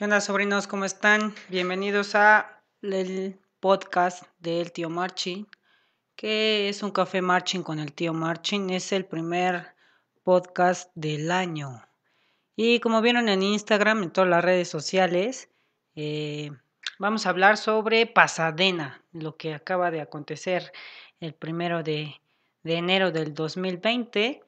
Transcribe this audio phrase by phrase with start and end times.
[0.00, 0.66] ¿Qué onda, sobrinos?
[0.66, 1.34] ¿Cómo están?
[1.50, 5.46] Bienvenidos a el podcast del tío Marchin,
[6.16, 8.70] que es un café marching con el tío Marchin.
[8.70, 9.74] Es el primer
[10.22, 11.86] podcast del año.
[12.56, 15.50] Y como vieron en Instagram, en todas las redes sociales,
[15.94, 16.50] eh,
[16.98, 20.72] vamos a hablar sobre Pasadena, lo que acaba de acontecer
[21.20, 22.18] el primero de,
[22.62, 24.40] de enero del 2020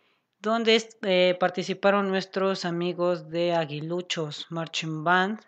[0.42, 5.40] donde eh, participaron nuestros amigos de Aguiluchos Marching Band,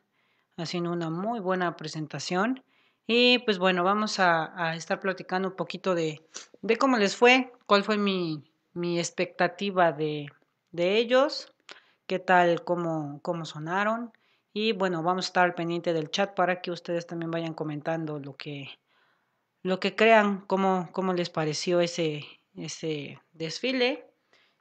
[0.56, 2.62] haciendo una muy buena presentación.
[3.04, 6.24] Y pues bueno, vamos a, estar platicando un poquito de,
[6.62, 10.28] de, cómo les fue, cuál fue mi, mi expectativa de,
[10.70, 11.52] de, ellos,
[12.06, 14.12] qué tal, cómo, cómo sonaron.
[14.52, 18.36] Y bueno, vamos a estar pendiente del chat para que ustedes también vayan comentando lo
[18.36, 18.68] que,
[19.62, 24.13] lo que crean, cómo, cómo les pareció ese, ese desfile.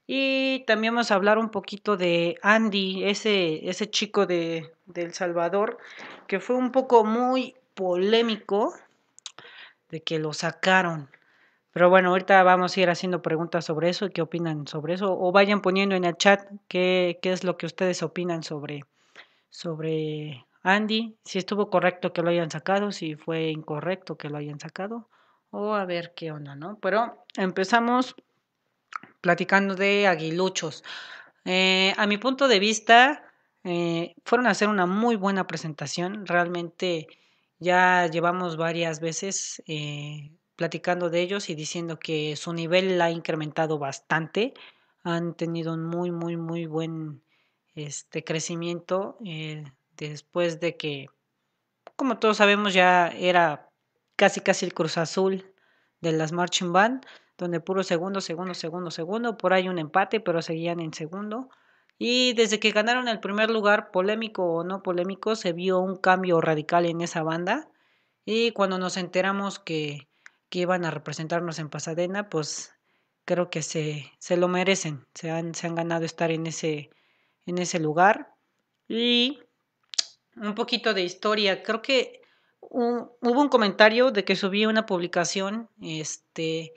[0.06, 5.78] Y también vamos a hablar un poquito de Andy, ese, ese chico de, El Salvador,
[6.28, 8.74] que fue un poco muy polémico
[9.90, 11.10] de que lo sacaron.
[11.72, 15.18] Pero bueno, ahorita vamos a ir haciendo preguntas sobre eso y qué opinan sobre eso.
[15.18, 18.86] O vayan poniendo en el chat qué, qué es lo que ustedes opinan sobre,
[19.50, 24.60] sobre Andy, si estuvo correcto que lo hayan sacado, si fue incorrecto que lo hayan
[24.60, 25.10] sacado,
[25.52, 26.78] o a ver qué onda, ¿no?
[26.80, 28.16] Pero empezamos
[29.24, 30.84] platicando de aguiluchos.
[31.46, 33.24] Eh, a mi punto de vista,
[33.64, 36.26] eh, fueron a hacer una muy buena presentación.
[36.26, 37.08] Realmente
[37.58, 43.80] ya llevamos varias veces eh, platicando de ellos y diciendo que su nivel ha incrementado
[43.80, 44.54] bastante.
[45.06, 47.24] Han tenido un muy, muy, muy buen
[47.76, 49.18] este, crecimiento
[49.96, 51.08] después de que,
[51.96, 53.70] como todos sabemos, ya era
[54.18, 55.46] casi, casi el Cruz Azul
[56.02, 57.06] de las Marching Band
[57.38, 61.50] donde puro segundo, segundo, segundo, segundo, por ahí un empate, pero seguían en segundo.
[61.98, 66.42] Y desde que ganaron el primer lugar, polémico o no polémico, se vio un cambio
[66.42, 67.70] radical en esa banda.
[68.26, 70.08] Y cuando nos enteramos que,
[70.50, 72.74] que iban a representarnos en Pasadena, pues
[73.26, 76.90] creo que se, se lo merecen, se han, se han ganado estar en ese,
[77.46, 78.34] en ese lugar.
[78.88, 79.40] Y
[80.36, 82.22] un poquito de historia, creo que
[82.60, 86.74] hubo un comentario de que subí una publicación, este,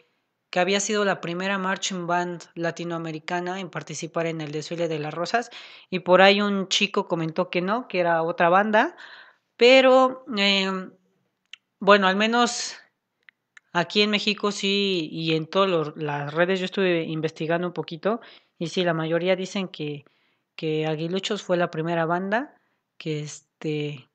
[0.57, 5.13] que había sido la primera marching band latinoamericana en participar en el desfile de las
[5.13, 5.51] rosas
[5.91, 8.97] y por ahí un chico comentó que no, que era otra banda,
[9.59, 10.93] pero em,
[11.79, 12.75] bueno, al menos
[13.75, 18.23] aquí en México sí y en todas las redes yo estuve investigando un poquito
[18.59, 20.07] y sí, la mayoría dicen que,
[20.55, 22.55] que Aguiluchos fue la primera banda
[22.97, 24.09] que este...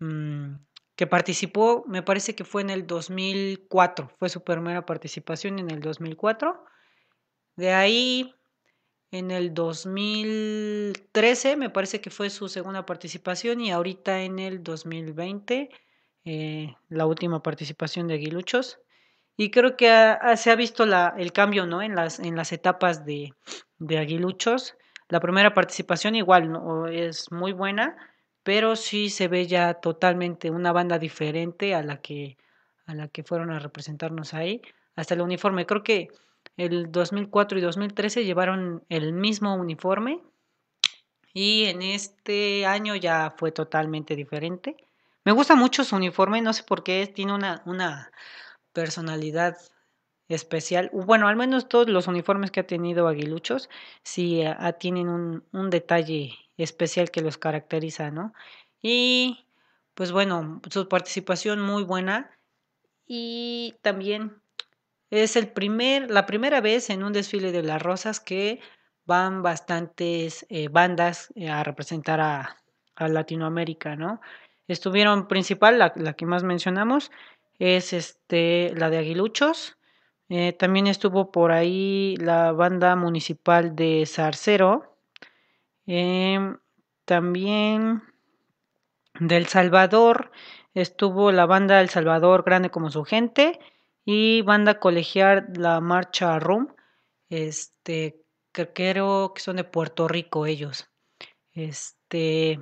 [0.00, 0.56] Mm,
[0.96, 5.80] que participó, me parece que fue en el 2004, fue su primera participación en el
[5.80, 6.64] 2004.
[7.56, 8.34] De ahí,
[9.10, 15.70] en el 2013, me parece que fue su segunda participación y ahorita en el 2020,
[16.24, 18.78] eh, la última participación de Aguiluchos.
[19.36, 21.82] Y creo que se ha visto la, el cambio ¿no?
[21.82, 23.32] en, las, en las etapas de,
[23.78, 24.76] de Aguiluchos.
[25.08, 26.86] La primera participación igual ¿no?
[26.86, 27.96] es muy buena,
[28.42, 32.36] pero sí se ve ya totalmente una banda diferente a la que
[32.86, 34.62] a la que fueron a representarnos ahí,
[34.96, 35.66] hasta el uniforme.
[35.66, 36.08] Creo que
[36.56, 40.20] el 2004 y 2013 llevaron el mismo uniforme
[41.32, 44.76] y en este año ya fue totalmente diferente.
[45.24, 48.10] Me gusta mucho su uniforme, no sé por qué, tiene una, una
[48.72, 49.56] personalidad
[50.28, 50.90] especial.
[50.92, 53.70] Bueno, al menos todos los uniformes que ha tenido Aguiluchos
[54.02, 54.42] sí
[54.78, 58.32] tienen un, un detalle especial que los caracteriza, ¿no?
[58.80, 59.46] Y
[59.94, 62.30] pues bueno, su participación muy buena
[63.06, 64.42] y también
[65.10, 68.60] es el primer, la primera vez en un desfile de las rosas que
[69.04, 72.56] van bastantes eh, bandas eh, a representar a,
[72.98, 74.20] Latinoamérica, ¿no?
[74.68, 77.10] Estuvieron principal, la, que más mencionamos,
[77.58, 79.76] es este, la de Aguiluchos.
[80.28, 84.91] Eh, también estuvo por ahí la banda municipal de Zarcero,
[85.86, 86.58] Em,
[87.04, 88.02] también
[89.18, 90.30] del Salvador
[90.74, 93.58] estuvo la banda El Salvador Grande como su gente
[94.04, 96.68] y banda colegial La Marcha Rum,
[97.28, 100.88] este, que creo que son de Puerto Rico ellos.
[101.52, 102.60] Este,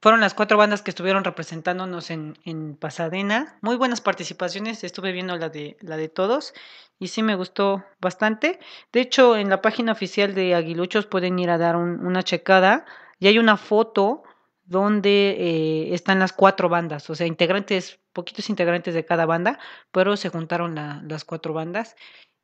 [0.00, 3.58] fueron las cuatro bandas que estuvieron representándonos en, en, Pasadena.
[3.62, 6.54] Muy buenas participaciones, estuve viendo la de, la de todos
[6.98, 8.58] y sí me gustó bastante.
[8.92, 12.84] De hecho, en la página oficial de Aguiluchos pueden ir a dar una checada
[13.18, 14.22] y hay una foto
[14.64, 19.58] donde eh, están las cuatro bandas, o sea, integrantes, poquitos integrantes de cada banda,
[19.92, 21.94] pero se juntaron las cuatro bandas.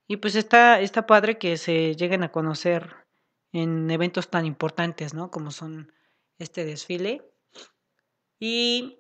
[0.06, 2.96] Y pues está, está padre que se lleguen a conocer
[3.52, 5.31] en eventos tan importantes, ¿no?
[5.31, 5.93] Como son
[6.38, 7.31] este desfile.
[8.44, 8.99] Y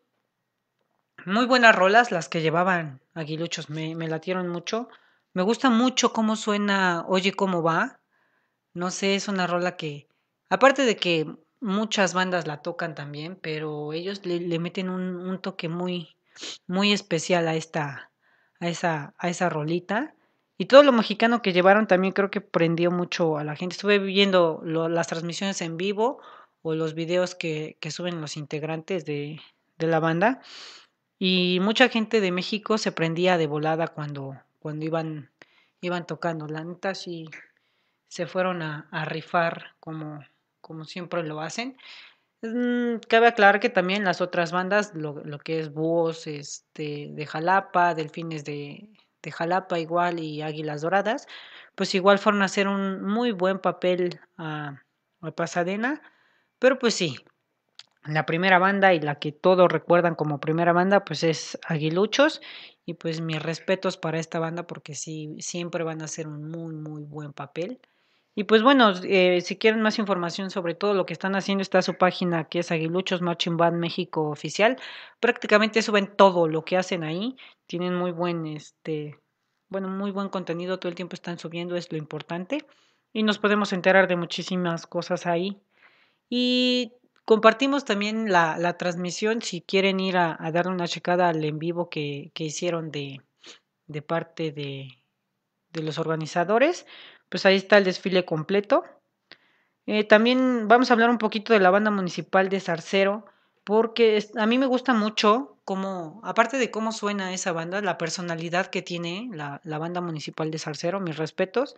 [1.26, 4.88] muy buenas rolas las que llevaban aguiluchos, me, me latieron mucho.
[5.32, 7.98] Me gusta mucho cómo suena Oye cómo va.
[8.72, 10.06] No sé, es una rola que,
[10.48, 11.26] aparte de que
[11.58, 16.16] muchas bandas la tocan también, pero ellos le, meten un, toque muy,
[16.68, 18.12] muy especial a esta,
[18.60, 20.14] a esa, a esa rolita.
[20.56, 23.74] Y todo lo mexicano que llevaron también creo que prendió mucho a la gente.
[23.74, 26.22] Estuve viendo las transmisiones en vivo
[26.62, 29.40] o los videos que, que suben los integrantes de,
[29.78, 30.40] de, la banda.
[31.18, 35.30] Y mucha gente de México se prendía de volada cuando, cuando iban,
[35.80, 36.46] iban tocando.
[36.46, 37.28] La neta sí
[38.08, 40.20] se fueron a, rifar como,
[40.60, 41.76] como siempre lo hacen.
[42.42, 47.26] Mm, cabe aclarar que también las otras bandas, lo, lo que es Búhos este, de
[47.26, 48.88] Jalapa, Delfines de,
[49.22, 51.26] de Jalapa igual y Águilas Doradas,
[51.74, 54.82] pues igual fueron a hacer un muy buen papel a,
[55.20, 56.02] a Pasadena,
[56.62, 57.16] pero pues sí,
[58.04, 62.40] la primera banda y la que todos recuerdan como primera banda pues es Aguiluchos
[62.86, 66.76] y pues mis respetos para esta banda porque sí siempre van a hacer un muy
[66.76, 67.80] muy buen papel.
[68.36, 71.82] Y pues bueno eh, si quieren más información sobre todo lo que están haciendo está
[71.82, 74.76] su página que es Aguiluchos Marching Band México oficial.
[75.18, 77.36] Prácticamente suben todo lo que hacen ahí
[77.66, 79.18] tienen muy buen este
[79.68, 82.64] bueno muy buen contenido todo el tiempo están subiendo es lo importante.
[83.12, 85.60] Y nos podemos enterar de muchísimas cosas ahí
[86.34, 86.94] y
[87.26, 91.90] compartimos también la, transmisión si quieren ir a, a, darle una checada al en vivo
[91.90, 93.20] que, que hicieron de,
[94.06, 94.88] parte de,
[95.74, 96.86] de, los organizadores.
[97.28, 98.82] Pues ahí está el desfile completo.
[99.84, 103.26] Eh, también vamos a hablar un poquito de la banda municipal de Zarcero,
[103.62, 108.68] porque a mí me gusta mucho cómo, aparte de cómo suena esa banda, la personalidad
[108.68, 111.76] que tiene la, la banda municipal de Zarcero, mis respetos.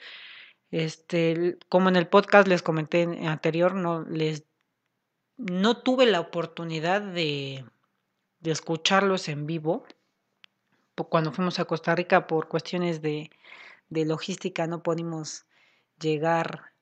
[0.71, 4.45] Este, como en el podcast les comenté anterior, no les
[5.37, 7.65] no tuve la oportunidad de,
[8.41, 9.85] de escucharlos en vivo.
[11.09, 13.31] Cuando fuimos a Costa Rica por cuestiones de,
[13.89, 15.47] de logística no pudimos
[16.01, 16.73] llegar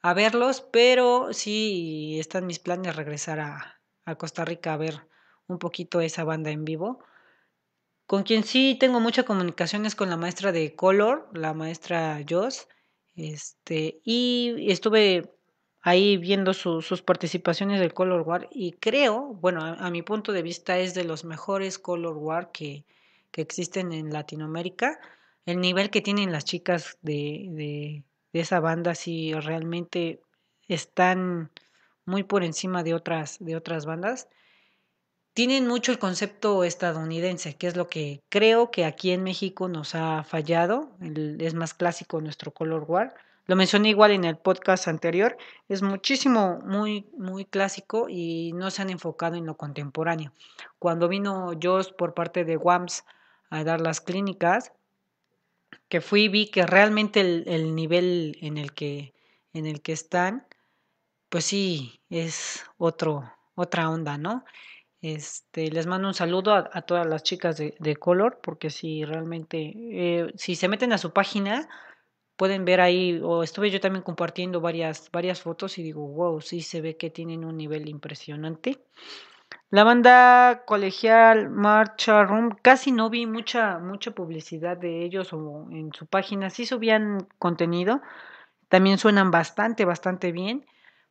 [0.00, 5.08] a verlos, pero sí están mis planes regresar a, a Costa Rica a ver
[5.46, 7.04] un poquito esa banda en vivo.
[8.06, 12.68] Con quien sí tengo mucha comunicación es con la maestra de color, la maestra Joss.
[13.14, 15.30] Este, y estuve
[15.82, 20.32] ahí viendo su, sus participaciones del Color War y creo, bueno, a, a, mi punto
[20.32, 22.84] de vista es de los mejores Color War que,
[23.30, 25.00] que existen en Latinoamérica.
[25.44, 30.20] El nivel que tienen las chicas de, de, de esa banda sí realmente
[30.68, 31.50] están
[32.04, 34.28] muy por encima de otras, de otras bandas.
[35.34, 39.94] Tienen mucho el concepto estadounidense, que es lo que creo que aquí en México nos
[39.94, 40.90] ha fallado.
[41.00, 43.14] El, es más clásico nuestro Color War
[43.46, 45.36] lo mencioné igual en el podcast anterior,
[45.68, 50.32] es muchísimo, muy, muy clásico y no se han enfocado en lo contemporáneo.
[50.78, 53.04] Cuando vino Joss por parte de WAMS
[53.50, 54.72] a dar las clínicas,
[55.88, 59.12] que fui vi que realmente el, el nivel en el que,
[59.52, 60.46] en el que están,
[61.28, 64.44] pues sí, es otro, otra onda, ¿no?
[65.02, 69.74] Este, les mando un saludo a, todas las chicas de, de, Color, porque si realmente,
[69.76, 71.68] eh, si se meten a su página,
[72.36, 76.62] pueden ver ahí, o estuve yo también compartiendo varias, varias fotos y digo, wow, sí
[76.62, 78.78] se ve que tienen un nivel impresionante.
[79.70, 85.92] La banda colegial Marcha Room, casi no vi mucha, mucha publicidad de ellos o en
[85.92, 88.02] su página, sí subían contenido,
[88.68, 90.64] también suenan bastante, bastante bien,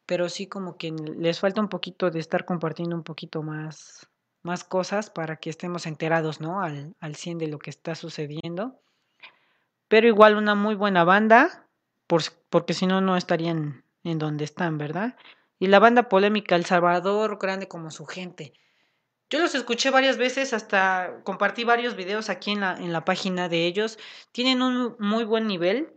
[0.05, 4.09] pero sí como que les falta un poquito de estar compartiendo un poquito más,
[4.43, 6.61] más cosas para que estemos enterados, ¿no?
[6.61, 8.81] Al, al 100 de lo que está sucediendo
[9.91, 11.67] pero igual una muy buena banda,
[12.07, 15.17] por, porque si no, no estarían en donde están, ¿verdad?
[15.59, 18.53] Y la banda polémica El Salvador, grande como su gente.
[19.29, 23.49] Yo los escuché varias veces, hasta compartí varios videos aquí en la, en la página
[23.49, 23.99] de ellos.
[24.31, 25.91] Tienen un muy buen nivel.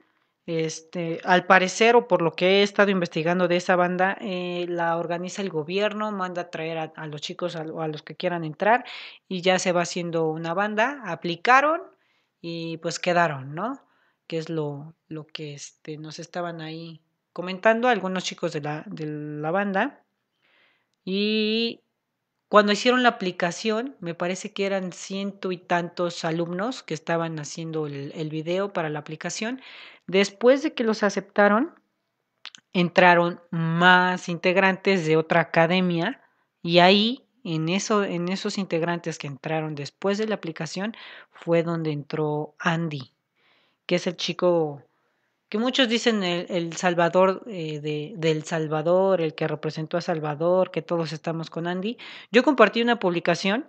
[0.47, 4.99] Este, al parecer, o por lo que he estado investigando de esa banda, eh, la
[4.99, 8.85] organiza el gobierno, manda a traer a, los chicos, a, a, los que quieran entrar,
[9.27, 11.03] y ya se va haciendo una banda.
[11.07, 11.81] Aplicaron
[12.43, 13.81] y pues quedaron, ¿no?
[14.27, 17.01] Que es lo, lo que este, nos estaban ahí
[17.33, 20.05] comentando algunos chicos de la, de la banda.
[21.05, 21.84] Y
[22.55, 27.89] cuando hicieron la aplicación, me parece que eran ciento y tantos alumnos que estaban haciendo
[27.89, 29.61] el, video para la aplicación.
[30.07, 31.75] Después de que los aceptaron,
[32.73, 36.23] entraron más integrantes de otra academia
[36.63, 40.95] y ahí en esos integrantes que entraron después de la aplicación
[41.33, 43.15] fue donde entró Andy,
[43.85, 44.81] que es el chico
[45.49, 50.83] que muchos dicen el, Salvador eh, de, del Salvador, el que representó a Salvador, que
[50.83, 51.97] todos estamos con Andy.
[52.33, 53.67] Yo compartí una publicación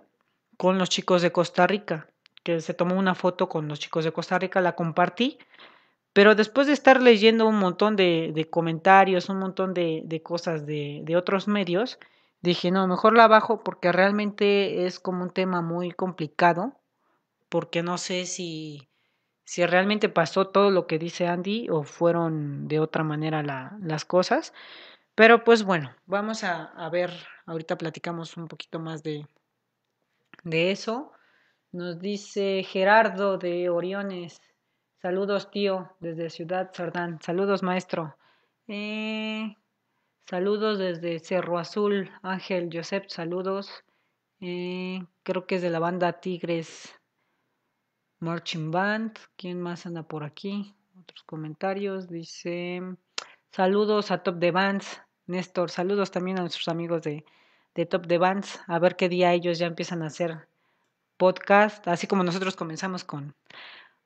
[0.56, 2.08] con los chicos de Costa Rica,
[2.42, 5.38] que se tomó una foto con los chicos de Costa Rica, la compartí,
[6.12, 11.02] pero después de estar leyendo un montón de, comentarios, un montón de, de cosas de,
[11.04, 11.98] de otros medios,
[12.40, 16.80] dije, no, mejor la bajo porque realmente es como un tema muy complicado,
[17.50, 18.88] porque no sé si
[19.46, 23.44] si realmente pasó todo lo que dice Andy o fueron de otra manera
[23.80, 24.52] las cosas.
[25.14, 27.10] Pero pues bueno, vamos a, ver,
[27.46, 29.24] ahorita platicamos un poquito más de,
[30.42, 31.12] de eso.
[31.70, 34.42] Nos dice Gerardo de Oriones.
[35.00, 37.22] Saludos, tío, desde Ciudad Sardán.
[37.22, 38.16] Saludos, maestro.
[38.66, 39.56] Eh,
[40.28, 42.10] saludos desde Cerro Azul.
[42.22, 43.84] Ángel Josep, saludos.
[44.40, 46.92] Eh, creo que es de la banda Tigres.
[48.20, 49.18] Marching Band.
[49.36, 50.74] ¿Quién más anda por aquí?
[51.00, 52.08] Otros comentarios.
[52.08, 52.82] Dice,
[53.50, 55.00] saludos a Top de Bands.
[55.26, 57.24] Néstor, saludos también a nuestros amigos de,
[57.86, 58.60] Top de Bands.
[58.68, 60.48] A ver qué día ellos ya empiezan a hacer
[61.16, 63.34] podcast, así como nosotros comenzamos con,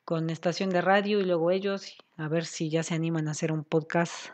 [0.05, 3.52] con estación de radio y luego ellos, a ver si ya se animan a hacer
[3.52, 4.31] un podcast.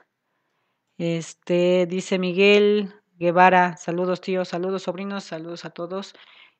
[0.98, 6.14] Este, dice Miguel Guevara, saludos tíos, saludos sobrinos, saludos a todos.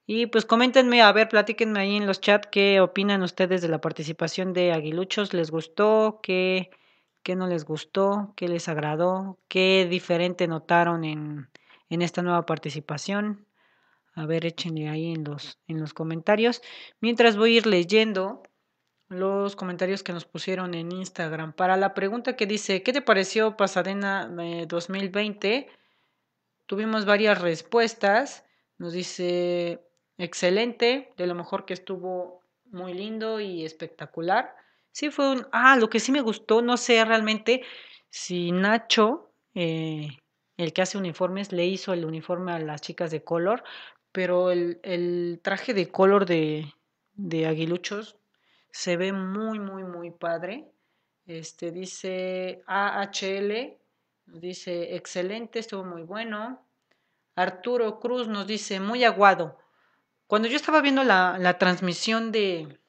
[0.07, 3.81] Y pues coméntenme, a ver, platíquenme ahí en los chats qué opinan ustedes de la
[3.81, 5.35] participación de Aguiluchos.
[5.35, 6.21] ¿Les gustó?
[6.23, 6.71] ¿Qué,
[7.25, 8.33] qué no les gustó?
[8.37, 9.39] ¿Qué les agradó?
[9.49, 11.51] ¿Qué diferente notaron en,
[11.91, 13.47] en esta nueva participación?
[14.15, 16.63] A ver, échenle ahí en los, en los comentarios.
[17.01, 18.45] Mientras voy a ir leyendo
[19.09, 21.53] los comentarios que nos pusieron en Instagram.
[21.53, 24.29] Para la pregunta que dice, ¿qué te pareció Pasadena
[24.69, 25.57] 2020?
[25.57, 25.69] Eh,
[26.67, 28.45] Tuvimos varias respuestas.
[28.79, 29.81] Nos dice
[30.19, 34.55] excelente, de lo mejor que estuvo muy lindo y espectacular.
[34.93, 35.47] Sí fue un...
[35.53, 37.63] Ah, lo que sí me gustó, no sé realmente
[38.11, 40.09] si Nacho, eh,
[40.57, 43.63] el que hace uniformes, le hizo el uniforme a las chicas de color,
[44.13, 46.73] pero el, traje de color de,
[47.15, 48.17] de aguiluchos
[48.71, 50.67] se ve muy, muy, muy padre.
[51.27, 53.77] Este dice AHL,
[54.27, 56.65] dice excelente, estuvo muy bueno.
[57.35, 59.59] Arturo Cruz nos dice muy aguado.
[60.27, 62.81] Cuando yo estaba viendo la, transmisión de,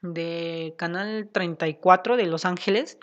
[0.00, 2.98] de Canal 34 de Los Ángeles,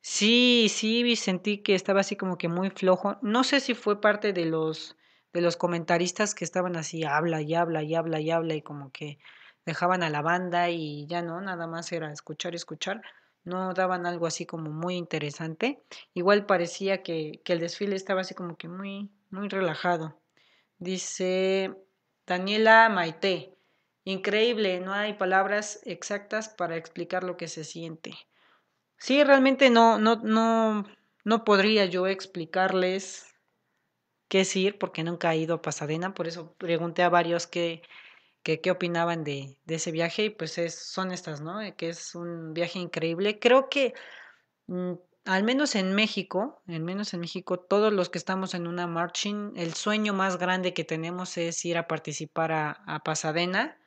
[0.00, 3.18] sí, sí sentí que estaba así como que muy flojo.
[3.22, 4.96] No sé si fue parte de los
[5.34, 8.92] de los comentaristas que estaban así, habla y habla y habla y habla y como
[8.92, 9.18] que
[9.66, 13.02] dejaban a la banda y ya no, nada más era escuchar escuchar.
[13.42, 15.82] No daban algo así como muy interesante.
[16.14, 20.16] Igual parecía que, que el desfile estaba así como que muy, muy relajado.
[20.78, 21.74] Dice
[22.26, 23.56] Daniela Maite.
[24.04, 28.14] Increíble, no hay palabras exactas para explicar lo que se siente.
[28.98, 30.84] Sí, realmente no, no, no,
[31.24, 33.34] no podría yo explicarles
[34.28, 37.82] qué decir porque nunca he ido a Pasadena, por eso pregunté a varios qué,
[38.42, 41.58] qué, qué opinaban de, de, ese viaje y pues es, son estas, ¿no?
[41.76, 43.38] Que es un viaje increíble.
[43.38, 43.94] Creo que
[44.66, 48.86] mm, al menos en México, al menos en México, todos los que estamos en una
[48.86, 53.78] marching, el sueño más grande que tenemos es ir a participar a, Pasadena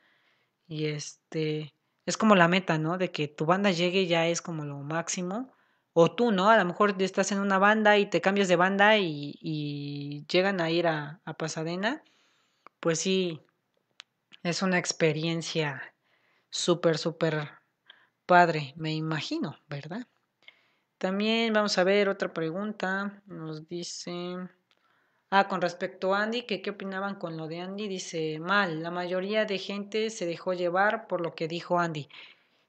[0.66, 1.74] y este
[2.06, 2.98] es como la meta, ¿no?
[2.98, 5.52] De que tu banda llegue ya es como lo máximo.
[5.92, 6.50] O tú, ¿no?
[6.50, 10.70] A lo mejor estás en una banda y te cambias de banda y, llegan a
[10.70, 12.04] ir a, a Pasadena.
[12.80, 13.40] Pues sí,
[14.42, 15.94] es una experiencia
[16.50, 17.50] súper, súper
[18.26, 20.06] padre, me imagino, ¿verdad?
[20.98, 23.22] También vamos a ver otra pregunta.
[23.26, 24.36] Nos dice.
[25.30, 28.90] Ah, con respecto a Andy, que qué opinaban con lo de Andy, dice mal, la
[28.90, 32.08] mayoría de gente se dejó llevar por lo que dijo Andy.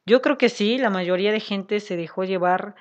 [0.05, 2.75] Yo creo que sí, la mayoría de gente se dejó llevar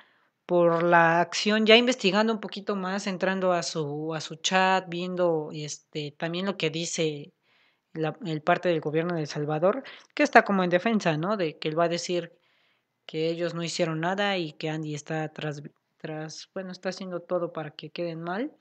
[0.45, 5.49] por la acción, ya investigando un poquito más, entrando a su, a su chat, viendo
[5.53, 7.33] este, también lo que dice
[7.93, 11.37] el parte del gobierno de El Salvador, que está como en defensa, ¿no?
[11.37, 12.38] De que él va a decir
[13.09, 15.63] que ellos no hicieron nada y que Andy está tras,
[15.97, 18.51] tras, bueno, está haciendo todo para que queden mal.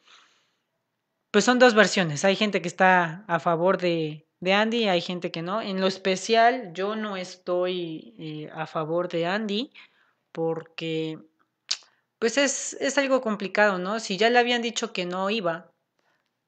[1.30, 2.24] Pues son dos versiones.
[2.24, 5.60] Hay gente que está a favor de, de Andy, hay gente que no.
[5.60, 9.70] En lo especial, yo no estoy eh, a favor de Andy
[10.32, 11.18] porque,
[12.18, 14.00] pues es, es algo complicado, ¿no?
[14.00, 15.70] Si ya le habían dicho que no iba,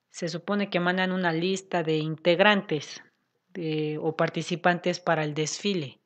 [0.09, 3.03] se supone que mandan una lista de integrantes
[4.01, 6.00] o participantes para el desfile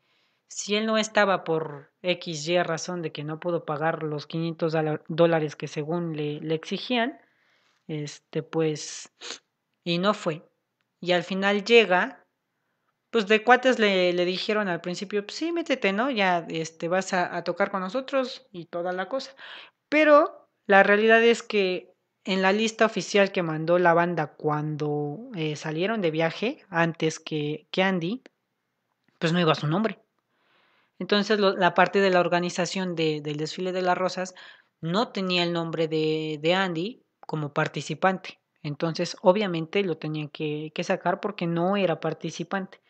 [0.55, 4.73] si él no estaba por X, Y razón de que no pudo pagar los 500
[5.09, 7.21] dólares que según le, exigían,
[7.89, 9.13] este, pues,
[9.83, 10.49] y no fue.
[11.01, 12.25] Y al final llega,
[13.11, 16.09] pues de cuates le, dijeron al principio, pues sí, métete, ¿no?
[16.09, 19.35] Ya este, vas a, a tocar con nosotros y toda la cosa.
[19.89, 25.57] Pero la realidad es que en la lista oficial que mandó la banda cuando eh,
[25.57, 28.23] salieron de viaje, antes que, que Andy,
[29.19, 30.04] pues no iba su nombre.
[30.99, 34.35] Entonces la parte de la organización de, del desfile de las rosas
[34.81, 38.41] no tenía el nombre de, de Andy como participante.
[38.63, 42.81] Entonces obviamente lo tenían que, que sacar porque no era participante.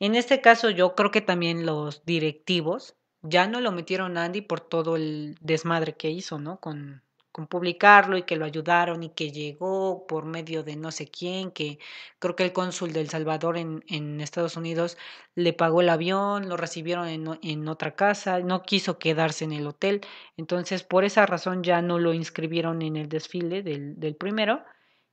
[0.00, 4.42] En este caso yo creo que también los directivos ya no lo metieron a Andy
[4.42, 6.60] por todo el desmadre que hizo, ¿no?
[6.60, 7.02] Con,
[7.38, 11.52] con publicarlo y que lo ayudaron y que llegó por medio de no sé quién,
[11.52, 11.78] que
[12.18, 14.98] creo que el cónsul del Salvador en, en Estados Unidos
[15.36, 19.68] le pagó el avión, lo recibieron en, en, otra casa, no quiso quedarse en el
[19.68, 20.00] hotel,
[20.36, 24.64] entonces por esa razón ya no lo inscribieron en el desfile del, del primero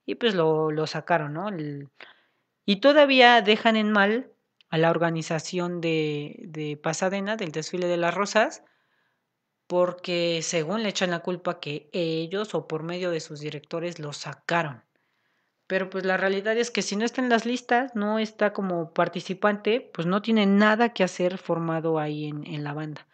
[0.04, 1.50] y pues lo, lo sacaron, ¿no?
[1.50, 1.90] El,
[2.66, 4.32] y todavía dejan en mal
[4.72, 8.64] a la organización de, de Pasadena, del desfile de las rosas,
[9.68, 14.14] porque según le echan la culpa que ellos o por medio de sus directores lo
[14.14, 14.84] sacaron.
[15.68, 18.94] Pero pues la realidad es que si no está en las listas, no está como
[18.94, 23.08] participante, pues no tiene nada que hacer formado ahí en, en la banda.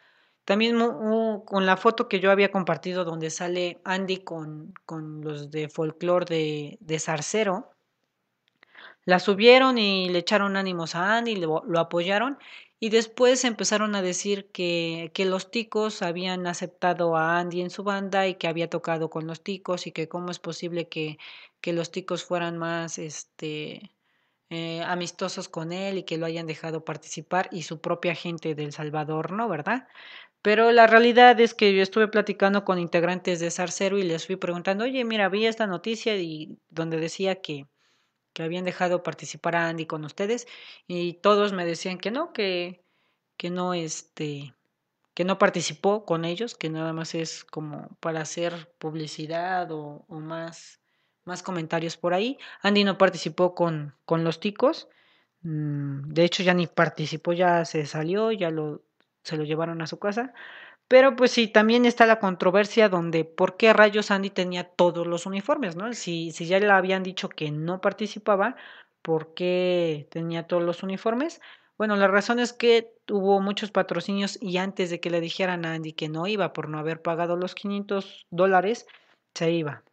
[0.43, 0.77] También
[1.45, 6.25] con la foto que yo había compartido donde sale Andy con, con los de folclore
[6.25, 7.71] de, de Zarcero,
[9.05, 12.37] la subieron y le echaron ánimos a Andy, lo, lo apoyaron
[12.81, 17.83] y después empezaron a decir que, que los ticos habían aceptado a Andy en su
[17.83, 21.19] banda y que había tocado con los ticos y que cómo es posible que,
[21.61, 23.91] que los ticos fueran más este,
[24.49, 28.73] eh, amistosos con él y que lo hayan dejado participar y su propia gente del
[28.73, 29.47] Salvador, ¿no?
[29.49, 29.87] ¿Verdad?
[30.41, 34.37] Pero la realidad es que yo estuve platicando con integrantes de Sarcero y les fui
[34.37, 37.67] preguntando, oye, mira, vi esta noticia y donde decía que,
[38.33, 40.47] que habían dejado participar a Andy con ustedes
[40.87, 42.83] y todos me decían que no, que,
[43.37, 44.53] que no este
[45.13, 50.19] que no participó con ellos, que nada más es como para hacer publicidad o, o
[50.19, 50.79] más,
[51.25, 52.37] más comentarios por ahí.
[52.61, 54.87] Andy no participó con, con los ticos,
[55.41, 58.83] de hecho ya ni participó, ya se salió, ya lo,
[59.23, 60.33] se lo llevaron a su casa.
[60.91, 65.25] Pero pues sí, también está la controversia donde por qué rayos Andy tenía todos los
[65.25, 65.93] uniformes, ¿no?
[65.93, 68.57] Si, si ya le habían dicho que no participaba,
[69.01, 71.39] ¿por qué tenía todos los uniformes?
[71.77, 75.75] Bueno, la razón es que hubo muchos patrocinios y antes de que le dijeran a
[75.75, 78.85] Andy que no iba por no haber pagado los 500 dólares,
[79.33, 79.85] se iba.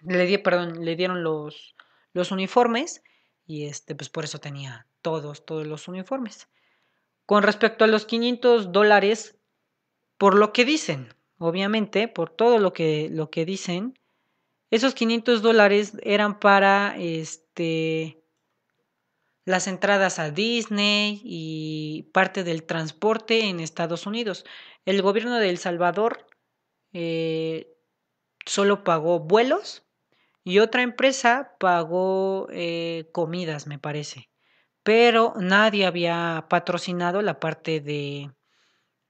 [0.00, 1.76] Le di, perdón, le dieron los,
[2.14, 3.02] los uniformes
[3.44, 6.48] y este, pues por eso tenía todos, todos los uniformes.
[7.26, 9.36] Con respecto a los 500 dólares,
[10.18, 13.98] por lo que dicen, obviamente, por todo lo que, lo que dicen,
[14.70, 18.24] esos 500 dólares eran para este,
[19.44, 24.44] las entradas a Disney y parte del transporte en Estados Unidos.
[24.84, 26.26] El gobierno de El Salvador
[26.92, 27.76] eh,
[28.44, 29.86] solo pagó vuelos
[30.42, 34.30] y otra empresa pagó eh, comidas, me parece.
[34.82, 38.30] Pero nadie había patrocinado la parte de,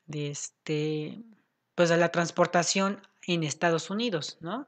[0.06, 1.22] de este,
[1.74, 4.66] pues de la transportación en Estados Unidos, ¿no?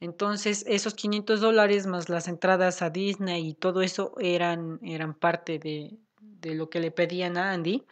[0.00, 5.58] Entonces, esos 500 dólares más las entradas a Disney y todo eso eran, eran parte
[5.58, 7.84] de, de lo que le pedían a Andy.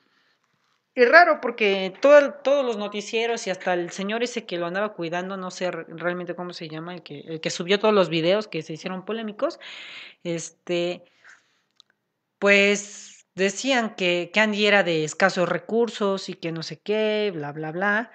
[0.94, 4.94] Es raro porque todo, todos los noticieros y hasta el señor ese que lo andaba
[4.94, 8.48] cuidando, no sé realmente cómo se llama, el que, el que subió todos los videos
[8.48, 9.61] que se hicieron polémicos,
[10.24, 11.05] este,
[12.40, 17.72] pues decían que, Andy era de escasos recursos y que no sé qué, bla, bla,
[17.72, 18.11] bla.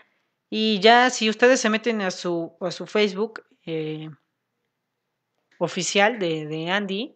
[0.49, 4.09] Y ya si ustedes se meten a su, a su Facebook eh,
[5.57, 7.15] oficial de, de, Andy,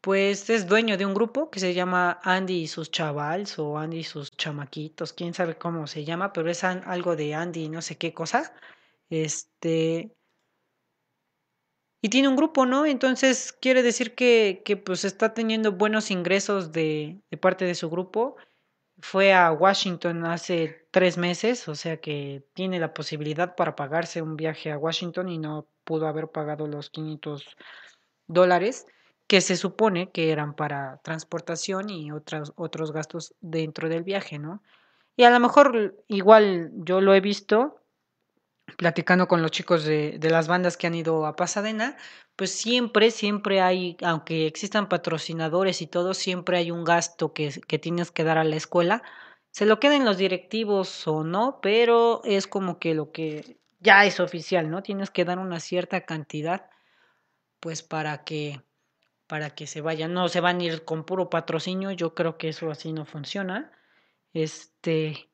[0.00, 3.98] pues es dueño de un grupo que se llama Andy y sus chavals o Andy
[3.98, 7.98] y sus chamaquitos, quién sabe cómo se llama, pero es algo de Andy no sé
[7.98, 8.54] qué cosa.
[9.10, 10.16] Este,
[12.00, 12.86] y tiene un grupo, ¿no?
[12.86, 17.90] Entonces quiere decir que, que pues está teniendo buenos ingresos de, de, parte de su
[17.90, 18.36] grupo.
[19.00, 24.36] Fue a Washington hace tres meses, o sea que tiene la posibilidad para pagarse un
[24.36, 27.56] viaje a Washington y no pudo haber pagado los 500
[28.26, 28.86] dólares
[29.26, 34.62] que se supone que eran para transportación y otros, otros gastos dentro del viaje, ¿no?
[35.16, 37.80] Y a lo mejor igual yo lo he visto
[38.76, 41.96] platicando con los chicos de, de, las bandas que han ido a Pasadena,
[42.36, 47.78] pues siempre, siempre hay, aunque existan patrocinadores y todo, siempre hay un gasto que, que
[47.78, 49.02] tienes que dar a la escuela.
[49.50, 54.20] Se lo queden los directivos o no, pero es como que lo que ya es
[54.20, 54.82] oficial, ¿no?
[54.82, 56.68] Tienes que dar una cierta cantidad,
[57.60, 58.62] pues para que
[59.26, 60.12] para que se vayan.
[60.14, 63.72] No se van a ir con puro patrocinio, yo creo que eso así no funciona.
[64.32, 65.28] Este,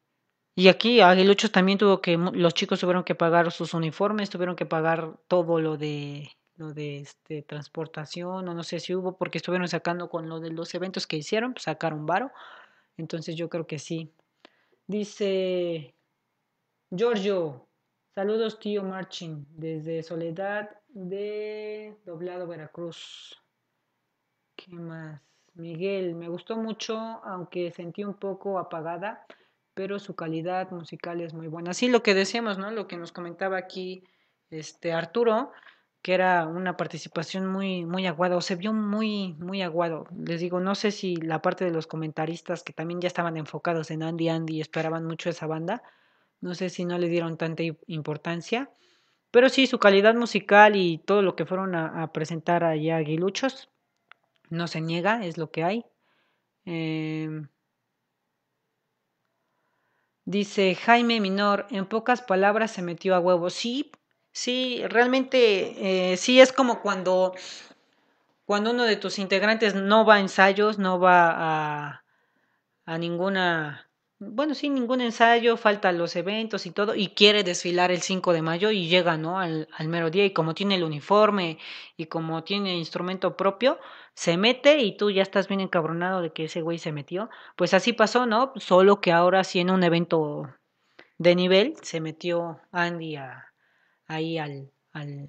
[0.55, 4.67] y aquí Aguiluchos también tuvo que, los chicos tuvieron que pagar sus uniformes, tuvieron que
[4.67, 9.69] pagar todo lo de lo de este transportación, o no sé si hubo, porque estuvieron
[9.69, 12.31] sacando con lo de los eventos que hicieron, sacaron varo.
[12.97, 14.13] Entonces yo creo que sí.
[14.87, 15.95] Dice
[16.91, 17.67] Giorgio,
[18.15, 23.43] saludos tío Marching, desde Soledad de Doblado Veracruz.
[24.57, 25.21] ¿Qué más?
[25.55, 29.27] Miguel, me gustó mucho, aunque sentí un poco apagada,
[29.75, 31.75] pero su calidad musical es muy buena.
[31.75, 32.71] Sí, lo que decíamos, ¿no?
[32.71, 34.05] Lo que nos comentaba aquí
[34.51, 35.53] este Arturo,
[36.03, 40.07] que era una participación muy muy aguada, o se vio muy muy aguado.
[40.17, 43.91] Les digo, no sé si la parte de los comentaristas que también ya estaban enfocados
[43.91, 45.83] en Andy Andy y esperaban mucho esa banda,
[46.41, 48.71] no sé si no le dieron tanta importancia,
[49.31, 53.71] pero sí su calidad musical y todo lo que fueron a, presentar allá Aguiluchos
[54.51, 55.87] no se niega, es lo que hay.
[56.67, 57.47] Eh,
[60.25, 63.51] dice Jaime Minor, en pocas palabras se metió a huevo.
[63.51, 63.91] Sí,
[64.33, 67.35] sí, realmente eh, sí es como cuando,
[68.45, 72.05] cuando uno de tus integrantes no va a ensayos, no va a,
[72.87, 73.92] a ninguna
[74.31, 78.43] bueno, sin ningún ensayo, faltan los eventos y todo, y quiere desfilar el 5 de
[78.43, 79.39] mayo y llega, ¿no?
[79.39, 81.59] Al, al mero día y como tiene el uniforme
[81.97, 83.79] y como tiene instrumento propio,
[84.15, 87.31] se mete y tú ya estás bien encabronado de que ese güey se metió.
[87.57, 88.53] Pues así pasó, ¿no?
[88.57, 90.49] Solo que ahora sí en un evento
[91.19, 93.53] de nivel se metió Andy a,
[94.07, 95.29] ahí al, al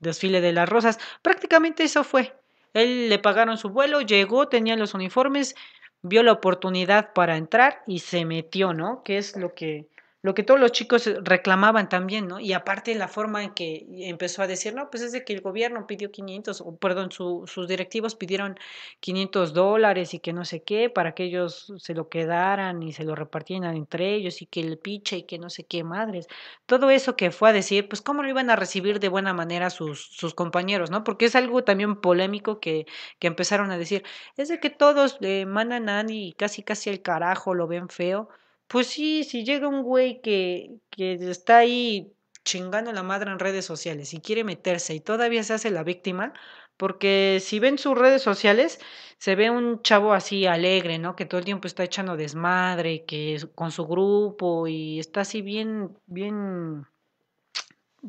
[0.00, 0.98] desfile de las rosas.
[1.22, 2.34] Prácticamente eso fue.
[2.74, 5.56] Él le pagaron su vuelo, llegó, tenía los uniformes,
[6.02, 9.02] vio la oportunidad para entrar y se metió, ¿no?
[9.02, 9.88] Que es lo que
[10.20, 12.40] lo que todos los chicos reclamaban también, ¿no?
[12.40, 15.40] Y aparte la forma en que empezó a decir, no, pues es de que el
[15.42, 18.58] gobierno pidió 500, o perdón, sus directivos pidieron
[19.00, 23.04] 500 dólares y que no sé qué, para que ellos se lo quedaran y se
[23.04, 26.26] lo repartieran entre ellos y que el piche y que no sé qué madres.
[26.66, 29.70] Todo eso que fue a decir, pues cómo lo iban a recibir de buena manera
[29.70, 31.04] sus, sus compañeros, ¿no?
[31.04, 32.86] Porque es algo también polémico que,
[33.20, 34.04] que empezaron a decir,
[34.36, 38.28] es de que todos le mandan a Andy casi casi el carajo, lo ven feo
[38.68, 42.12] pues sí, si llega un güey que, que está ahí
[42.44, 46.32] chingando la madre en redes sociales y quiere meterse y todavía se hace la víctima,
[46.78, 48.80] porque si ven sus redes sociales,
[49.18, 51.16] se ve un chavo así alegre, ¿no?
[51.16, 55.98] Que todo el tiempo está echando desmadre, que con su grupo y está así bien,
[56.06, 56.86] bien,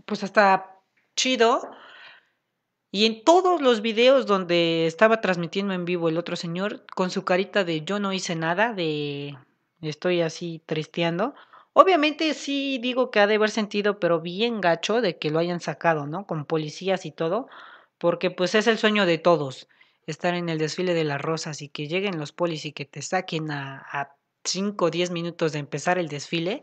[0.05, 0.77] pues hasta
[1.15, 1.71] chido.
[2.91, 7.25] Y en todos los videos donde estaba transmitiendo en vivo el otro señor, con su
[7.25, 9.37] carita de yo no hice nada, de
[9.81, 11.33] estoy así tristeando.
[11.73, 15.61] Obviamente sí digo que ha de haber sentido, pero bien gacho de que lo hayan
[15.61, 16.25] sacado, ¿no?
[16.25, 17.47] Con policías y todo,
[17.97, 19.67] porque pues es el sueño de todos,
[20.07, 23.01] estar en el desfile de las rosas y que lleguen los polis y que te
[23.01, 26.61] saquen a 5 o 10 minutos de empezar el desfile,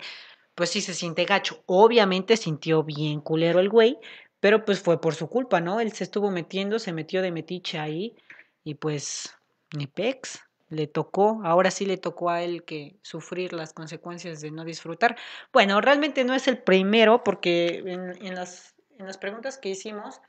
[0.55, 1.63] pues sí se siente gacho.
[1.67, 3.99] Obviamente sintió bien culero el güey,
[4.41, 5.81] pero pues fue por su culpa, ¿no?
[5.81, 8.17] Él se estuvo metiendo, se metió de metiche ahí
[8.65, 9.35] y pues
[9.77, 14.51] ni pex le tocó, ahora sí le tocó a él que sufrir las consecuencias de
[14.51, 15.17] no disfrutar.
[15.53, 20.21] Bueno, realmente no es el primero, porque en, las, en las preguntas que hicimos,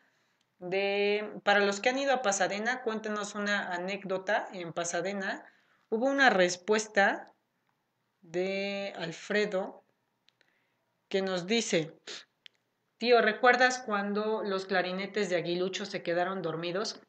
[0.59, 5.45] de, para los que han ido a Pasadena, cuéntenos una anécdota en Pasadena.
[5.89, 7.33] Hubo una respuesta
[8.21, 9.83] de Alfredo
[11.07, 11.97] que nos dice,
[12.97, 16.99] tío, ¿recuerdas cuando los clarinetes de Aguilucho se quedaron dormidos?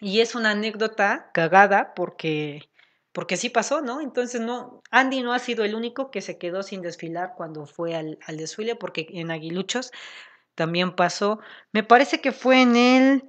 [0.00, 2.68] Y es una anécdota cagada porque,
[3.12, 4.00] porque sí pasó, ¿no?
[4.00, 7.94] Entonces, no, Andy no ha sido el único que se quedó sin desfilar cuando fue
[7.94, 9.92] al, al desfile, porque en Aguiluchos
[10.54, 11.40] también pasó.
[11.72, 13.24] Me parece que fue en el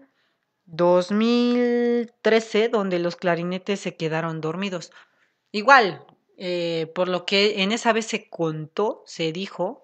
[0.65, 4.91] 2013 donde los clarinetes se quedaron dormidos.
[5.51, 6.05] Igual,
[6.37, 9.83] eh, por lo que en esa vez se contó, se dijo,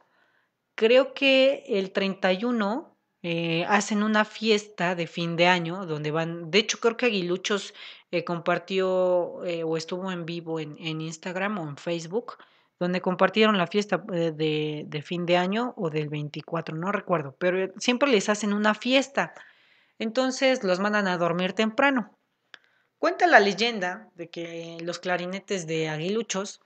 [0.75, 2.90] creo que el 31
[3.23, 7.75] eh, hacen una fiesta de fin de año donde van, de hecho creo que Aguiluchos
[8.09, 12.37] eh, compartió eh, o estuvo en vivo en, en, Instagram o en Facebook,
[12.79, 17.71] donde compartieron la fiesta de, de, fin de año o del 24, no recuerdo, pero
[17.77, 19.35] siempre les hacen una fiesta,
[19.99, 22.17] entonces los mandan a dormir temprano.
[22.97, 26.61] Cuenta la leyenda de que los clarinetes de Aguiluchos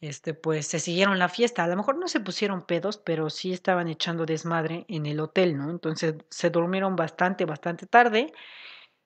[0.00, 1.64] este, pues se siguieron la fiesta.
[1.64, 5.56] A lo mejor no se pusieron pedos, pero sí estaban echando desmadre en el hotel,
[5.58, 5.70] ¿no?
[5.70, 8.32] Entonces se durmieron bastante, bastante tarde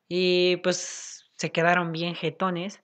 [0.09, 2.81] y pues se quedaron bien jetones.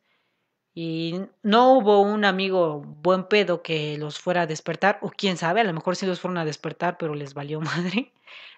[0.74, 5.60] Y no hubo un amigo buen pedo que los fuera a despertar, o quién sabe,
[5.60, 8.12] a lo mejor sí los fueron a despertar, pero les valió madre.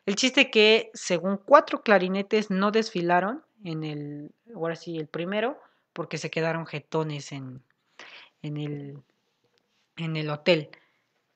[0.05, 5.59] El chiste que, según cuatro clarinetes, no desfilaron en el, ahora sí, el primero,
[5.93, 7.63] porque se quedaron jetones en,
[8.43, 9.03] en, el,
[9.97, 10.71] en el hotel.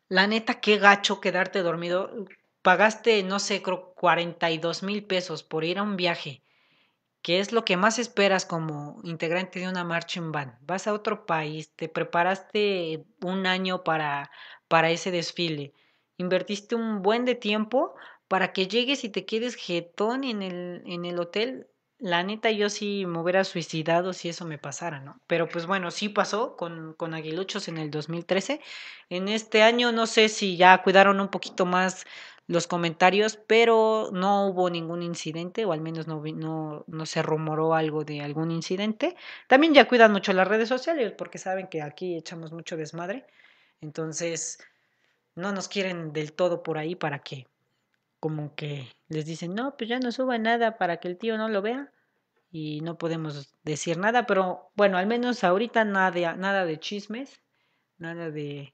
[0.09, 2.11] La neta, qué gacho quedarte dormido.
[2.63, 6.43] Pagaste, no sé, creo 42 mil pesos por ir a un viaje
[7.27, 10.55] ¿Qué es lo que más esperas como integrante de una marching band?
[10.61, 14.31] Vas a otro país, te preparaste un año para,
[14.69, 15.73] para ese desfile,
[16.19, 17.97] invertiste un buen de tiempo
[18.29, 21.67] para que llegues y te quedes jetón en el, en el hotel.
[21.99, 25.19] La neta, yo sí me hubiera suicidado si eso me pasara, ¿no?
[25.27, 28.61] Pero pues bueno, sí pasó con, con Aguiluchos en el 2013.
[29.09, 32.05] En este año no sé si ya cuidaron un poquito más
[32.49, 37.75] los comentarios, pero no hubo ningún incidente, o al menos no, no, no se rumoró
[37.75, 39.17] algo de algún incidente.
[39.49, 43.27] También ya cuidan mucho las redes sociales, porque saben que aquí echamos mucho desmadre.
[43.81, 44.59] Entonces,
[45.37, 47.47] no nos quieren del todo por ahí para que,
[48.21, 51.49] como que les dicen, no, pues ya no suba nada para que el tío no
[51.49, 51.93] lo vea.
[52.51, 57.43] Y no podemos decir nada, pero bueno, al menos ahorita nada, nada de chismes,
[57.99, 58.73] nada de,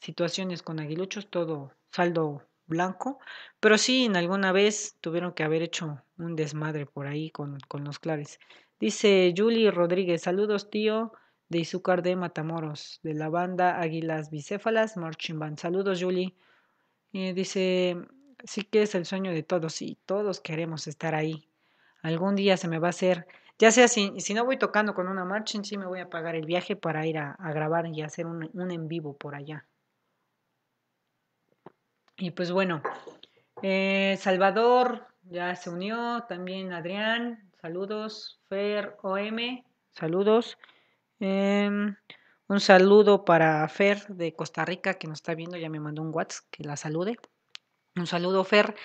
[0.00, 3.18] situaciones con aguiluchos, todo saldo blanco,
[3.60, 7.84] pero sí en alguna vez tuvieron que haber hecho un desmadre por ahí con, con
[7.84, 8.38] los claves.
[8.80, 11.12] Dice Julie Rodríguez, saludos tío
[11.48, 15.58] de Izúcar de Matamoros, de la banda Águilas Bicéfalas Marching Band.
[15.58, 16.34] Saludos Julie.
[17.14, 17.96] Eh, dice,
[18.42, 21.48] sí que es el sueño de todos y todos queremos estar ahí.
[22.02, 25.06] Algún día se me va a hacer, ya sea si, si no voy tocando con
[25.06, 28.26] una marching, sí me voy a pagar el viaje para ir a, grabar y hacer
[28.26, 29.64] un, un en vivo por allá.
[32.16, 32.82] Y pues bueno,
[33.62, 40.58] eh, Salvador ya se unió, también Adrián, saludos, Fer OM, saludos.
[41.20, 41.94] Em,
[42.54, 46.14] un saludo para Fer de Costa Rica que nos está viendo, ya me mandó un
[46.14, 47.18] WhatsApp que la salude.
[47.96, 48.76] Un saludo, Fer.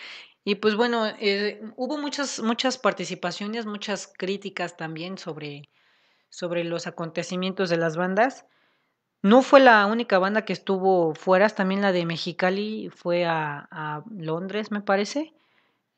[0.43, 5.69] Y pues bueno, eh, hubo muchas, muchas participaciones, muchas críticas también sobre,
[6.29, 8.45] sobre los acontecimientos de las bandas.
[9.21, 14.03] No fue la única banda que estuvo fuera, también la de Mexicali fue a, a,
[14.09, 15.33] Londres, me parece.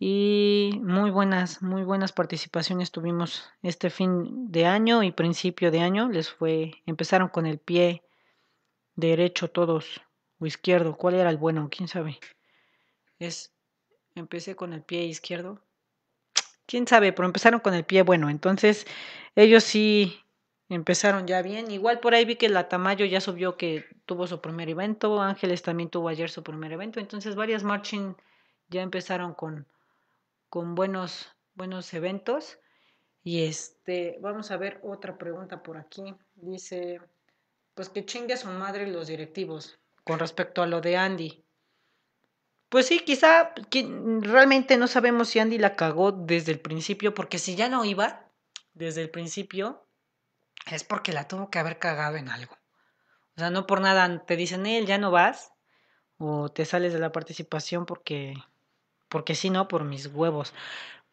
[0.04, 6.10] Y muy buenas, muy buenas participaciones tuvimos este fin de año y principio de año.
[6.10, 8.02] Les fue, empezaron con el pie
[8.96, 10.02] derecho todos,
[10.40, 10.98] o izquierdo.
[10.98, 11.70] ¿Cuál era el bueno?
[11.70, 12.20] ¿Quién sabe?
[13.20, 13.54] Es,
[14.16, 15.62] empecé con el pie izquierdo.
[16.66, 17.14] ¿Quién sabe?
[17.14, 18.32] Pero empezaron con el pie bueno.
[18.32, 18.88] Entonces,
[19.36, 20.20] ellos sí
[20.68, 21.70] empezaron ya bien.
[21.70, 25.62] Igual por ahí vi que la Tamayo ya subió que tuvo su primer evento, Ángeles
[25.62, 28.16] también tuvo ayer su primer evento, entonces varias marching
[28.68, 29.68] ya empezaron con,
[30.52, 32.60] con buenos, buenos eventos.
[33.24, 36.14] Y este, vamos a ver otra pregunta por aquí.
[36.36, 37.00] Dice,
[37.74, 41.46] pues que chingue a su madre los directivos con respecto a lo de Andy.
[42.68, 43.54] Pues sí, quizá
[44.20, 48.30] realmente no sabemos si Andy la cagó desde el principio, porque si ya no iba
[48.74, 49.88] desde el principio,
[50.70, 52.58] es porque la tuvo que haber cagado en algo.
[53.36, 55.54] O sea, no por nada te dicen, él ya no vas,
[56.18, 58.34] o te sales de la participación porque,
[59.12, 60.54] porque sí, no, por mis huevos.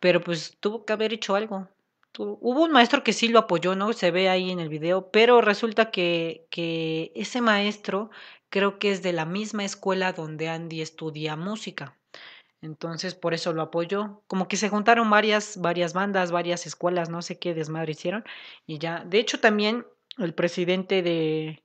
[0.01, 1.69] Pero pues tuvo que haber hecho algo.
[2.17, 3.93] Hubo un maestro que sí lo apoyó, ¿no?
[3.93, 8.11] Se ve ahí en el video, pero resulta que, que ese maestro
[8.51, 11.97] creo que es de la misma escuela donde Andy estudia música.
[12.63, 14.23] Entonces, por eso lo apoyo.
[14.29, 18.25] Como que se juntaron varias, varias bandas, varias escuelas, no sé qué desmadre hicieron.
[18.67, 19.87] Y ya, de hecho, también
[20.19, 21.63] el presidente de,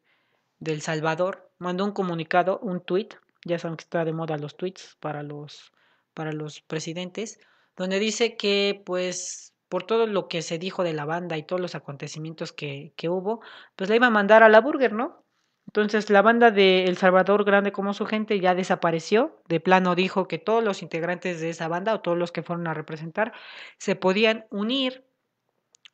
[0.59, 3.09] de El Salvador mandó un comunicado, un tweet,
[3.45, 5.73] ya saben que está de moda los tweets para los,
[6.13, 7.39] para los presidentes,
[7.75, 11.61] donde dice que, pues, por todo lo que se dijo de la banda y todos
[11.61, 13.41] los acontecimientos que, que hubo,
[13.75, 15.23] pues la iba a mandar a la burger, ¿no?
[15.67, 19.41] Entonces la banda de El Salvador Grande como su gente ya desapareció.
[19.47, 22.67] De plano dijo que todos los integrantes de esa banda o todos los que fueron
[22.67, 23.33] a representar
[23.79, 25.05] se podían unir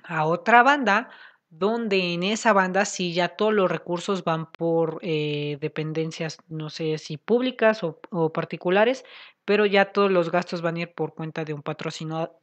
[0.03, 1.09] a otra banda
[1.49, 6.97] donde en esa banda sí ya todos los recursos van por eh, dependencias, no sé
[6.97, 7.99] si públicas o,
[8.31, 9.03] particulares,
[9.45, 12.39] pero ya todos los gastos van a ir por cuenta de un patrocinador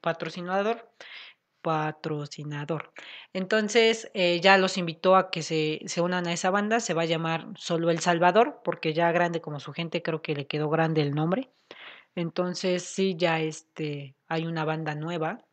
[1.62, 2.92] patrocinador.
[3.33, 7.03] Entonces eh, ya los invitó a que se, se, unan a esa banda, se va
[7.03, 10.69] a llamar solo El Salvador, porque ya grande como su gente creo que le quedó
[10.71, 11.51] grande el nombre.
[12.14, 15.45] Entonces sí, ya este, hay una banda nueva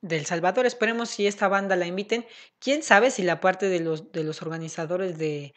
[0.00, 0.66] del Salvador.
[0.66, 2.26] Esperemos si esta banda la inviten.
[2.58, 5.54] Quién sabe si la parte de los, de los organizadores de,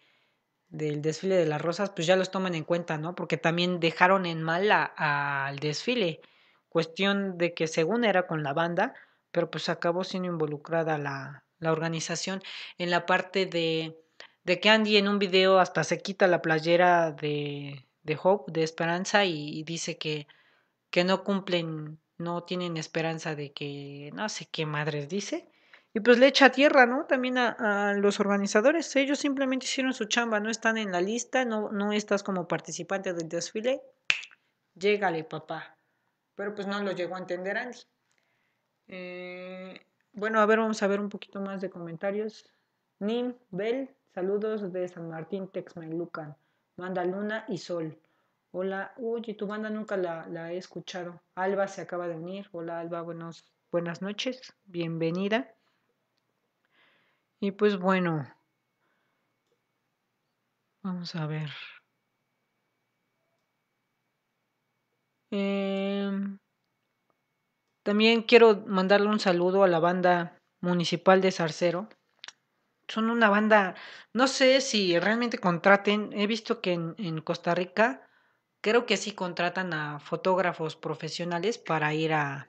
[0.70, 3.16] del desfile de las rosas, pues ya los toman en cuenta, ¿no?
[3.16, 6.22] Porque también dejaron en mal al desfile
[6.70, 8.94] cuestión de que según era con la banda,
[9.32, 12.42] pero pues acabó siendo involucrada la, la organización
[12.78, 13.98] en la parte de,
[14.44, 18.64] de que Andy en un video hasta se quita la playera de, de Hope, de
[18.64, 20.28] Esperanza, y, dice que,
[20.90, 25.50] que no cumplen no tienen esperanza de que no sé qué madres dice.
[25.94, 27.06] Y pues le echa tierra, ¿no?
[27.06, 28.96] También a, los organizadores.
[28.96, 33.14] Ellos simplemente hicieron su chamba, no están en la lista, no, no estás como participante
[33.14, 33.82] del desfile.
[34.74, 35.78] Llégale, papá.
[36.36, 37.80] Pero pues no lo llegó a entender Andy.
[38.88, 39.82] Eh,
[40.14, 42.46] bueno, a ver, vamos a ver un poquito más de comentarios.
[43.00, 46.38] Nim, Bell, saludos de San Martín, Texmelucan.
[46.78, 47.98] Manda Luna y Sol.
[48.54, 51.22] Hola, oye, tu banda nunca la, he escuchado.
[51.36, 52.50] Alba se acaba de unir.
[52.52, 54.54] Hola, Alba, buenos, buenas noches.
[54.66, 55.56] Bienvenida.
[57.40, 58.28] Y pues bueno,
[60.84, 61.50] vamos a ver.
[65.32, 66.38] Em,
[67.84, 71.88] también quiero mandarle un saludo a la banda municipal de Zarcero.
[72.90, 73.76] Son una banda,
[74.14, 78.10] no sé si realmente contraten, he visto que en Costa Rica
[78.62, 82.48] creo que sí contratan a fotógrafos profesionales para ir a,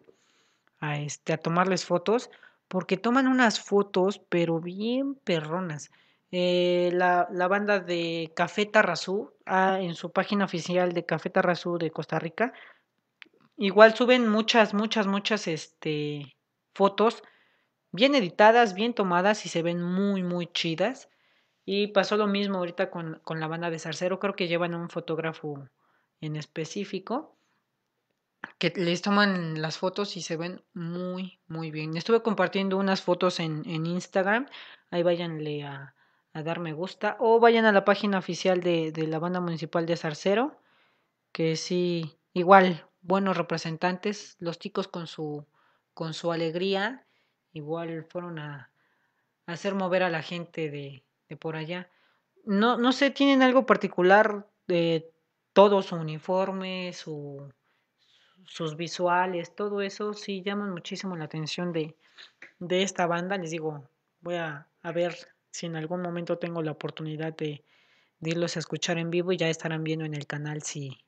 [0.98, 2.30] este, a tomarles fotos,
[2.68, 5.90] porque toman unas fotos, pero bien perronas.
[6.30, 11.76] Eh, la, la, banda de Café Tarrazú, ah, en su página oficial de Café Tarrazú
[11.76, 12.54] de Costa Rica,
[13.56, 16.36] igual suben muchas, muchas, muchas este,
[16.74, 17.22] fotos
[17.92, 21.08] bien editadas, bien tomadas y se ven muy, muy chidas.
[21.64, 24.90] Y pasó lo mismo ahorita con, con la banda de Zarcero, creo que llevan un
[24.90, 25.68] fotógrafo
[26.22, 27.36] en específico
[28.58, 31.96] que les toman las fotos y se ven muy, muy bien.
[31.96, 34.46] Estuve compartiendo unas fotos en, en Instagram,
[34.90, 35.94] ahí váyanle a,
[36.32, 39.86] a, dar me gusta o vayan a la página oficial de, de la banda municipal
[39.86, 40.60] de Zarcero,
[41.32, 45.46] que sí, igual, buenos representantes, los chicos con su,
[45.94, 47.06] con su alegría,
[47.52, 48.70] igual fueron a,
[49.46, 51.90] a hacer mover a la gente de, de por allá.
[52.44, 55.11] No, no sé, tienen algo particular de
[55.52, 57.52] todo su uniforme, su,
[58.44, 61.96] sus visuales, todo eso sí llaman muchísimo la atención de,
[62.58, 63.36] de esta banda.
[63.38, 63.88] Les digo,
[64.20, 65.16] voy a, a, ver
[65.50, 67.64] si en algún momento tengo la oportunidad de,
[68.20, 70.98] de, irlos a escuchar en vivo y ya estarán viendo en el canal si,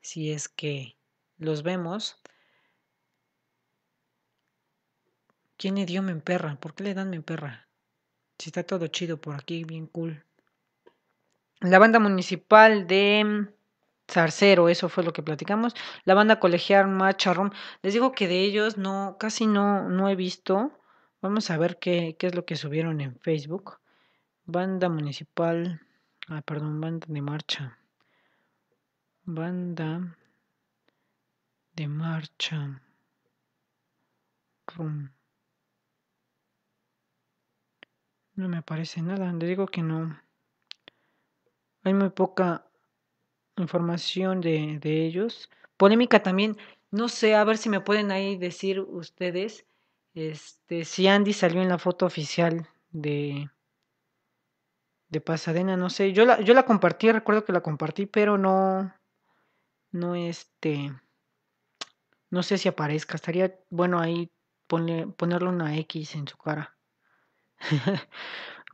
[0.00, 0.96] si es que
[1.38, 2.20] los vemos.
[5.56, 6.56] ¿Quién le dio me emperra?
[6.60, 7.68] ¿Por qué le dan me emperra?
[8.38, 10.24] Si está todo chido por aquí, bien cool.
[11.60, 13.48] La banda municipal de
[14.10, 15.74] Zarcero, eso fue lo que platicamos.
[16.04, 20.72] La banda colegial Macharrón, les digo que de ellos no, casi no, no he visto.
[21.20, 23.78] Vamos a ver qué, qué es lo que subieron en Facebook.
[24.46, 25.82] Banda municipal,
[26.28, 27.78] ah, perdón, banda de marcha.
[29.24, 30.16] Banda
[31.74, 32.80] de marcha.
[38.36, 40.18] No me aparece nada, les digo que no.
[41.82, 42.67] Hay muy poca
[43.62, 45.50] información de, de ellos.
[45.76, 46.56] Polémica también,
[46.90, 49.66] no sé, a ver si me pueden ahí decir ustedes
[50.14, 53.48] este, si Andy salió en la foto oficial de,
[55.08, 58.92] de Pasadena, no sé, yo la, yo la compartí, recuerdo que la compartí, pero no,
[59.92, 60.92] no este,
[62.30, 64.28] no sé si aparezca, estaría bueno ahí
[64.66, 66.76] ponerle una X en su cara.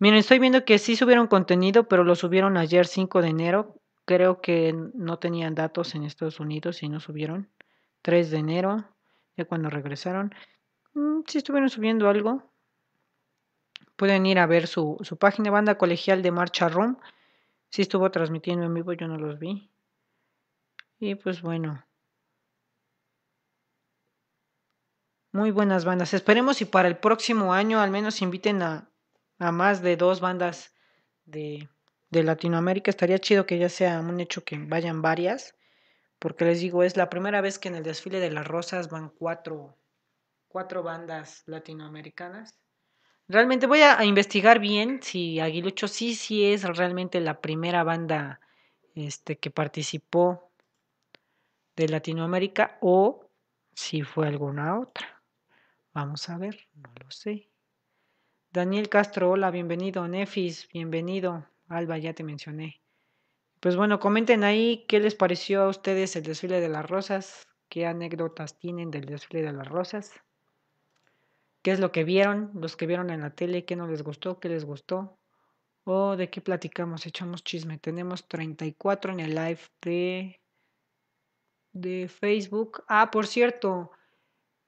[0.00, 4.40] Miren, estoy viendo que sí subieron contenido, pero lo subieron ayer 5 de enero creo
[4.40, 7.50] que no tenían datos en Estados Unidos y no subieron.
[8.02, 8.84] 3 de enero,
[9.36, 10.34] ya cuando regresaron.
[10.94, 12.50] Mm, si estuvieron subiendo algo.
[13.96, 16.98] Pueden ir a ver su, su página, banda colegial de Marcha Room.
[17.70, 19.70] Si estuvo transmitiendo en vivo, yo no los vi.
[20.98, 21.84] Y pues bueno.
[25.32, 26.14] Muy buenas bandas.
[26.14, 28.88] Esperemos y para el próximo año al menos inviten a,
[29.38, 30.74] a más de dos bandas
[31.24, 31.68] de,
[32.14, 32.90] de Latinoamérica.
[32.90, 35.54] Estaría chido que ya sea un hecho que vayan varias,
[36.18, 39.10] porque les digo, es la primera vez que en el desfile de las rosas van
[39.10, 39.76] cuatro,
[40.48, 42.56] cuatro bandas latinoamericanas.
[43.26, 48.40] Realmente voy a, investigar bien si Aguilucho sí, sí es realmente la primera banda
[48.94, 50.52] este, que participó
[51.74, 53.28] de Latinoamérica o
[53.74, 55.22] si fue alguna otra.
[55.92, 57.48] Vamos a ver, no lo sé.
[58.52, 60.06] Daniel Castro, hola, bienvenido.
[60.06, 61.48] Nefis, bienvenido.
[61.68, 62.80] Alba, ya te mencioné.
[63.60, 67.86] Pues bueno, comenten ahí qué les pareció a ustedes el desfile de las rosas, qué
[67.86, 70.12] anécdotas tienen del desfile de las rosas,
[71.62, 74.38] qué es lo que vieron, los que vieron en la tele, qué no les gustó,
[74.38, 75.18] qué les gustó,
[75.84, 77.78] o de qué platicamos, echamos chisme.
[77.78, 80.40] Tenemos 34 en el live de,
[81.72, 82.84] de Facebook.
[82.86, 83.92] Ah, por cierto,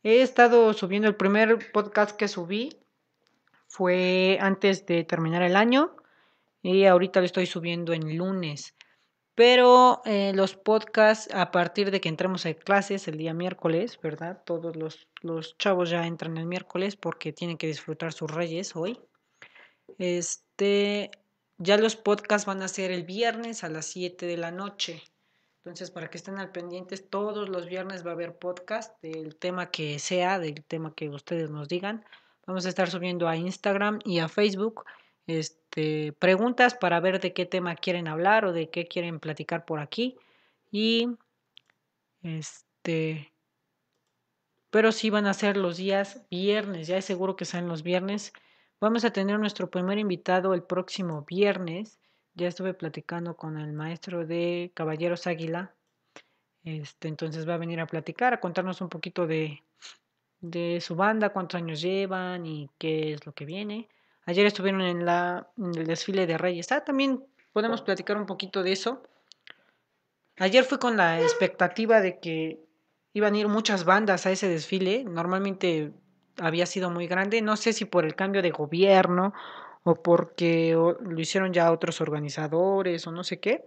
[0.02, 2.80] he estado subiendo el primer podcast que subí,
[3.68, 5.96] fue antes de terminar el año
[6.66, 8.74] y ahorita lo estoy subiendo en lunes.
[9.36, 14.42] Pero eh, los podcasts, a partir de que entremos a clases el día miércoles, ¿verdad?
[14.44, 18.98] Todos los, los chavos ya entran el miércoles porque tienen que disfrutar sus reyes hoy.
[19.98, 21.10] Este,
[21.58, 25.02] ya los podcasts van a ser el viernes a las 7 de la noche.
[25.58, 29.70] Entonces, para que estén al pendientes, todos los viernes va a haber podcast del tema
[29.70, 32.04] que sea, del tema que ustedes nos digan.
[32.46, 34.84] Vamos a estar subiendo a Instagram y a Facebook
[35.26, 39.80] este, preguntas para ver de qué tema quieren hablar o de qué quieren platicar por
[39.80, 40.16] aquí.
[40.70, 41.08] Y
[42.22, 43.32] este,
[44.70, 48.32] pero sí van a ser los días viernes, ya es seguro que sean los viernes.
[48.80, 51.98] Vamos a tener nuestro primer invitado el próximo viernes.
[52.34, 55.74] Ya estuve platicando con el maestro de Caballeros Águila.
[56.62, 59.62] Este, entonces va a venir a platicar, a contarnos un poquito de,
[60.40, 63.88] de su banda, cuántos años llevan y qué es lo que viene.
[64.26, 66.72] Ayer estuvieron en, la, el desfile de Reyes.
[66.72, 69.02] Ah, también podemos platicar un poquito de eso.
[70.38, 72.60] Ayer fui con la expectativa de que
[73.14, 75.04] iban a ir muchas bandas a ese desfile.
[75.04, 75.92] Normalmente
[76.38, 77.40] había sido muy grande.
[77.40, 79.32] No sé si por el cambio de gobierno
[79.84, 83.64] o porque lo hicieron ya otros organizadores o no sé qué.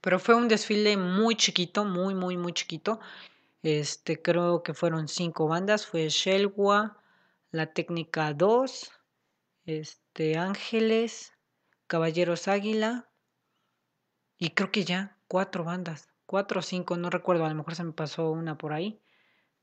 [0.00, 3.00] Pero fue un desfile muy chiquito, muy, muy, muy chiquito.
[3.64, 5.84] Este, creo que fueron cinco bandas.
[5.84, 6.96] Fue Shelwa,
[7.50, 8.92] La Técnica 2,
[9.68, 11.34] este, Ángeles,
[11.86, 13.10] Caballeros Águila
[14.38, 17.84] y creo que ya cuatro bandas, cuatro o cinco, no recuerdo, a lo mejor se
[17.84, 19.02] me pasó una por ahí,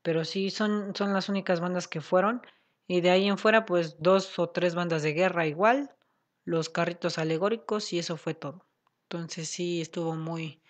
[0.02, 2.42] pero sí son, son las únicas bandas que fueron
[2.86, 5.96] y de ahí en fuera pues dos o tres bandas de guerra igual,
[6.44, 8.64] los carritos alegóricos y eso fue todo.
[9.04, 10.62] Entonces sí estuvo muy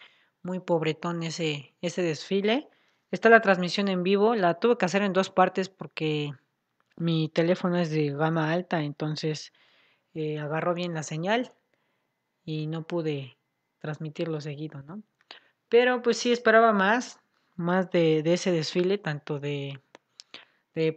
[0.42, 2.70] muy pobretón ese ese desfile.
[3.10, 6.32] Está la transmisión en vivo, la tuve que hacer en dos partes porque
[6.96, 9.52] mi teléfono es de gama alta, entonces
[10.14, 11.52] eh, agarró bien la señal
[12.44, 13.36] y no pude
[13.78, 15.02] transmitirlo seguido, ¿no?
[15.68, 17.20] Pero pues sí esperaba más,
[17.56, 19.80] más de, de ese desfile, tanto de,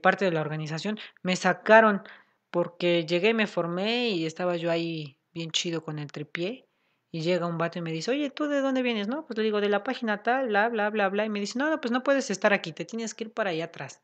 [0.01, 0.99] parte de la organización.
[1.23, 2.03] Me sacaron
[2.51, 6.65] porque llegué, me formé y estaba yo ahí bien chido con el tripié.
[7.11, 9.07] Y llega un vato y me dice, oye, ¿tú de dónde vienes?
[9.07, 11.25] No, pues le digo, de la página tal, bla, bla, bla, bla.
[11.25, 13.49] Y me dice, no, no, pues no puedes estar aquí, te tienes que ir para
[13.49, 13.99] allá atrás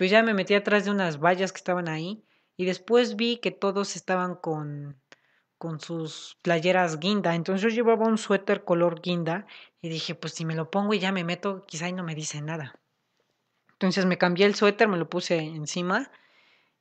[0.00, 2.24] pues ya me metí atrás de unas vallas que estaban ahí
[2.56, 4.98] y después vi que todos estaban con,
[5.58, 7.34] con sus playeras guinda.
[7.34, 9.46] Entonces yo llevaba un suéter color guinda
[9.82, 12.14] y dije, pues si me lo pongo y ya me meto, quizá y no me
[12.14, 12.80] dice nada.
[13.72, 16.10] Entonces me cambié el suéter, me lo puse encima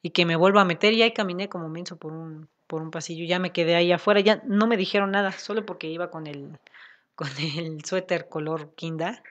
[0.02, 2.90] y que me vuelva a meter y ahí caminé como menso por un, por un
[2.90, 3.26] pasillo.
[3.26, 6.58] Ya me quedé ahí afuera, ya no me dijeron nada, solo porque iba con el,
[7.16, 9.22] con el suéter color guinda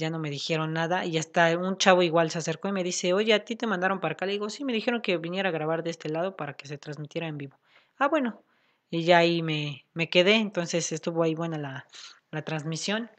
[0.00, 3.12] ya no me dijeron nada y hasta un chavo igual se acercó y me dice,
[3.12, 4.26] oye, ¿a ti te mandaron para acá?
[4.26, 6.78] Le digo, sí, me dijeron que viniera a grabar de este lado para que se
[6.78, 7.56] transmitiera en vivo.
[7.98, 8.42] Ah, bueno,
[8.90, 11.86] y ya ahí me, me quedé, entonces estuvo ahí buena la,
[12.32, 13.10] la transmisión.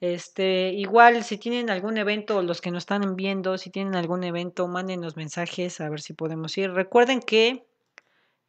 [0.00, 4.68] Este, igual, si tienen algún evento, los que nos están viendo, si tienen algún evento,
[4.68, 6.70] mándenos mensajes a ver si podemos ir.
[6.72, 7.66] Recuerden que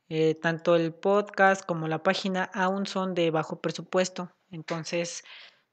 [0.09, 5.23] eh, tanto el podcast como la página aún son de bajo presupuesto, entonces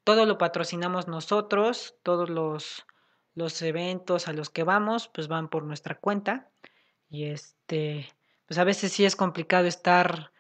[0.07, 5.99] todo lo patrocinamos nosotros, todos los, eventos a los que vamos, pues van por nuestra
[5.99, 6.49] cuenta.
[7.09, 8.09] Y este,
[8.47, 10.31] pues a veces sí es complicado estar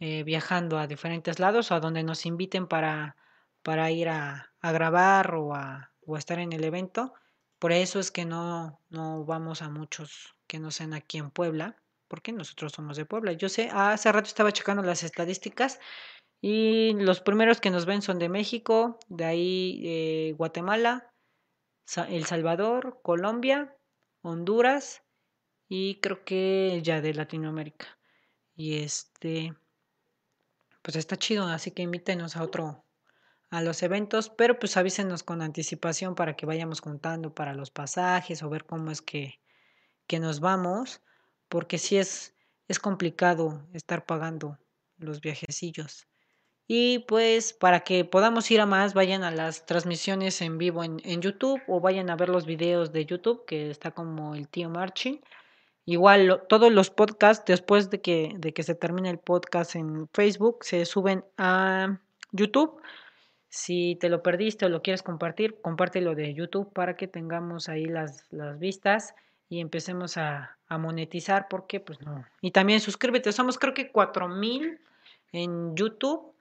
[0.00, 3.16] eh, viajando a diferentes lados o a donde nos inviten para,
[3.62, 7.14] para ir a, a grabar o a, o a, estar en el evento.
[7.58, 11.76] Por eso es que no, no vamos a muchos que no sean aquí en Puebla,
[12.06, 13.32] porque nosotros somos de Puebla.
[13.32, 15.80] Yo sé, hace rato estaba checando las estadísticas
[16.40, 21.12] y los primeros que nos ven son de México, de ahí eh, Guatemala,
[22.08, 23.76] El Salvador, Colombia,
[24.22, 25.02] Honduras
[25.68, 27.98] y creo que ya de Latinoamérica.
[28.54, 29.54] Y este,
[30.82, 32.84] pues está chido, así que invítenos a otro,
[33.50, 38.42] a los eventos, pero pues avísenos con anticipación para que vayamos contando para los pasajes
[38.42, 39.40] o ver cómo es que,
[40.06, 41.02] que nos vamos,
[41.48, 42.34] porque si es,
[42.68, 44.58] es complicado estar pagando
[44.96, 46.06] los viajecillos.
[46.68, 51.00] Y pues para que podamos ir a más, vayan a las transmisiones en vivo en,
[51.04, 54.68] en, YouTube o vayan a ver los videos de YouTube, que está como el tío
[54.68, 55.20] Marching.
[55.84, 60.64] Igual todos los podcasts, después de que, de que se termine el podcast en Facebook,
[60.64, 62.00] se suben a
[62.32, 62.82] YouTube.
[63.48, 67.84] Si te lo perdiste o lo quieres compartir, compártelo de YouTube para que tengamos ahí
[67.84, 69.14] las, las vistas
[69.48, 72.24] y empecemos a, a monetizar, porque pues no.
[72.40, 74.80] Y también suscríbete, somos creo que 4000
[75.30, 76.35] en YouTube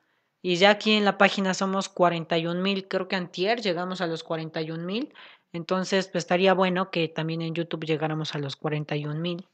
[0.45, 4.21] y ya aquí en la página somos 41 mil, creo que antier llegamos a los
[4.21, 5.11] 41 mil.
[5.53, 9.47] Entonces, pues estaría bueno que también en YouTube llegáramos a los 41 mil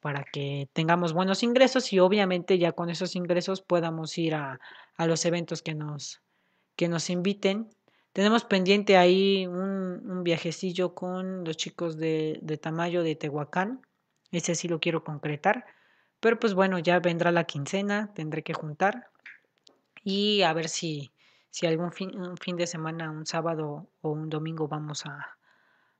[0.00, 4.58] para que tengamos buenos ingresos y obviamente ya con esos ingresos podamos ir a,
[4.96, 6.20] a los eventos que nos,
[6.74, 7.70] que nos inviten.
[8.12, 13.82] Tenemos pendiente ahí un, un viajecillo con los chicos de, de Tamayo de Tehuacán.
[14.32, 15.64] Ese sí lo quiero concretar.
[16.18, 19.12] Pero pues bueno, ya vendrá la quincena, tendré que juntar
[20.02, 21.12] y a ver si,
[21.50, 25.38] si algún fin, un fin de semana, un sábado o un domingo vamos a,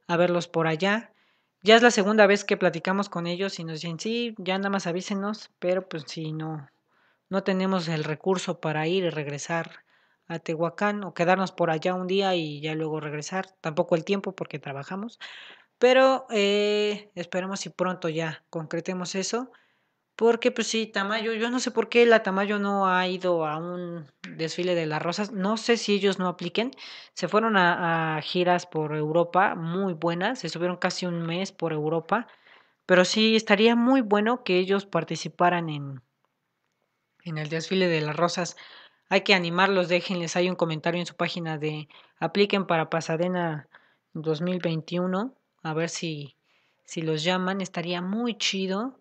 [0.07, 1.13] a verlos por allá.
[1.63, 4.71] Ya es la segunda vez que platicamos con ellos y nos dicen, sí, ya nada
[4.71, 6.69] más avísenos, pero pues si no,
[7.29, 9.85] no tenemos el recurso para ir y regresar
[10.29, 14.33] a Tehuacán o quedarnos por allá un día y ya luego regresar, tampoco el tiempo
[14.33, 15.19] porque trabajamos,
[15.79, 19.51] pero eh, esperemos si pronto ya concretemos eso
[20.19, 23.57] porque pues sí, Tamayo, yo no sé por qué la Tamayo no ha ido a
[23.57, 25.31] un desfile de las rosas.
[25.31, 26.73] No sé si ellos no apliquen.
[27.15, 30.41] Se fueron a, giras por Europa muy buenas.
[30.41, 32.27] Se subieron casi un mes por Europa.
[32.85, 36.03] Pero sí, estaría muy bueno que ellos participaran en,
[37.23, 38.57] en el desfile de las rosas.
[39.09, 41.89] Hay que animarlos, déjenles hay un comentario en su página de
[42.19, 43.69] apliquen para Pasadena
[44.15, 45.33] 2021.
[45.63, 46.35] A ver si,
[46.85, 47.61] si los llaman.
[47.61, 48.98] Estaría muy chido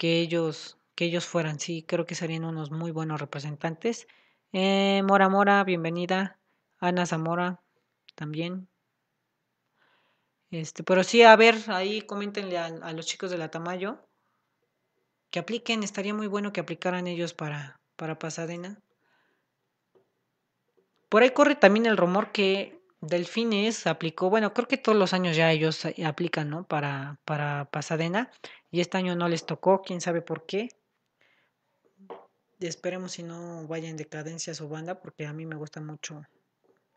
[0.00, 1.60] que ellos, que ellos fueran.
[1.60, 4.06] Sí, creo que serían unos muy buenos representantes.
[4.50, 6.38] Eh, Mora Mora, bienvenida.
[6.78, 7.60] Ana Zamora,
[8.14, 8.66] también.
[10.50, 14.08] Este, pero sí, a ver, ahí coméntenle a, a los chicos de la Tamayo
[15.28, 15.82] que apliquen.
[15.82, 18.80] Estaría muy bueno que aplicaran ellos para, para Pasadena.
[21.10, 25.34] Por ahí corre también el rumor que Delfines aplicó, bueno, creo que todos los años
[25.34, 26.64] ya ellos aplican, ¿no?
[26.64, 28.30] Para, para Pasadena.
[28.70, 30.68] Y este año no les tocó, quién sabe por qué.
[32.60, 36.22] Esperemos si no vaya en decadencia su banda, porque a mí me gusta mucho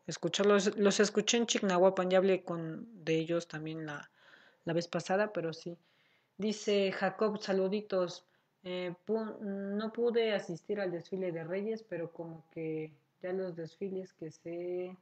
[0.06, 0.76] escucharlos.
[0.76, 4.10] Los escuché en Chignahuapan, ya hablé con, de ellos también la,
[4.64, 5.76] la vez pasada, pero sí.
[6.36, 8.24] Dice Jacob, saluditos.
[8.62, 8.94] Eh,
[9.40, 14.96] no pude asistir al desfile de Reyes, pero como que ya los desfiles que se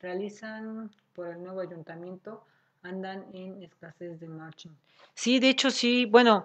[0.00, 2.44] realizan por el nuevo ayuntamiento
[2.82, 4.72] andan en escasez de marching.
[5.14, 6.44] Sí, de hecho sí, bueno,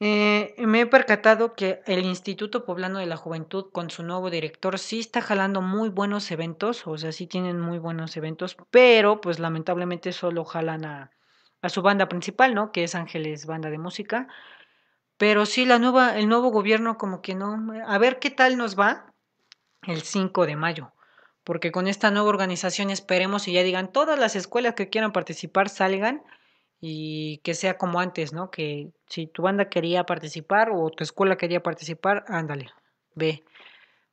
[0.00, 4.78] eh, me he percatado que el Instituto Poblano de la Juventud con su nuevo director
[4.78, 9.38] sí está jalando muy buenos eventos, o sea, sí tienen muy buenos eventos, pero pues
[9.38, 11.10] lamentablemente solo jalan a,
[11.62, 12.72] a su banda principal, ¿no?
[12.72, 14.28] Que es Ángeles Banda de Música.
[15.16, 17.56] Pero sí, la nueva, el nuevo gobierno como que no.
[17.86, 19.14] A ver qué tal nos va
[19.86, 20.92] el 5 de mayo
[21.44, 25.68] porque con esta nueva organización esperemos y ya digan todas las escuelas que quieran participar
[25.68, 26.22] salgan
[26.80, 28.50] y que sea como antes, ¿no?
[28.50, 32.70] Que si tu banda quería participar o tu escuela quería participar, ándale,
[33.14, 33.44] ve.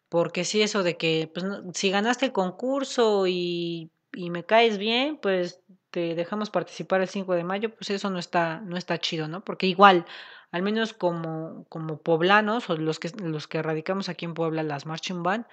[0.09, 5.17] Porque si eso de que, pues, si ganaste el concurso y, y me caes bien,
[5.17, 5.61] pues
[5.91, 9.43] te dejamos participar el 5 de mayo, pues eso no está, no está chido, ¿no?
[9.43, 10.05] Porque igual,
[10.51, 14.85] al menos como, como poblanos o los que, los que radicamos aquí en Puebla, las
[14.85, 15.45] marching band,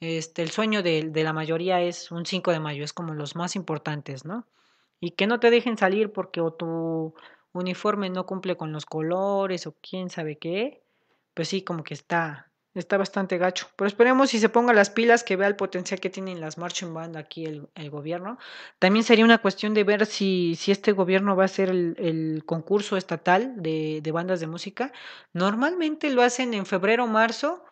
[0.00, 3.56] este, el sueño de, la mayoría es un 5 de mayo, es como los más
[3.56, 4.46] importantes, ¿no?
[5.00, 7.14] Y que no te dejen salir porque o tu
[7.52, 10.82] uniforme no cumple con los colores o quién sabe qué,
[11.34, 13.68] pues sí, como que está, está bastante gacho.
[13.76, 16.92] Pero esperemos si se ponga las pilas, que vea el potencial que tienen las marching
[16.92, 18.38] band aquí el, gobierno.
[18.78, 22.96] También sería una cuestión de ver si, este gobierno va a hacer el, el concurso
[22.96, 24.92] estatal de, de bandas de música.
[25.32, 27.64] Normalmente lo hacen en febrero o marzo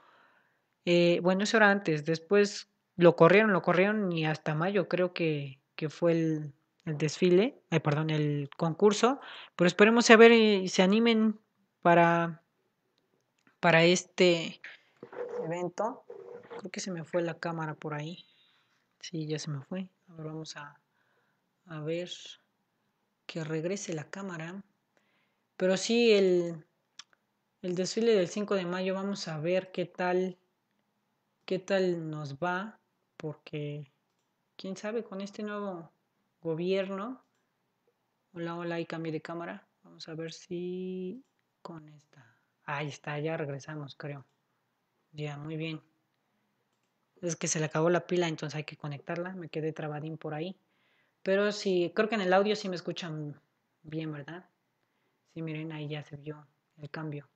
[0.84, 5.60] eh, bueno, eso era antes, después lo corrieron, lo corrieron y hasta mayo creo que,
[5.76, 6.54] que fue el,
[6.84, 9.20] el desfile, ay, perdón, el concurso,
[9.56, 11.40] pero esperemos a ver y se animen
[11.80, 12.42] para,
[13.60, 14.60] para este
[15.44, 16.04] evento.
[16.58, 18.26] Creo que se me fue la cámara por ahí.
[19.00, 19.88] Sí, ya se me fue.
[20.08, 20.80] Ahora vamos a,
[21.66, 22.10] a ver
[23.26, 24.62] que regrese la cámara.
[25.56, 26.64] Pero sí, el,
[27.62, 30.38] el desfile del 5 de mayo, vamos a ver qué tal
[31.44, 32.80] qué tal nos va,
[33.16, 33.92] porque
[34.56, 35.90] quién sabe con este nuevo
[36.40, 37.22] gobierno.
[38.32, 39.66] Hola, hola, y cambio de cámara.
[39.82, 41.22] Vamos a ver si
[41.62, 42.36] con esta.
[42.64, 44.24] Ahí está, ya regresamos, creo.
[45.12, 45.80] Ya, muy bien.
[47.20, 49.34] Es que se le acabó la pila, entonces hay que conectarla.
[49.34, 50.56] Me quedé trabadín por ahí.
[51.22, 53.40] Pero sí, creo que en el audio sí me escuchan
[53.82, 54.48] bien, ¿verdad?
[55.32, 56.46] Sí, miren, ahí ya se vio
[56.78, 57.28] el cambio.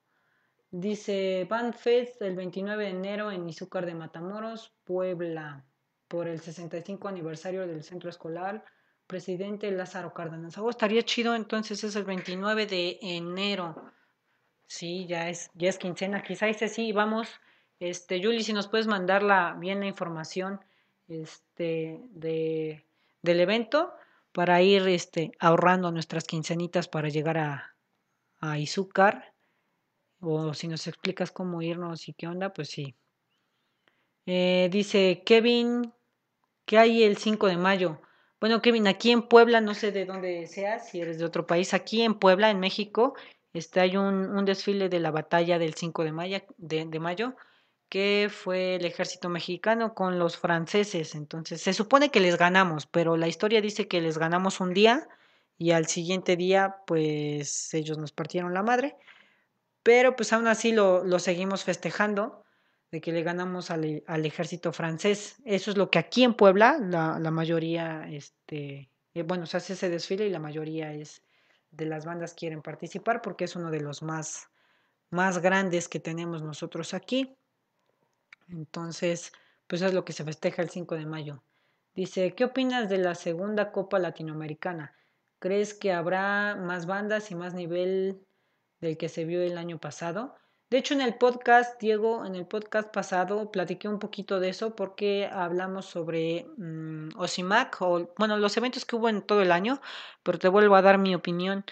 [0.70, 5.64] Dice Bandfest el 29 de enero en Izúcar de Matamoros, Puebla,
[6.08, 8.64] por el 65 aniversario del centro escolar.
[9.06, 10.58] Presidente Lázaro Cárdenas.
[10.58, 13.90] Oh, estaría chido, entonces es el 29 de enero.
[14.66, 16.22] Sí, ya es, ya es quincena.
[16.22, 17.28] Quizá dice sí, vamos.
[17.80, 20.60] Este, Yuli, si nos puedes mandar la, bien la información
[21.08, 22.84] este, de,
[23.22, 23.94] del evento
[24.32, 27.74] para ir este, ahorrando nuestras quincenitas para llegar a,
[28.40, 29.32] a Izúcar.
[30.20, 32.94] O si nos explicas cómo irnos y qué onda, pues sí.
[34.26, 35.92] Eh, dice Kevin,
[36.64, 38.00] ¿qué hay el 5 de mayo?
[38.40, 41.74] Bueno, Kevin, aquí en Puebla, no sé de dónde seas, si eres de otro país,
[41.74, 43.14] aquí en Puebla, en México,
[43.52, 47.34] este, hay un, desfile de la batalla del 5 de mayo, de mayo,
[47.88, 51.14] que fue el ejército mexicano con los franceses.
[51.14, 55.08] Entonces, se supone que les ganamos, pero la historia dice que les ganamos un día
[55.56, 58.96] y al siguiente día, pues ellos nos partieron la madre.
[59.88, 62.44] Pero pues aún así lo, lo seguimos festejando
[62.90, 65.36] de que le ganamos al, ejército francés.
[65.46, 69.72] Eso es lo que aquí en Puebla la, la mayoría, este, eh, bueno, se hace
[69.72, 71.22] ese desfile y la mayoría es
[71.70, 74.50] de las bandas quieren participar porque es uno de los más,
[75.08, 77.34] más grandes que tenemos nosotros aquí.
[78.48, 79.32] Entonces,
[79.66, 81.42] pues es lo que se festeja el 5 de mayo.
[81.94, 84.94] Dice, ¿qué opinas de la segunda Copa Latinoamericana?
[85.38, 88.27] ¿Crees que habrá más bandas y más nivel
[88.80, 90.34] del que se vio el año pasado?
[90.70, 94.76] De hecho, en el podcast, Diego, en el podcast pasado platiqué un poquito de eso
[94.76, 99.80] porque hablamos sobre um, OSIMAC, o bueno, los eventos que hubo en todo el año,
[100.22, 101.64] pero te vuelvo a dar mi opinión.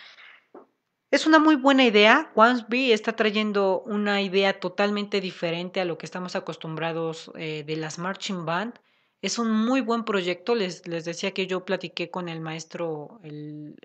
[1.11, 2.33] Es una muy buena idea.
[2.35, 7.99] Wansby está trayendo una idea totalmente diferente a lo que estamos acostumbrados eh, de las
[7.99, 8.75] marching band.
[9.23, 10.55] Es un muy buen proyecto.
[10.55, 13.77] Les, les decía que yo platiqué con el maestro, el,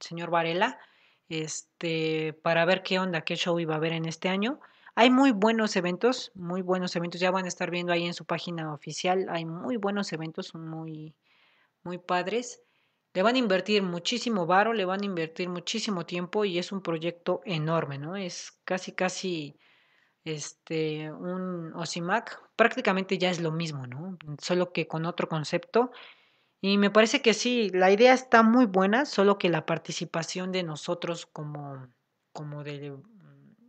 [0.00, 0.78] señor Varela,
[1.28, 4.60] este, para ver qué onda, qué show iba a haber en este año.
[4.94, 7.20] Hay muy buenos eventos, muy buenos eventos.
[7.20, 9.26] Ya van a estar viendo ahí en su página oficial.
[9.28, 11.14] Hay muy buenos eventos, muy,
[11.82, 12.62] muy padres.
[13.12, 16.82] Le van a invertir muchísimo varo, le van a invertir muchísimo tiempo y es un
[16.82, 18.16] proyecto enorme, ¿no?
[18.16, 19.58] Es casi, casi
[20.24, 22.40] este, un OSIMAC.
[22.56, 24.18] Prácticamente ya es lo mismo, ¿no?
[24.38, 25.90] Solo que con otro concepto.
[26.68, 30.64] Y me parece que sí, la idea está muy buena, solo que la participación de
[30.64, 31.86] nosotros como,
[32.32, 32.92] como de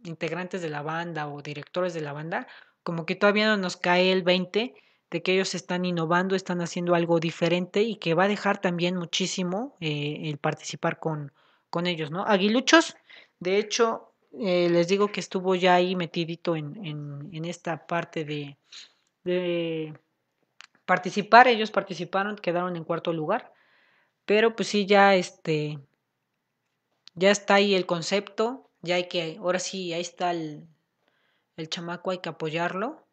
[0.03, 2.47] integrantes de la banda o directores de la banda,
[2.81, 4.73] como que todavía no nos cae el 20
[5.11, 8.95] de que ellos están innovando, están haciendo algo diferente y que va a dejar también
[8.95, 11.31] muchísimo eh, el participar con,
[11.69, 12.25] con ellos, ¿no?
[12.25, 12.95] Aguiluchos,
[13.39, 18.25] de hecho, eh, les digo que estuvo ya ahí metidito en, en, en esta parte
[18.25, 18.57] de,
[20.87, 23.53] participar, ellos participaron, quedaron en cuarto lugar,
[24.25, 25.79] pero pues sí, ya este,
[27.13, 30.67] ya está ahí el concepto, ya hay que, ahora sí, ahí está el,
[31.57, 33.07] el chamaco, hay que apoyarlo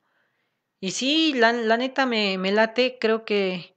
[0.85, 3.75] y sí, la, la neta me, me, late, creo que,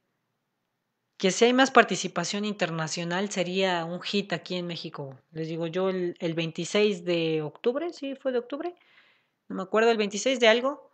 [1.17, 5.17] que si hay más participación internacional sería un hit aquí en México.
[5.31, 8.75] Les digo yo el, el 26 de octubre, sí, fue de octubre,
[9.47, 10.86] no me acuerdo, el 26 de algo,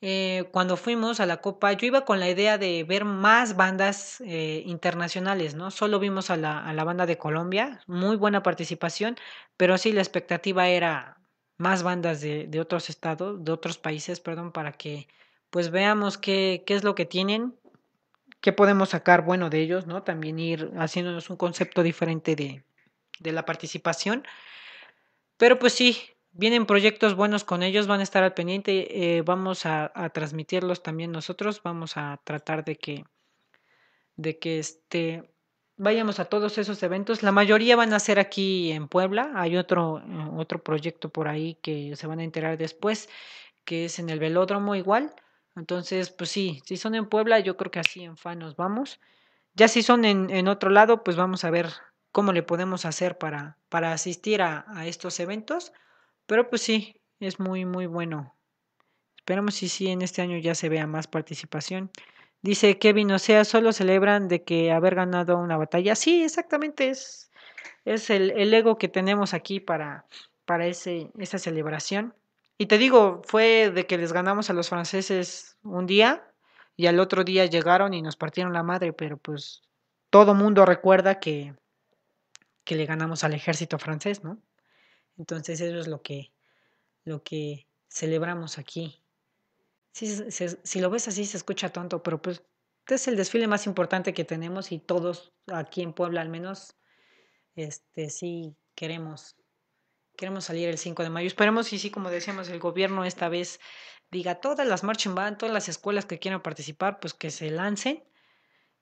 [0.00, 4.20] eh, cuando fuimos a la Copa, yo iba con la idea de ver más bandas
[4.20, 5.70] eh, internacionales, ¿no?
[5.70, 9.16] Solo vimos a la, a la banda de Colombia, muy buena participación,
[9.56, 11.18] pero sí la expectativa era
[11.58, 15.08] más bandas de, de otros estados, de otros países, perdón, para que
[15.50, 17.54] pues veamos qué, qué es lo que tienen,
[18.40, 20.02] qué podemos sacar bueno de ellos, ¿no?
[20.02, 22.64] También ir haciéndonos un concepto diferente de,
[23.20, 24.24] de la participación.
[25.38, 29.66] Pero pues sí, vienen proyectos buenos con ellos, van a estar al pendiente, eh, vamos
[29.66, 33.04] a, transmitirlos también nosotros, vamos a tratar de que,
[34.16, 35.30] de que este,
[35.76, 37.22] vayamos a todos esos eventos.
[37.22, 40.02] La mayoría van a ser aquí en Puebla, hay otro,
[40.36, 43.08] otro proyecto por ahí que se van a enterar después,
[43.64, 45.14] que es en el velódromo igual.
[45.56, 49.00] Entonces, pues sí, si son en Puebla, yo creo que así en FAN nos vamos.
[49.54, 51.68] Ya si son en, en otro lado, pues vamos a ver
[52.16, 55.74] cómo le podemos hacer para, para asistir a, estos eventos.
[56.26, 58.36] Pero pues sí, es muy, muy bueno.
[59.16, 61.90] Esperemos si sí en este año ya se vea más participación.
[62.42, 65.94] Dice Kevin, o sea, solo celebran de que haber ganado una batalla.
[65.96, 67.30] Sí, exactamente, es,
[67.84, 70.06] es el, el ego que tenemos aquí para,
[70.44, 72.14] para ese, esa celebración.
[72.58, 76.32] Y te digo, fue de que les ganamos a los franceses un día
[76.76, 79.62] y al otro día llegaron y nos partieron la madre, pero pues
[80.10, 81.54] todo mundo recuerda que,
[82.64, 84.38] que le ganamos al ejército francés, ¿no?
[85.16, 86.32] Entonces eso es lo que,
[87.04, 89.02] lo que celebramos aquí.
[89.92, 92.42] Si, lo ves así se escucha tonto, pero pues
[92.88, 96.76] es el desfile más importante que tenemos y todos aquí en Puebla al menos,
[97.54, 99.36] este sí queremos
[100.16, 101.26] queremos salir el 5 de mayo.
[101.26, 103.60] Esperemos y sí, como decíamos, el gobierno esta vez
[104.10, 108.02] diga todas las marching band, todas las escuelas que quieran participar, pues que se lancen.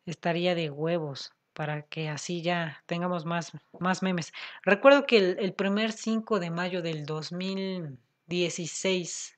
[0.06, 4.32] Estaría de huevos para que así ya tengamos más, más memes.
[4.62, 9.34] Recuerdo que el, primer 5 de mayo del 2016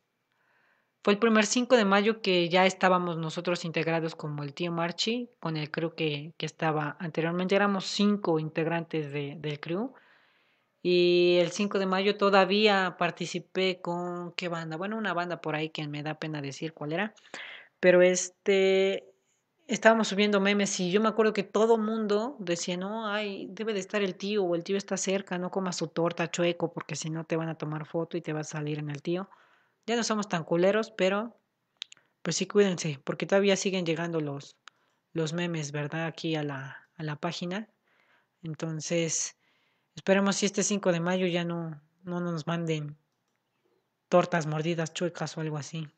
[1.06, 5.30] fue el primer 5 de mayo que ya estábamos nosotros integrados como el tío Marchi,
[5.38, 7.54] con el crew que, que estaba anteriormente.
[7.54, 9.94] Éramos cinco integrantes de, del crew
[10.82, 14.76] Y el 5 de mayo todavía participé con, ¿qué banda?
[14.76, 17.14] Bueno, una banda por ahí que me da pena decir cuál era.
[17.78, 19.08] Pero este,
[19.66, 23.80] estábamos subiendo memes y yo me acuerdo que todo mundo decía, no, ay, debe de
[23.80, 27.10] estar el tío o el tío está cerca, no comas su torta chueco porque si
[27.10, 29.28] no te van a tomar foto y te va a salir en el tío.
[29.86, 31.38] Ya no somos tan culeros, pero
[32.22, 34.56] pues sí cuídense, porque todavía siguen llegando los,
[35.12, 36.06] los memes, ¿verdad?
[36.06, 37.68] Aquí a la, a la página.
[38.42, 39.36] Entonces,
[39.94, 42.96] esperemos si este 5 de mayo ya no, no nos manden
[44.08, 45.88] tortas mordidas chuecas o algo así.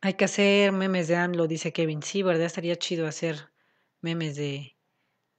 [0.00, 2.02] Hay que hacer memes de AMLO, dice Kevin.
[2.02, 2.46] Sí, ¿verdad?
[2.46, 3.50] Estaría chido hacer
[4.00, 4.76] memes de,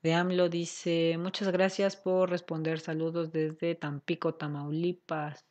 [0.04, 0.50] de AMLO.
[0.50, 2.80] Dice, muchas gracias por responder.
[2.82, 5.46] Saludos desde Tampico, Tamaulipas.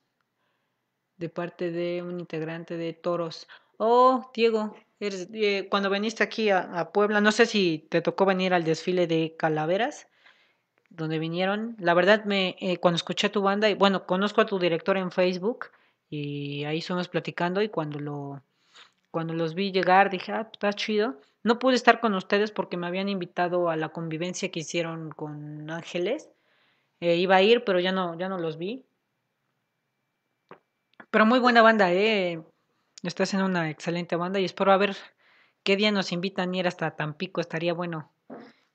[1.17, 3.49] De parte de un integrante de Toros.
[3.79, 8.53] Oh, Diego, eres, eh, cuando viniste aquí a, Puebla, no sé si te tocó venir
[8.53, 10.09] al desfile de Calaveras,
[10.91, 11.77] donde vinieron.
[11.79, 15.13] La verdad, me eh, cuando escuché tu banda, y bueno, conozco a tu director en
[15.13, 15.67] Facebook,
[16.11, 18.43] y ahí estuvimos platicando, y cuando lo
[19.19, 21.21] cuando los vi llegar dije, ah, está chido.
[21.43, 25.69] No pude estar con ustedes porque me habían invitado a la convivencia que hicieron con
[25.73, 26.31] Ángeles.
[27.01, 28.87] Eh, iba a ir, pero ya no, ya no los vi.
[31.11, 32.41] Pero muy buena banda, eh.
[33.03, 34.97] Estás en una excelente banda y espero a ver
[35.65, 37.41] qué día nos invitan a ir hasta Tampico.
[37.41, 38.13] Estaría bueno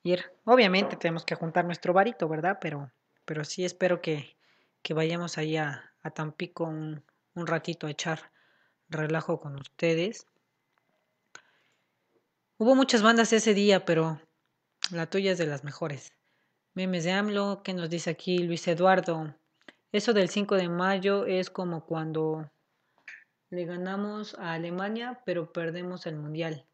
[0.03, 0.25] ir.
[0.43, 2.57] Obviamente tenemos que juntar nuestro varito, ¿verdad?
[2.59, 2.91] Pero,
[3.23, 4.35] pero sí espero que,
[4.81, 7.01] que vayamos ahí a, a Tampico un,
[7.33, 8.29] un ratito a echar
[8.89, 10.27] relajo con ustedes.
[12.59, 14.21] Hubo muchas bandas ese día, pero
[14.91, 16.13] la tuya es de las mejores.
[16.75, 19.35] Memes de AMLO, ¿qué nos dice aquí Luis Eduardo?
[19.91, 22.51] Eso del 5 de mayo es como cuando
[23.49, 26.65] le ganamos a Alemania, pero perdemos el mundial.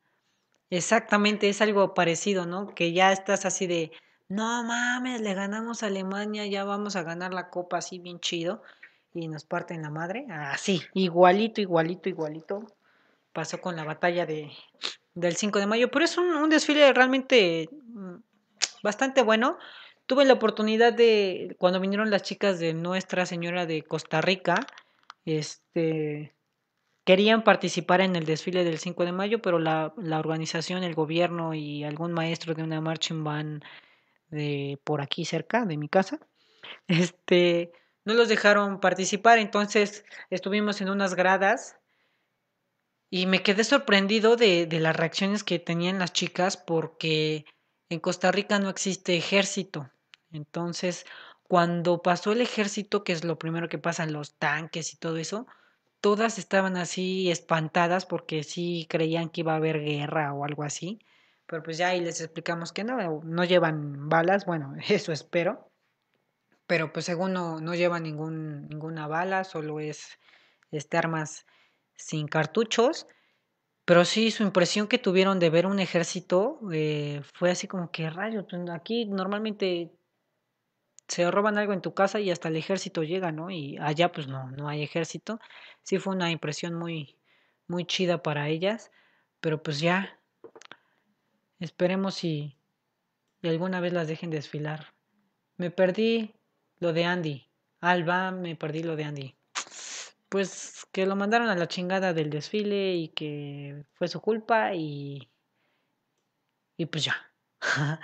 [0.70, 2.76] Exactamente, es algo parecido, ¿no?
[2.76, 3.92] Que ya estás así de,
[4.28, 8.62] no mames, le ganamos a Alemania, ya vamos a ganar la copa así bien chido
[9.14, 10.28] y nos parten la madre.
[10.30, 12.68] Así, igualito, igualito, igualito.
[13.32, 14.52] Pasó con la batalla de,
[15.20, 18.16] del 5 de mayo, pero es un, desfile realmente mm,
[18.84, 19.58] bastante bueno.
[20.06, 24.66] Tuve la oportunidad de, cuando vinieron las chicas de Nuestra Señora de Costa Rica,
[25.26, 26.34] este,
[27.04, 31.54] querían participar en el desfile del 5 de mayo, pero la, la organización, el gobierno
[31.54, 33.64] y algún maestro de una marching band
[34.30, 36.20] de por aquí cerca de mi casa,
[36.88, 37.72] este,
[38.06, 41.79] no los dejaron participar, entonces estuvimos en unas gradas
[43.10, 47.46] y me quedé sorprendido de, de las reacciones que tenían las chicas porque
[47.90, 49.90] en Costa Rica no existe ejército.
[50.32, 51.06] Entonces,
[51.44, 55.48] cuando pasó el ejército, que es lo primero que pasan los tanques y todo eso,
[56.02, 61.00] todas estaban así espantadas porque sí creían que iba a haber guerra o algo así.
[61.48, 65.70] Pero pues ya ahí les explicamos que no, no llevan balas, bueno, eso espero
[66.70, 70.20] pero pues según no, no lleva ningún, ninguna bala, solo es
[70.70, 71.48] este, armas
[72.00, 73.08] sin cartuchos.
[73.86, 78.10] Pero sí, su impresión que tuvieron de ver un ejército eh, fue así como que
[78.10, 79.92] rayos, pues, aquí normalmente
[81.08, 83.50] se roban algo en tu casa y hasta el ejército llega, ¿no?
[83.50, 85.40] Y allá pues no, no hay ejército.
[85.82, 87.18] Sí fue una impresión muy,
[87.68, 88.92] muy chida para ellas,
[89.40, 90.20] pero pues ya,
[91.60, 92.58] esperemos si
[93.42, 94.94] alguna vez las dejen desfilar.
[95.58, 96.36] Me perdí
[96.80, 97.50] lo de Andy.
[97.82, 99.39] Alba, me perdí lo de Andy.
[100.30, 105.32] Pues que lo mandaron a la chingada del desfile y que fue su culpa y.
[106.78, 107.34] Y pues ya.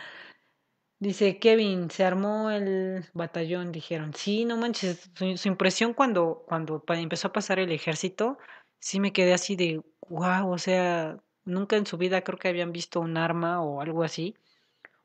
[0.99, 4.13] Dice Kevin, se armó el batallón, dijeron.
[4.13, 8.37] Sí, no manches, su, impresión cuando, cuando empezó a pasar el ejército,
[8.79, 12.71] sí me quedé así de, wow, o sea, nunca en su vida creo que habían
[12.71, 14.35] visto un arma o algo así.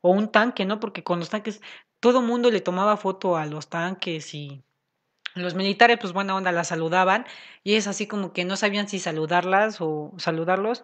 [0.02, 0.80] O un tanque, ¿no?
[0.80, 1.60] Porque con los tanques
[2.00, 4.64] todo mundo le tomaba foto a los tanques y
[5.34, 7.24] los militares, pues buena onda, las saludaban
[7.62, 10.82] y es así como que no sabían si saludarlas o saludarlos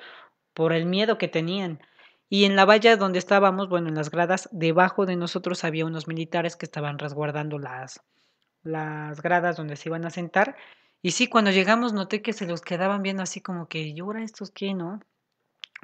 [0.54, 1.80] por el miedo que tenían.
[2.28, 6.08] Y en la valla donde estábamos, bueno, en las gradas, debajo de nosotros había unos
[6.08, 8.02] militares que estaban resguardando las,
[8.62, 10.56] las gradas donde se iban a sentar.
[11.02, 14.50] Y sí, cuando llegamos noté que se los quedaban viendo así como que, ¿y estos
[14.50, 15.00] qué, no?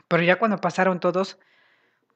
[0.09, 1.39] Pero ya cuando pasaron todos,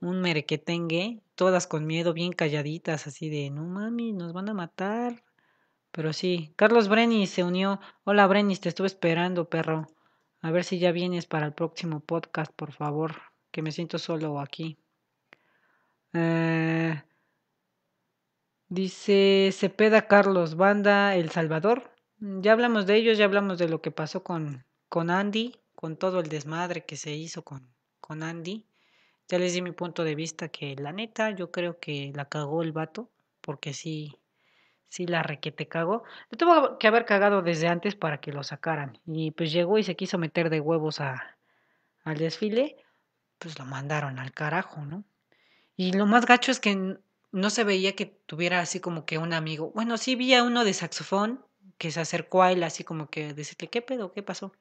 [0.01, 5.23] un merequetengue, todas con miedo, bien calladitas, así de, no mami, nos van a matar.
[5.97, 7.81] Pero sí, Carlos Brenis se unió.
[8.05, 9.87] Hola Brenis, te estuve esperando, perro.
[10.43, 13.15] A ver si ya vienes para el próximo podcast, por favor,
[13.51, 14.77] que me siento solo aquí.
[16.13, 17.03] Eh,
[18.69, 21.91] dice Cepeda Carlos, banda El Salvador.
[22.19, 26.21] Ya hablamos de ellos, ya hablamos de lo que pasó con, con Andy, con todo
[26.21, 28.67] el desmadre que se hizo con, con Andy.
[29.29, 32.63] Ya les di mi punto de vista que la neta yo creo que la cagó
[32.63, 33.09] el vato
[33.41, 34.19] porque sí,
[34.89, 36.05] sí la requete cagó.
[36.31, 38.99] Le tuvo que haber cagado desde antes para que lo sacaran.
[39.07, 41.37] Y pues llegó y se quiso meter de huevos a,
[42.05, 42.77] al desfile,
[43.39, 45.05] pues lo mandaron al carajo, ¿no?
[45.77, 46.99] Y lo más gacho es que
[47.33, 49.73] no se veía que tuviera así como que un amigo.
[49.75, 51.45] Bueno, sí vi a uno de saxofón
[51.79, 54.13] que se acercó a él así como que decirle, ¿qué pedo?
[54.13, 54.53] ¿Qué pasó?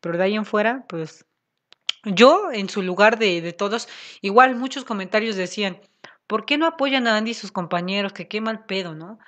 [0.00, 1.26] Pero de ahí en fuera, pues
[2.04, 3.88] yo en su lugar de, de todos,
[4.22, 5.78] igual muchos comentarios decían,
[6.34, 8.12] ¿por qué no apoyan a Andy y sus compañeros?
[8.12, 9.20] Que qué mal pedo, ¿no?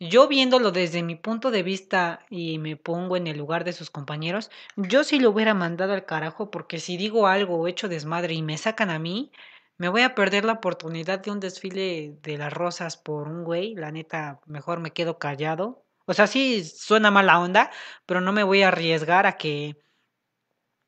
[0.00, 3.90] Yo viéndolo desde mi punto de vista y me pongo en el lugar de sus
[3.90, 8.32] compañeros, yo sí lo hubiera mandado al carajo porque si digo algo o hecho desmadre
[8.32, 9.32] y me sacan a mí,
[9.76, 13.74] me voy a perder la oportunidad de un desfile de las rosas por un güey,
[13.74, 15.84] la neta, mejor me quedo callado.
[16.06, 17.70] O sea, sí suena mala onda,
[18.06, 19.76] pero no me voy a arriesgar a que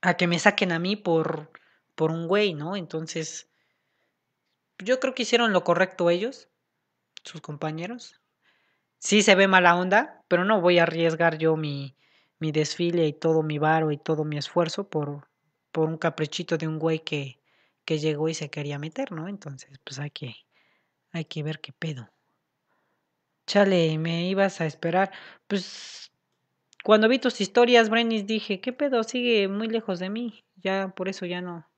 [0.01, 1.51] a que me saquen a mí por
[1.95, 2.75] por un güey, ¿no?
[2.75, 3.51] Entonces,
[4.79, 6.49] yo creo que hicieron lo correcto ellos,
[7.25, 8.21] sus compañeros.
[8.99, 11.97] Sí se ve mala onda, pero no voy a arriesgar yo mi,
[12.39, 15.29] mi desfile y todo mi varo y todo mi esfuerzo por,
[15.73, 17.41] por un caprichito de un güey que,
[17.85, 19.29] que llegó y se quería meter, ¿no?
[19.29, 20.35] Entonces, pues hay que,
[21.13, 22.11] hay que ver qué pedo.
[23.47, 25.13] Chale, me ibas a esperar.
[25.47, 26.11] Pues
[26.83, 29.05] cuando vi tus historias, Brenis, dije, ¿qué pedo?
[29.05, 30.45] Sigue muy lejos de mí.
[30.57, 31.69] Ya por eso ya no,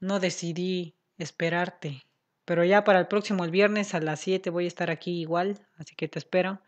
[0.00, 2.02] no decidí esperarte.
[2.44, 5.66] Pero ya para el próximo, el viernes a las 7 voy a estar aquí igual,
[5.78, 6.60] así que te espero.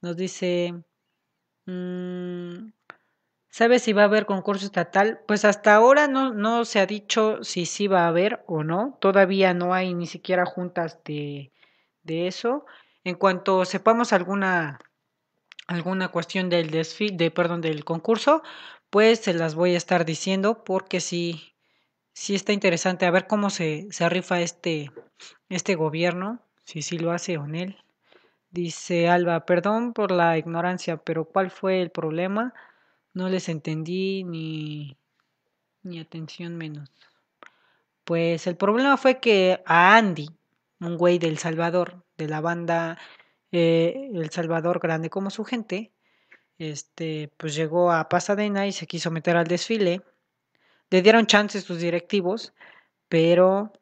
[0.00, 0.82] Nos dice,
[1.66, 2.70] mmm,
[3.48, 5.20] ¿sabes si va a haber concurso estatal?
[5.28, 8.98] Pues hasta ahora no, no se ha dicho si sí va a haber o no.
[9.00, 11.52] Todavía no hay ni siquiera juntas de,
[12.02, 12.66] de eso.
[13.04, 14.78] En cuanto sepamos alguna
[15.66, 18.42] alguna cuestión del desfile, de, perdón, del concurso,
[18.90, 21.51] pues se las voy a estar diciendo porque sí,
[22.12, 24.90] sí está interesante a ver cómo se, se rifa este,
[25.48, 27.76] este gobierno, si sí lo hace o no.
[28.50, 32.52] Dice Alba, perdón por la ignorancia, pero ¿cuál fue el problema?
[33.14, 34.98] No les entendí ni,
[35.82, 36.90] ni atención menos.
[38.04, 40.28] Pues el problema fue que a Andy,
[40.80, 42.98] un güey del Salvador, de la banda
[43.52, 45.92] eh, El Salvador Grande como su gente,
[46.58, 50.02] este, pues llegó a Pasadena y se quiso meter al desfile.
[50.92, 52.52] Le dieron chances sus directivos,
[53.08, 53.72] pero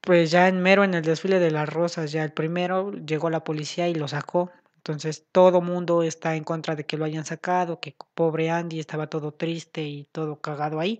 [0.00, 3.44] pues ya en mero en el desfile de las rosas, ya el primero llegó la
[3.44, 4.50] policía y lo sacó.
[4.74, 9.06] Entonces todo mundo está en contra de que lo hayan sacado, que pobre Andy estaba
[9.06, 10.98] todo triste y todo cagado ahí,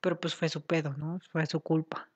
[0.00, 1.20] pero pues fue su pedo, ¿no?
[1.30, 2.10] Fue su culpa.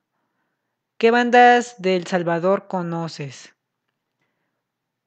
[0.97, 3.55] ¿Qué bandas del Salvador conoces?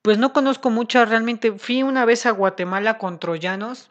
[0.00, 3.90] Pues no conozco muchas, realmente fui una vez a Guatemala con troyanos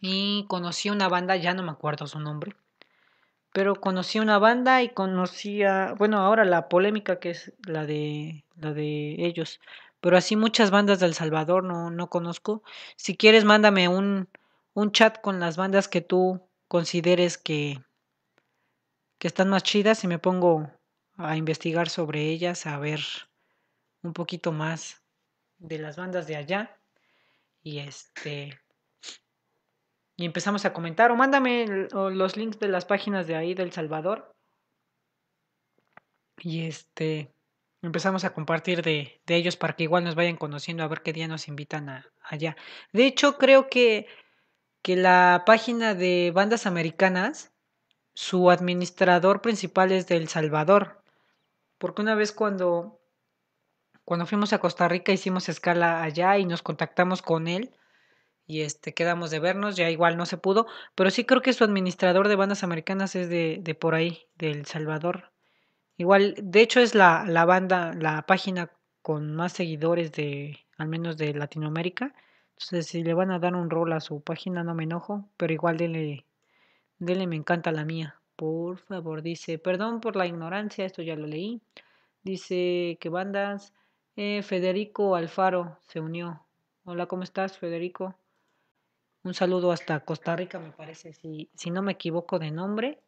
[0.00, 2.54] y conocí una banda, ya no me acuerdo su nombre,
[3.52, 8.72] pero conocí una banda y conocía, bueno, ahora la polémica que es la de la
[8.72, 9.60] de ellos,
[10.00, 12.62] pero así muchas bandas del Salvador no, no conozco.
[12.96, 14.28] Si quieres, mándame un,
[14.74, 17.82] un chat con las bandas que tú consideres que,
[19.18, 20.70] que están más chidas y me pongo
[21.16, 23.00] a investigar sobre ellas, a ver
[24.02, 25.02] un poquito más
[25.58, 26.78] de las bandas de allá.
[27.62, 28.60] Y este.
[30.16, 31.10] Y empezamos a comentar.
[31.10, 34.34] O mándame los links de las páginas de ahí del Salvador.
[36.38, 37.32] Y este.
[37.82, 41.12] Empezamos a compartir de, de ellos para que igual nos vayan conociendo a ver qué
[41.12, 42.56] día nos invitan a, allá.
[42.92, 44.08] De hecho, creo que,
[44.82, 47.52] que la página de bandas americanas,
[48.14, 51.02] su administrador principal es de El Salvador.
[51.78, 53.00] Porque una vez cuando
[54.06, 57.74] cuando fuimos a Costa Rica hicimos escala allá y nos contactamos con él
[58.46, 61.64] y este quedamos de vernos, ya igual no se pudo, pero sí creo que su
[61.64, 65.32] administrador de bandas americanas es de, de por ahí, de El Salvador.
[65.96, 68.70] Igual, de hecho es la, la banda, la página
[69.02, 72.14] con más seguidores de, al menos de Latinoamérica.
[72.50, 75.52] Entonces, si le van a dar un rol a su página, no me enojo, pero
[75.52, 76.26] igual dele,
[76.98, 78.20] dele me encanta la mía.
[78.36, 81.62] Por favor, dice, perdón por la ignorancia, esto ya lo leí.
[82.22, 83.74] Dice que bandas
[84.16, 86.46] eh, Federico Alfaro se unió.
[86.84, 88.14] Hola, ¿cómo estás, Federico?
[89.26, 91.12] Un saludo hasta Costa Rica, me parece.
[91.12, 93.02] Si, no me equivoco de nombre,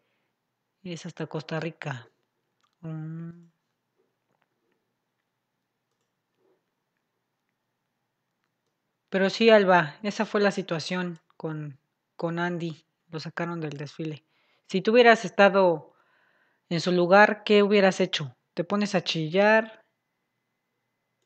[0.82, 2.08] es hasta Costa Rica.
[2.80, 3.46] Mm.
[9.08, 11.78] Pero sí, Alba, esa fue la situación con,
[12.16, 12.84] con Andy.
[13.10, 14.24] Lo sacaron del desfile.
[14.66, 15.94] Si tú hubieras estado
[16.68, 18.36] en su lugar, ¿qué hubieras hecho?
[18.54, 19.78] ¿Te pones a chillar?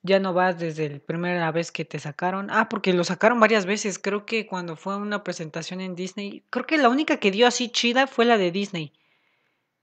[0.03, 2.51] ya no vas desde la primera vez que te sacaron.
[2.51, 3.99] Ah, porque lo sacaron varias veces.
[3.99, 7.69] Creo que cuando fue una presentación en Disney, creo que la única que dio así
[7.71, 8.93] chida fue la de Disney.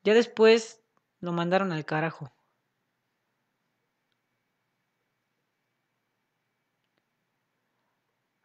[0.03, 0.81] Ya después
[1.21, 2.31] lo mandaron al carajo.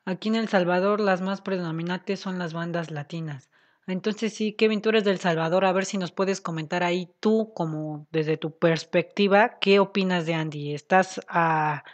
[0.07, 3.51] Aquí en El Salvador las más predominantes son las bandas latinas.
[3.87, 7.53] Entonces sí, Kevin, tú eres del Salvador, a ver si nos puedes comentar ahí tú,
[7.55, 10.74] como desde tu perspectiva, ¿qué opinas de Andy?
[10.74, 11.85] ¿Estás a,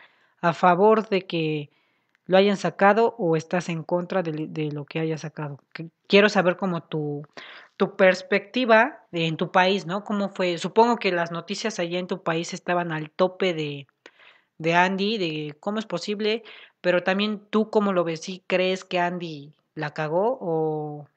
[0.40, 1.70] a favor de que
[2.26, 5.58] lo hayan sacado o estás en contra de, lo que haya sacado?
[6.06, 7.26] Quiero saber como tu,
[7.76, 10.04] tu perspectiva en tu país, ¿no?
[10.04, 10.58] ¿Cómo fue?
[10.58, 13.88] Supongo que las noticias allá en tu país estaban al tope de,
[14.58, 16.44] de Andy, de cómo es posible,
[16.80, 21.08] pero también tú cómo lo ves, ¿sí crees que Andy la cagó o,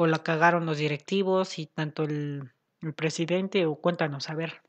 [0.00, 2.52] o la cagaron los directivos y tanto el,
[2.94, 4.62] presidente o cuéntanos, a ver.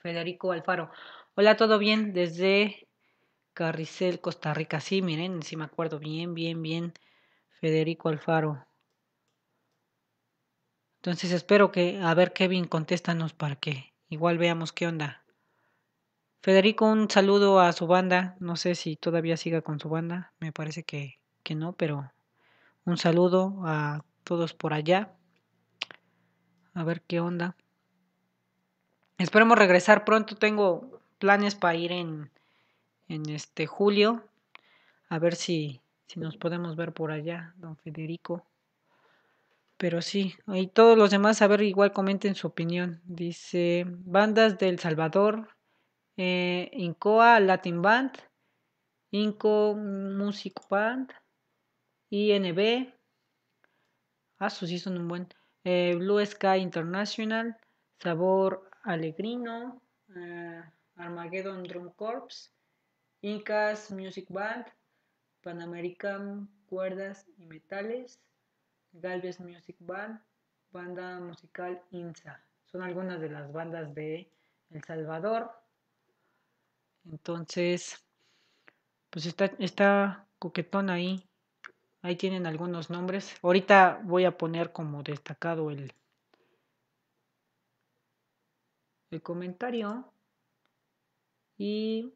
[0.00, 0.90] Federico Alfaro.
[1.36, 2.12] Hola, ¿todo bien?
[2.12, 2.88] Desde
[3.54, 4.80] Carricel, Costa Rica.
[4.80, 6.92] Sí, miren, sí me acuerdo bien, bien, bien.
[7.60, 8.66] Federico Alfaro.
[10.96, 15.22] Entonces espero que, a ver, Kevin, contéstanos para que igual veamos qué onda.
[16.42, 18.34] Federico, un saludo a su banda.
[18.40, 20.32] No sé si todavía siga con su banda.
[20.40, 22.10] Me parece que, que no, pero
[22.84, 25.12] un saludo a todos por allá.
[26.74, 27.56] A ver qué onda.
[29.18, 30.36] Esperemos regresar pronto.
[30.36, 32.30] Tengo planes para ir en,
[33.08, 34.24] en este julio.
[35.08, 38.46] A ver si, si nos podemos ver por allá, don Federico.
[39.76, 43.00] Pero sí, y todos los demás, a ver, igual comenten su opinión.
[43.04, 45.56] Dice, bandas del Salvador,
[46.18, 48.12] eh, Incoa Latin Band,
[49.10, 51.12] Inco Music Band,
[52.10, 52.92] INB,
[54.40, 55.28] ah, sí son un buen,
[55.64, 57.56] eh, Blue Sky International,
[57.98, 59.80] Sabor Alegrino,
[60.16, 60.62] eh,
[60.96, 62.52] Armageddon Drum Corps,
[63.20, 64.66] Incas Music Band,
[65.42, 68.18] Pan American Cuerdas y Metales,
[68.92, 70.20] Galvez Music Band,
[70.72, 72.42] banda musical INSA.
[72.64, 74.30] Son algunas de las bandas de
[74.70, 75.50] El Salvador.
[77.04, 78.06] Entonces,
[79.10, 81.29] pues está, está coquetón ahí.
[82.02, 83.36] Ahí tienen algunos nombres.
[83.42, 85.92] Ahorita voy a poner como destacado el,
[89.10, 90.12] el comentario.
[91.58, 92.14] Y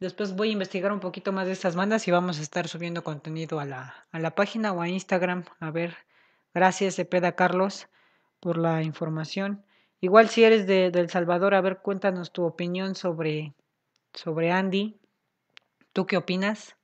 [0.00, 3.02] después voy a investigar un poquito más de estas bandas y vamos a estar subiendo
[3.02, 5.44] contenido a la, a la página o a Instagram.
[5.60, 5.96] A ver,
[6.52, 7.88] gracias Cepeda Carlos
[8.40, 9.64] por la información.
[10.04, 13.54] Igual si eres de, El Salvador, a ver, cuéntanos tu opinión sobre,
[14.12, 15.00] sobre Andy.
[15.94, 16.76] ¿Tú qué opinas?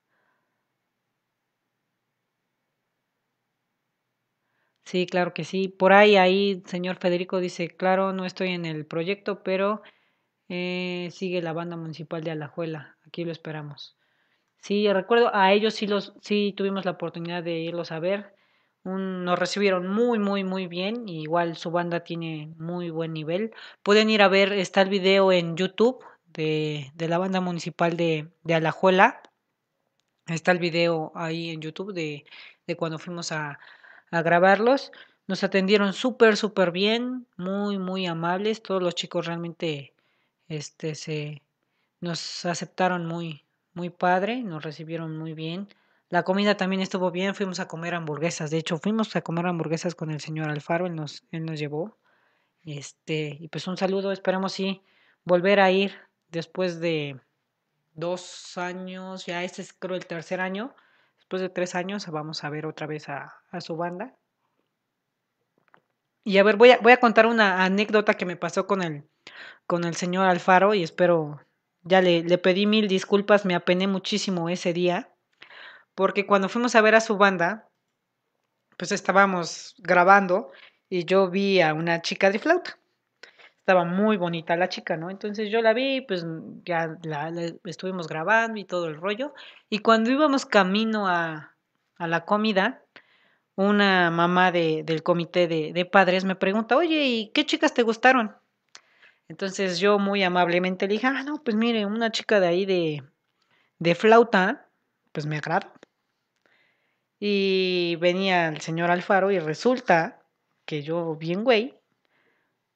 [4.91, 5.69] Sí, claro que sí.
[5.69, 9.83] Por ahí, ahí, señor Federico dice, claro, no estoy en el proyecto, pero
[10.49, 12.97] eh, sigue la banda municipal de Alajuela.
[13.07, 13.97] Aquí lo esperamos.
[14.59, 18.35] Sí, recuerdo, a ellos sí los, sí tuvimos la oportunidad de irlos a ver
[18.85, 21.09] nos recibieron muy, muy, muy bien.
[21.09, 23.53] igual su banda tiene muy buen nivel.
[23.83, 28.29] Pueden ir a ver, está el video en YouTube de, de la banda municipal de,
[28.43, 29.21] de, Alajuela.
[30.27, 32.25] Está el video ahí en YouTube de,
[32.67, 33.59] de cuando fuimos a,
[34.11, 34.93] a grabarlos.
[35.27, 38.63] Nos atendieron súper, súper bien, muy, muy amables.
[38.63, 39.95] Todos los chicos realmente
[40.49, 41.43] este, se,
[42.01, 43.45] nos aceptaron muy,
[43.75, 45.69] muy padre, nos recibieron muy bien.
[46.09, 48.51] La comida también estuvo bien, fuimos a comer hamburguesas.
[48.51, 51.97] De hecho, fuimos a comer hamburguesas con el señor Alfaro, él nos, él nos llevó.
[52.65, 54.83] Este, y pues un saludo, esperamos sí
[55.25, 55.93] volver a ir
[56.29, 57.21] después de
[57.95, 60.75] dos años, ya este es creo el tercer año,
[61.31, 64.17] después de tres años vamos a ver otra vez a, su banda.
[66.25, 69.09] Y a ver, voy a, voy a contar una anécdota que me pasó con el,
[69.65, 71.41] con el señor Alfaro y espero,
[71.83, 75.15] ya le, le pedí mil disculpas, me apené muchísimo ese día
[75.95, 77.69] porque cuando fuimos a ver a su banda,
[78.77, 80.51] pues estábamos grabando
[80.89, 82.80] y yo vi a una chica de flauta.
[83.61, 85.11] Estaba muy bonita la chica, ¿no?
[85.11, 86.27] Entonces yo la vi, pues
[86.65, 87.31] ya la,
[87.65, 89.35] estuvimos grabando y todo el rollo.
[89.69, 91.57] Y cuando íbamos camino a,
[91.97, 92.83] a la comida,
[93.55, 97.83] una mamá de, del comité de, de, padres me pregunta, oye, ¿y qué chicas te
[97.83, 98.35] gustaron?
[99.29, 103.05] Entonces yo muy amablemente le dije, ah, no, pues mire, una chica de ahí de,
[103.79, 104.69] de flauta,
[105.13, 105.73] pues me agrada.
[107.21, 110.23] Y venía el señor Alfaro y resulta
[110.65, 111.80] que yo, bien güey,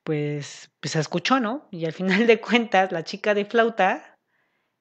[0.04, 1.68] pues, pues escuchó, ¿no?
[1.70, 4.18] Y al final de cuentas, la chica de flauta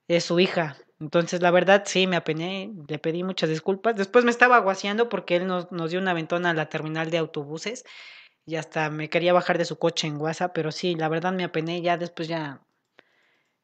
[0.08, 0.78] es su hija.
[1.00, 3.96] Entonces, la verdad, sí, me apené, le pedí muchas disculpas.
[3.96, 7.18] Después me estaba aguaciando porque él nos, nos dio una ventona a la terminal de
[7.18, 7.84] autobuses
[8.46, 11.44] y hasta me quería bajar de su coche en WhatsApp, pero sí, la verdad me
[11.46, 12.62] apené, ya después ya,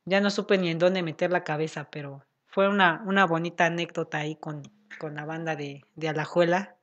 [0.05, 4.19] ya no supe ni en dónde meter la cabeza, pero fue una, una bonita anécdota
[4.19, 4.63] ahí con,
[4.99, 6.77] con la banda de, de Alajuela.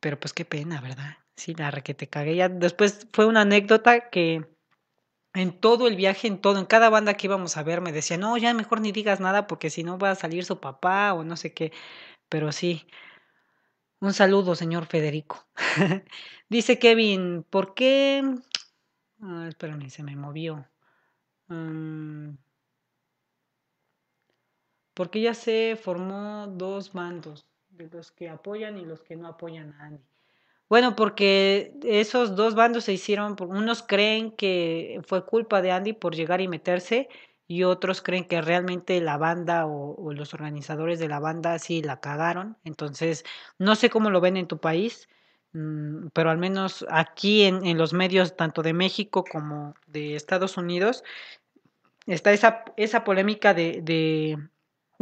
[0.00, 1.21] Pero pues qué pena, ¿verdad?
[1.36, 2.36] Sí, la que te cagué.
[2.36, 4.46] Ya después fue una anécdota que
[5.34, 8.18] en todo el viaje, en todo, en cada banda que íbamos a ver, me decía,
[8.18, 11.24] no, ya mejor ni digas nada porque si no va a salir su papá o
[11.24, 11.72] no sé qué.
[12.30, 12.86] Pero sí,
[14.00, 15.46] un saludo, señor Federico.
[16.48, 18.22] Dice Kevin, ¿por qué?
[19.22, 20.66] Ah, espérame, se me movió.
[21.48, 22.34] Mm,
[24.94, 29.72] porque ya se formó dos bandos, de los que apoyan y los que no apoyan
[29.74, 30.11] a Andy.
[30.72, 36.14] Bueno, porque esos dos bandos se hicieron, unos creen que fue culpa de Andy por
[36.14, 37.10] llegar y meterse
[37.46, 42.00] y otros creen que realmente la banda o, los organizadores de la banda sí la
[42.00, 42.56] cagaron.
[42.64, 43.22] Entonces,
[43.58, 45.10] no sé cómo lo ven en tu país,
[45.52, 51.04] mm, pero al menos aquí en, los medios tanto de México como de Estados Unidos
[52.06, 54.38] está esa, esa polémica de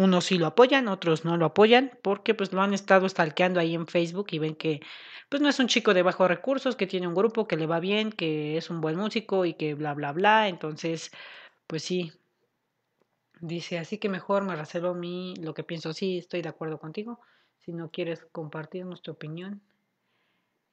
[0.00, 3.74] unos sí lo apoyan, otros no lo apoyan, porque pues lo han estado stalkeando ahí
[3.74, 4.80] en Facebook y ven que
[5.28, 7.78] pues no es un chico de bajos recursos, que tiene un grupo, que le va
[7.80, 10.48] bien, que es un buen músico y que bla, bla, bla.
[10.48, 11.12] Entonces,
[11.68, 12.12] pues sí,
[13.40, 15.92] dice, así que mejor me reservo mí lo que pienso.
[15.92, 17.20] Sí, estoy de acuerdo contigo.
[17.58, 19.62] Si no quieres compartir nuestra opinión,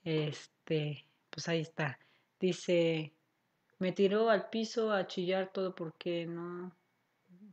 [0.03, 1.99] este, pues ahí está.
[2.39, 3.13] Dice,
[3.79, 6.71] me tiró al piso a chillar todo porque no,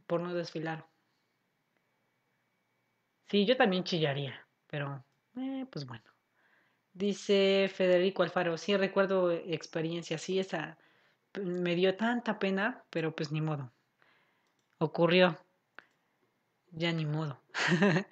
[0.06, 0.86] por no desfilar.
[3.34, 5.04] Sí, yo también chillaría, pero
[5.36, 6.04] eh, pues bueno.
[6.92, 10.78] Dice Federico Alfaro, sí recuerdo experiencia, sí, esa
[11.42, 13.72] me dio tanta pena, pero pues ni modo.
[14.78, 15.36] Ocurrió.
[16.70, 17.40] Ya ni modo.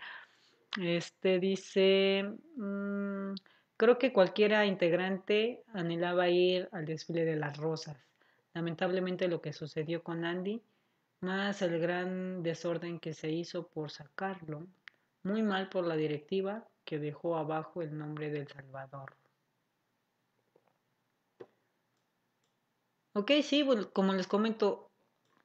[0.83, 2.25] este dice,
[2.57, 3.35] mm,
[3.77, 7.97] creo que cualquiera integrante anhelaba ir al desfile de las rosas.
[8.55, 10.61] Lamentablemente lo que sucedió con Andy,
[11.21, 14.67] más el gran desorden que se hizo por sacarlo,
[15.25, 19.17] muy mal por la directiva que dejó abajo el nombre del Salvador.
[23.15, 24.91] Ok, sí, como les comento,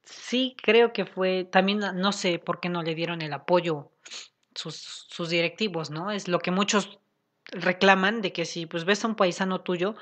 [0.04, 3.92] sí creo que fue, también no sé por qué no le dieron el apoyo
[4.56, 4.76] sus,
[5.10, 6.12] sus directivos, ¿no?
[6.12, 7.00] Es lo que muchos
[7.52, 9.96] reclaman de que si pues ves a un paisano tuyo,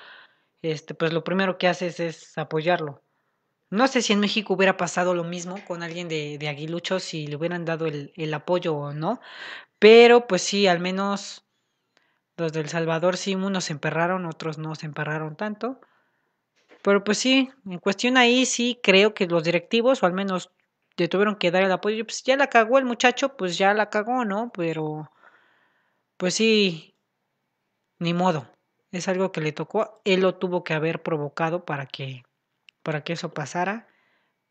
[0.62, 3.05] este, pues lo primero que haces es apoyarlo.
[3.70, 7.28] No sé si en México hubiera pasado lo mismo con alguien de, de Aguilucho, si
[7.28, 9.20] le hubieran dado el, el apoyo o no,
[9.80, 11.45] pero pues sí, al menos
[12.38, 15.80] los del Salvador sí, unos se emperraron, otros no se emperraron tanto.
[16.84, 20.51] Pero pues sí, en cuestión ahí sí creo que los directivos, o al menos
[20.97, 23.89] le tuvieron que dar el apoyo, pues ya la cagó el muchacho, pues ya la
[23.89, 24.51] cagó, ¿no?
[24.53, 25.11] Pero
[26.17, 26.96] pues sí,
[28.00, 28.47] ni modo.
[28.92, 32.25] Es algo que le tocó, él lo tuvo que haber provocado para que
[32.86, 33.87] para que eso pasara,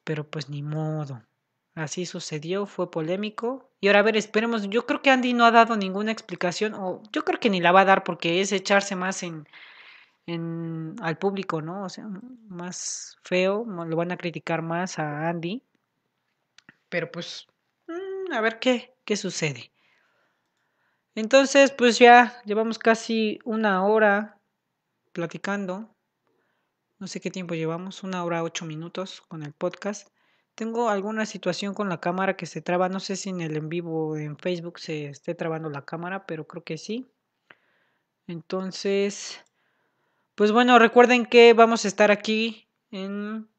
[0.02, 1.22] pero pues ni modo.
[1.76, 3.70] Así sucedió, fue polémico.
[3.80, 4.68] Y ahora a ver, esperemos.
[4.68, 7.70] Yo creo que Andy no ha dado ninguna explicación, o yo creo que ni la
[7.70, 9.48] va a dar porque es echarse más en,
[10.26, 11.84] en al público, ¿no?
[11.84, 12.08] O sea,
[12.48, 15.62] más feo, lo van a criticar más a Andy.
[16.88, 17.46] Pero pues,
[17.86, 19.70] mm, a ver qué, qué sucede.
[21.14, 24.38] Entonces, pues ya llevamos casi una hora
[25.12, 25.93] platicando.
[27.04, 30.08] No sé qué tiempo llevamos, una hora ocho minutos con el podcast.
[30.54, 32.88] Tengo alguna situación con la cámara que se traba.
[32.88, 36.46] No sé si en el en vivo en Facebook se esté trabando la cámara, pero
[36.46, 37.06] creo que sí.
[38.26, 39.44] Entonces,
[40.34, 43.50] pues bueno, recuerden que vamos a estar aquí en,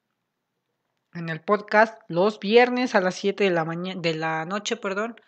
[1.13, 5.21] en el podcast los viernes a las 7 de la de la noche, perdón.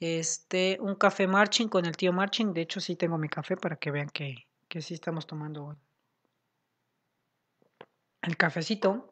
[0.00, 2.52] Este, un café marching con el tío marching.
[2.52, 5.78] De hecho, sí tengo mi café para que vean que, que sí estamos tomando
[8.26, 9.10] el cafecito.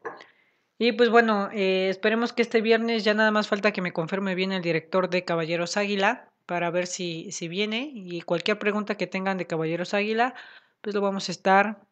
[0.77, 4.35] Y pues bueno, eh, esperemos que este viernes ya nada más falta que me confirme
[4.35, 9.07] bien el director de Caballeros Águila para ver si, si viene y cualquier pregunta que
[9.07, 10.33] tengan de Caballeros Águila,
[10.81, 11.87] pues lo vamos a estar.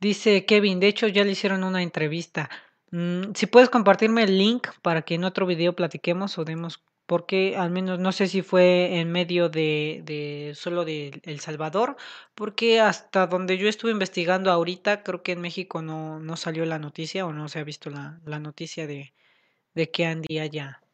[0.00, 2.48] Dice Kevin, de hecho ya le hicieron una entrevista.
[2.90, 7.56] Mm, si puedes compartirme el link para que en otro video platiquemos o demos porque
[7.56, 11.96] al menos no sé si fue en medio de, solo de El Salvador,
[12.36, 16.78] porque hasta donde yo estuve investigando ahorita, creo que en México no, no salió la
[16.78, 19.12] noticia o no se ha visto la, la noticia de,
[19.74, 20.84] de que Andy haya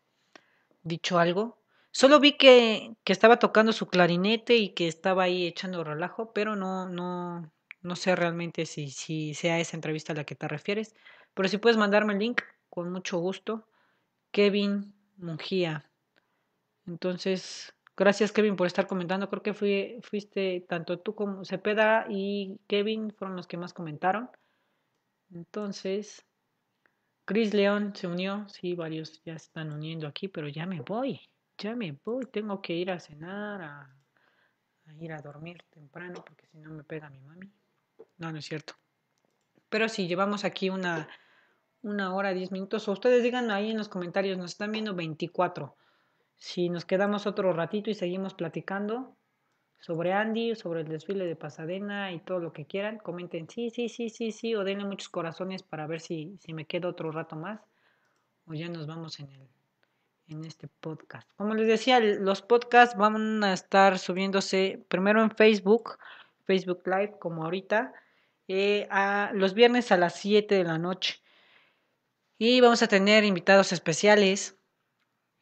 [0.84, 1.59] dicho algo.
[1.90, 6.56] Solo vi que, que estaba tocando su clarinete y que estaba ahí echando relajo, pero
[6.56, 7.52] no, no,
[7.82, 10.94] no sé realmente si, si sea esa entrevista a la que te refieres.
[11.34, 12.40] Pero si puedes mandarme el link,
[12.70, 13.68] con mucho gusto.
[14.30, 15.90] Kevin Mungía.
[16.86, 19.28] Entonces, gracias Kevin por estar comentando.
[19.28, 24.30] Creo que fui, fuiste tanto tú como Cepeda y Kevin fueron los que más comentaron.
[25.32, 26.24] Entonces,
[27.24, 28.48] Chris León se unió.
[28.48, 31.20] Sí, varios ya están uniendo aquí, pero ya me voy.
[31.58, 32.26] Ya me voy.
[32.26, 33.96] Tengo que ir a cenar, a,
[35.00, 37.50] ir a dormir temprano, porque si no me pega mi mami.
[38.18, 38.74] No, no es cierto.
[39.68, 41.08] Pero si llevamos aquí una,
[41.82, 45.76] una hora, diez minutos, o ustedes digan ahí en los comentarios, nos están viendo 24.
[46.36, 49.16] Si nos quedamos otro ratito y seguimos platicando
[49.78, 53.88] sobre Andy, sobre el desfile de Pasadena y todo lo que quieran, comenten sí, sí,
[53.88, 57.36] sí, sí, sí, o denle muchos corazones para ver si, si me quedo otro rato
[57.36, 57.60] más,
[58.46, 59.48] o ya nos vamos en el,
[60.28, 61.28] en este podcast.
[61.36, 65.98] Como les decía, los podcasts van a estar subiéndose primero en Facebook,
[66.44, 67.92] Facebook Live, como ahorita,
[68.48, 71.20] eh, a los viernes a las 7 de la noche.
[72.38, 74.58] Y vamos a tener invitados especiales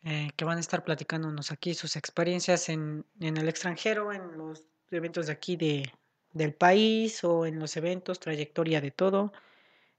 [0.04, 4.66] eh, que van a estar platicándonos aquí sus experiencias en, en, el extranjero, en los
[4.90, 5.90] eventos de aquí de,
[6.32, 9.32] del país o en los eventos, trayectoria de todo.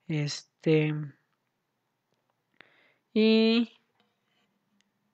[0.07, 0.93] Este.
[3.13, 3.71] Y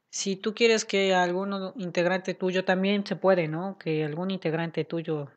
[0.10, 3.78] si tú quieres que algún integrante tuyo también se puede, ¿no?
[3.78, 5.32] Que algún integrante tuyo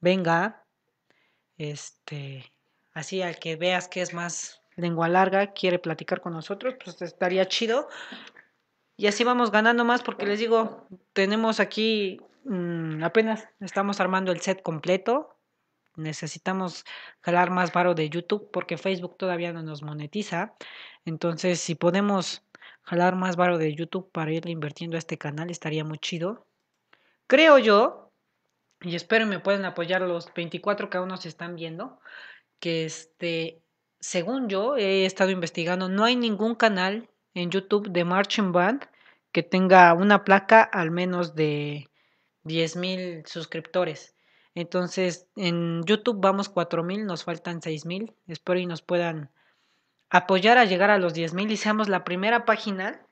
[0.00, 0.66] venga,
[1.56, 2.44] este,
[2.92, 7.46] así al que veas que es más lengua larga, quiere platicar con nosotros, pues estaría
[7.46, 7.88] chido.
[8.96, 14.40] Y así vamos ganando más porque les digo, tenemos aquí, mmm, apenas estamos armando el
[14.40, 15.36] set completo.
[15.96, 16.84] Necesitamos
[17.20, 20.54] jalar más varo de YouTube porque Facebook todavía no nos monetiza.
[21.04, 22.42] Entonces, si podemos
[22.82, 26.46] jalar más varo de YouTube para irle invirtiendo a este canal, estaría muy chido.
[27.26, 28.12] Creo yo,
[28.80, 31.98] y espero me pueden apoyar los 24 que aún nos están viendo,
[32.60, 33.62] que este,
[34.00, 38.88] según yo he estado investigando, no hay ningún canal en YouTube de Marching Band
[39.30, 41.90] que tenga una placa al menos de
[42.44, 44.14] 10.000 suscriptores.
[44.54, 48.14] Entonces, en YouTube vamos 4.000, nos faltan 6.000.
[48.26, 49.30] Espero y nos puedan
[50.08, 53.06] apoyar a llegar a los 10.000 y seamos la primera página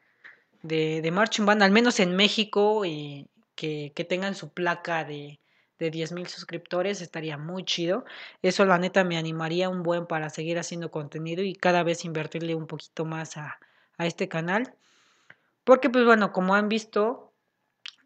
[0.62, 5.38] de, de Marching Band, al menos en México, y que, que tengan su placa de,
[5.78, 8.06] de 10.000 suscriptores, estaría muy chido.
[8.40, 12.54] Eso la neta me animaría un buen para seguir haciendo contenido y cada vez invertirle
[12.54, 13.58] un poquito más a,
[13.98, 14.74] a este canal.
[15.64, 17.32] Porque pues bueno, como han visto,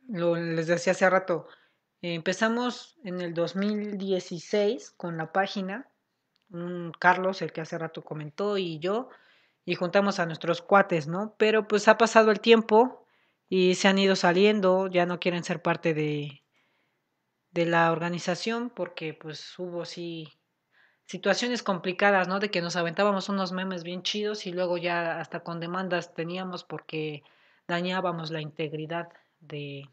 [0.09, 1.47] lo, les decía hace rato,
[2.03, 5.89] empezamos en el 2016 con la página
[6.51, 9.09] un Carlos, el que hace rato comentó, y yo,
[9.65, 11.35] y juntamos a nuestros cuates, ¿no?
[11.39, 13.05] Pero pues ha pasado el tiempo
[13.49, 16.43] y se han ido saliendo, ya no quieren ser parte de,
[17.51, 20.38] de la organización porque pues hubo sí
[21.09, 22.39] situaciones complicadas, ¿no?
[22.39, 26.65] De que nos aventábamos unos memes bien chidos y luego ya hasta con demandas teníamos
[26.65, 27.23] porque
[27.67, 29.09] dañábamos la integridad
[29.41, 29.89] de,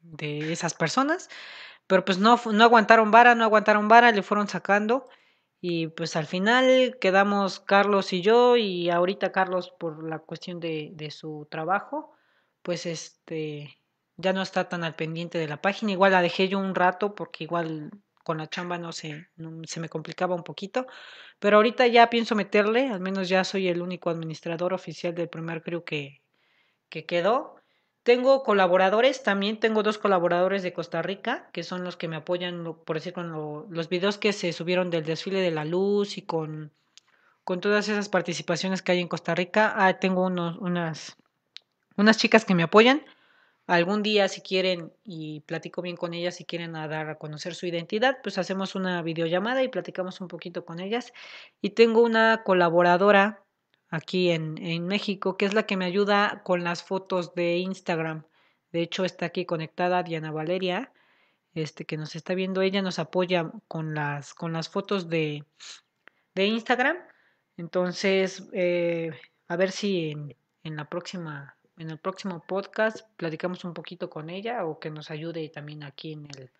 [0.00, 1.28] de esas personas.
[1.88, 5.08] Pero pues no, no aguantaron vara, no aguantaron vara, le fueron sacando.
[5.60, 10.90] Y pues al final quedamos Carlos y yo, y ahorita Carlos por la cuestión de,
[10.94, 12.14] de su trabajo,
[12.62, 13.78] pues este
[14.16, 15.92] ya no está tan al pendiente de la página.
[15.92, 17.90] Igual la dejé yo un rato porque igual
[18.26, 19.28] con la chamba no se,
[19.66, 20.88] se me complicaba un poquito.
[21.38, 25.62] Pero ahorita ya pienso meterle, al menos ya soy el único administrador oficial del primer
[25.62, 26.22] crew que,
[26.88, 27.54] que quedó.
[28.02, 32.64] Tengo colaboradores, también tengo dos colaboradores de Costa Rica, que son los que me apoyan,
[32.84, 36.22] por decir, con lo, los videos que se subieron del desfile de la luz y
[36.22, 36.72] con,
[37.44, 39.72] con todas esas participaciones que hay en Costa Rica.
[39.76, 41.16] Ah, tengo unos, unas,
[41.96, 43.04] unas chicas que me apoyan.
[43.66, 47.66] Algún día, si quieren, y platico bien con ellas, si quieren dar a conocer su
[47.66, 51.12] identidad, pues hacemos una videollamada y platicamos un poquito con ellas.
[51.60, 53.42] Y tengo una colaboradora
[53.88, 58.24] aquí en, en México, que es la que me ayuda con las fotos de Instagram.
[58.72, 60.92] De hecho, está aquí conectada Diana Valeria,
[61.54, 62.62] este que nos está viendo.
[62.62, 65.44] Ella nos apoya con las, con las fotos de,
[66.34, 66.98] de Instagram.
[67.56, 69.12] Entonces, eh,
[69.48, 74.30] a ver si en, en, la próxima, en el próximo podcast platicamos un poquito con
[74.30, 76.50] ella o que nos ayude también aquí en el,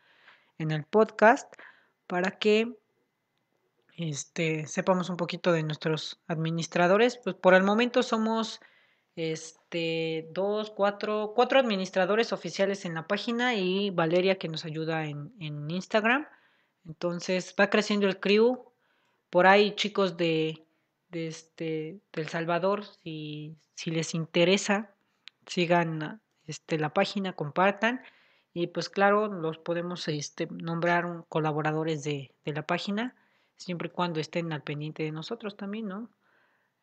[0.59, 1.53] en el podcast
[2.07, 2.77] para que
[3.97, 7.19] este, sepamos un poquito de nuestros administradores.
[7.19, 8.61] Pues por el momento somos
[9.17, 15.33] este, dos, cuatro, cuatro administradores oficiales en la página y Valeria que nos ayuda en,
[15.41, 16.27] en Instagram.
[16.85, 18.65] Entonces va creciendo el crew.
[19.31, 20.67] Por ahí chicos de,
[21.09, 24.96] de este, del Salvador, si, si les interesa,
[25.47, 28.03] sigan este, la página, compartan.
[28.53, 33.15] Y pues claro, los podemos este, nombrar colaboradores de, de la página
[33.57, 36.11] siempre y cuando estén al pendiente de nosotros también, ¿no?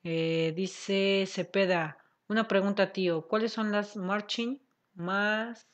[0.04, 4.60] Eh, dice Cepeda, una pregunta, tío, ¿cuáles son las marching
[4.96, 5.68] más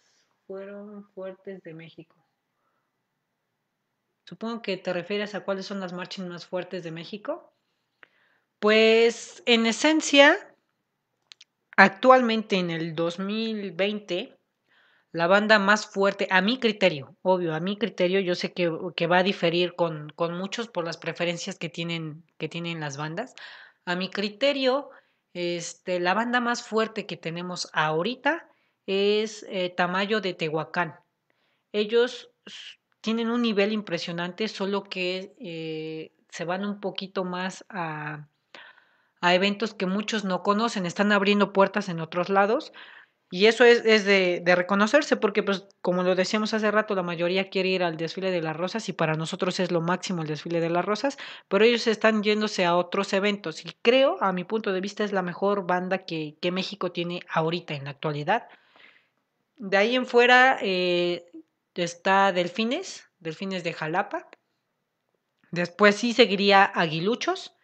[0.45, 2.15] fueron fuertes de México?
[4.25, 7.51] Supongo que te refieres a cuáles son las marching más fuertes de México.
[8.59, 10.55] Pues en esencia,
[11.79, 14.37] actualmente en el 2020,
[15.13, 18.67] la banda más fuerte, a mi criterio, obvio, a mi criterio, yo sé que,
[19.07, 23.33] va a diferir con, con, muchos por las preferencias que tienen, que tienen las bandas.
[23.85, 24.89] A mi criterio,
[25.33, 28.49] este, la banda más fuerte que tenemos ahorita
[28.85, 30.95] es eh, Tamayo de Tehuacán.
[31.71, 32.29] Ellos
[32.99, 38.27] tienen un nivel impresionante, solo que eh, se van un poquito más a,
[39.21, 42.71] a eventos que muchos no conocen, están abriendo puertas en otros lados,
[43.31, 47.49] y eso es, es de, reconocerse, porque pues como lo decíamos hace rato, la mayoría
[47.49, 50.59] quiere ir al desfile de las rosas y para nosotros es lo máximo el desfile
[50.59, 51.17] de las rosas,
[51.47, 55.11] pero ellos están yéndose a otros eventos y creo, a mi punto de vista, es
[55.11, 58.47] la mejor banda que, que México tiene ahorita en la actualidad.
[59.57, 61.29] De ahí en fuera eh,
[61.75, 64.27] está Delfines, Delfines de Jalapa.
[65.51, 67.55] Después sí seguiría Aguiluchos,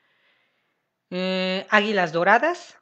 [1.10, 2.78] eh, Águilas Doradas,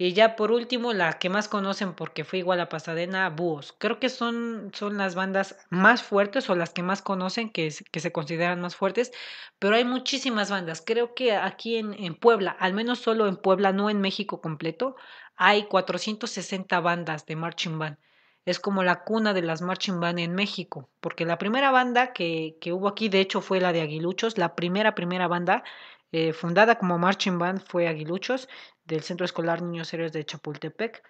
[0.00, 3.74] y ya por último, la que más conocen porque fue igual a Pasadena, Búhos.
[3.78, 7.98] Creo que son, son las bandas más fuertes o las que más conocen, que, que
[7.98, 9.10] se consideran más fuertes,
[9.58, 10.82] pero hay muchísimas bandas.
[10.86, 14.94] Creo que aquí en, en Puebla, al menos solo en Puebla, no en México completo,
[15.34, 17.98] hay 460 bandas de marching band.
[18.44, 22.56] Es como la cuna de las marching band en México, porque la primera banda que,
[22.60, 25.64] que hubo aquí, de hecho, fue la de Aguiluchos, la primera, primera banda
[26.12, 28.48] eh, fundada como marching band fue Aguiluchos
[28.84, 31.02] del Centro Escolar Niños Héroes de Chapultepec.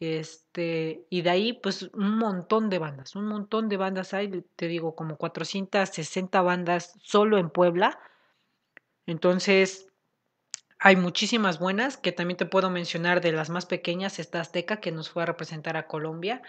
[0.00, 4.66] Este, y de ahí, pues, un montón de bandas, un montón de bandas hay, te
[4.66, 8.00] digo, como 460 bandas solo en Puebla.
[9.06, 9.86] Entonces,
[10.80, 14.90] hay muchísimas buenas, que también te puedo mencionar de las más pequeñas, esta Azteca, que
[14.90, 16.42] nos fue a representar a Colombia,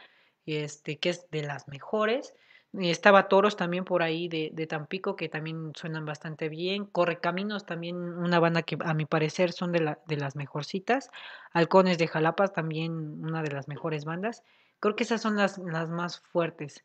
[0.47, 2.34] este, que es de las mejores.
[2.73, 6.85] Estaba Toros también por ahí de, de, Tampico, que también suenan bastante bien.
[6.85, 11.11] Correcaminos también, una banda que a mi parecer son de, la, de las mejorcitas.
[11.51, 14.43] Halcones de Jalapa también una de las mejores bandas.
[14.79, 16.83] Creo que esas son las, las más fuertes.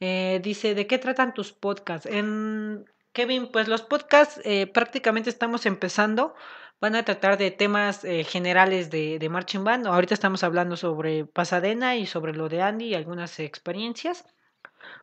[0.00, 2.06] Eh, dice, ¿de qué tratan tus podcasts?
[2.06, 6.34] En, Kevin, pues los podcasts eh, prácticamente estamos empezando.
[6.80, 9.88] Van a tratar de temas eh, generales de, de Marching Band.
[9.88, 14.24] Ahorita estamos hablando sobre Pasadena y sobre lo de Andy y algunas experiencias.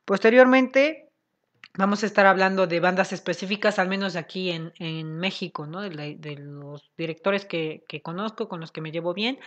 [0.06, 1.10] Posteriormente,
[1.77, 5.81] vamos a estar hablando de bandas específicas, al menos aquí en, en México, ¿no?
[5.81, 9.39] De, los directores que, que, conozco, con los que me llevo bien.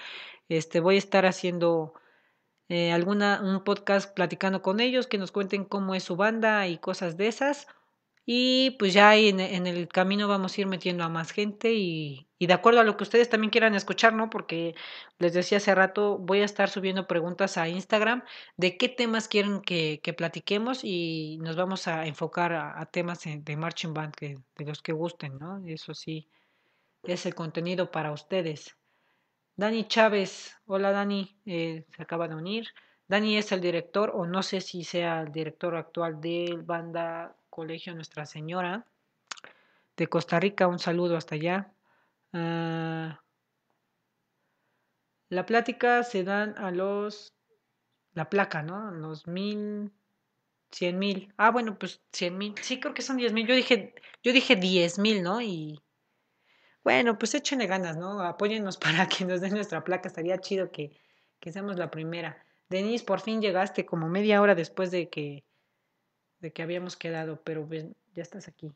[0.48, 1.94] Este, voy a estar haciendo
[2.68, 6.78] eh, alguna, un podcast platicando con ellos, que nos cuenten cómo es su banda y
[6.78, 7.66] cosas de esas.
[8.30, 12.28] Y pues ya en, en, el camino vamos a ir metiendo a más gente y,
[12.38, 14.28] de acuerdo a lo que ustedes también quieran escuchar, ¿no?
[14.28, 14.74] Porque
[15.18, 18.22] les decía hace rato, voy a estar subiendo preguntas a Instagram
[18.58, 23.56] de qué temas quieren que, que platiquemos y nos vamos a enfocar a, temas de
[23.56, 25.62] marching band que, de los que gusten, ¿no?
[25.66, 26.28] Eso sí,
[27.04, 28.76] es el contenido para ustedes.
[29.56, 32.68] Dani Chávez, hola Dani, eh, se acaba de unir.
[33.06, 37.92] Dani es el director, o no sé si sea el director actual de banda Colegio
[37.92, 38.86] Nuestra Señora
[39.96, 40.68] de Costa Rica.
[40.68, 41.72] Un saludo hasta allá.
[42.32, 43.10] Uh,
[45.28, 47.34] la plática se dan a los.
[48.12, 48.92] La placa, ¿no?
[48.92, 49.90] Los mil.
[50.70, 51.34] Cien mil.
[51.36, 52.54] Ah, bueno, pues cien mil.
[52.62, 53.44] Sí, creo que son diez mil.
[53.48, 55.40] Yo dije, yo dije diez mil, ¿no?
[55.40, 55.82] Y.
[56.84, 58.20] Bueno, pues échenle ganas, ¿no?
[58.22, 60.06] Apóyennos para que nos den nuestra placa.
[60.06, 60.96] Estaría chido que,
[61.40, 62.40] que seamos la primera.
[62.68, 65.47] Denise, por fin llegaste como media hora después de que
[66.40, 68.70] de que habíamos quedado, pero pues, ya estás aquí.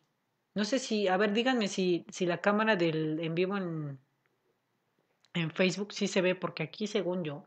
[0.54, 3.98] No sé si, a ver, díganme si, si la cámara del en vivo en,
[5.34, 7.46] en Facebook sí se ve, porque aquí según yo,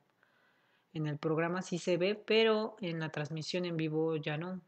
[0.93, 4.61] en el programa sí se ve, pero en la transmisión en vivo ya no.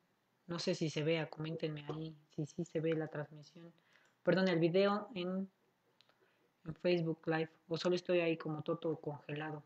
[0.45, 3.71] No sé si se vea, coméntenme ahí si sí se ve la transmisión.
[4.23, 5.49] Perdón, el video en,
[6.65, 9.63] en Facebook Live, o solo estoy ahí como todo congelado.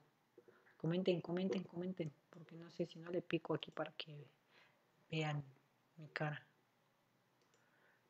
[0.77, 4.15] Comenten, comenten, comenten, porque no sé si no le pico aquí para que
[5.11, 5.43] vean
[6.01, 6.45] mi cara.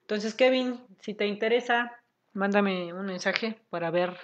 [0.02, 2.02] Entonces, Kevin, si te interesa,
[2.34, 4.18] mándame un mensaje para ver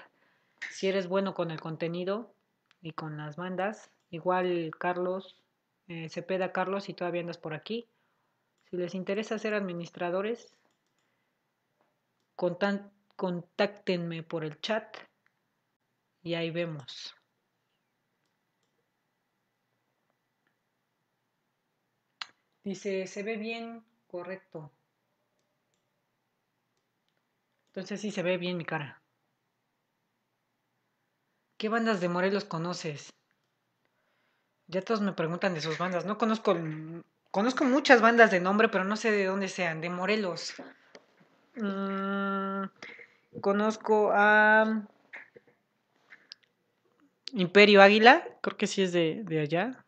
[0.69, 2.34] si eres bueno con el contenido
[2.81, 3.91] y con las bandas.
[4.10, 5.44] Igual, Carlos,
[5.88, 7.88] eh, Cepeda Carlos, si todavía andas por aquí.
[8.69, 10.53] Si les interesa ser administradores,
[12.35, 14.98] contáctenme por el chat
[16.22, 17.16] y ahí vemos.
[22.68, 24.69] Dice, se ve bien, correcto.
[27.68, 29.02] Entonces sí se ve bien mi cara.
[31.56, 33.10] ¿Qué bandas de Morelos conoces?
[34.68, 36.06] Ya todos me preguntan de sus bandas.
[36.06, 36.57] No conozco,
[37.31, 39.80] conozco muchas bandas de nombre, pero no sé de dónde sean.
[39.80, 40.53] De Morelos.
[41.56, 42.65] Mm,
[43.39, 44.85] conozco a
[47.31, 49.86] Imperio Águila, creo que sí es de, de allá.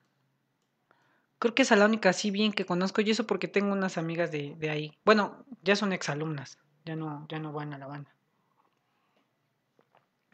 [1.40, 4.32] Creo que es la única así bien que conozco y eso porque tengo unas amigas
[4.32, 4.98] de, de ahí.
[5.06, 8.14] Bueno, ya son exalumnas, ya no, ya no van a la banda.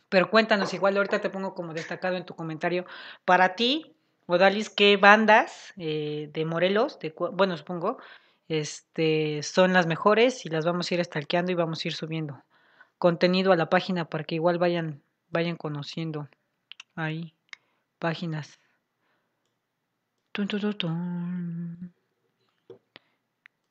[0.09, 2.85] Pero cuéntanos, igual ahorita te pongo como destacado en tu comentario.
[3.23, 3.95] Para ti,
[4.27, 7.97] Odalis, ¿qué bandas eh, de Morelos, de, bueno, supongo,
[8.47, 12.43] este, son las mejores y las vamos a ir stalkeando y vamos a ir subiendo
[12.97, 16.29] contenido a la página para que igual vayan, vayan conociendo
[16.95, 17.35] ahí
[17.99, 18.59] páginas.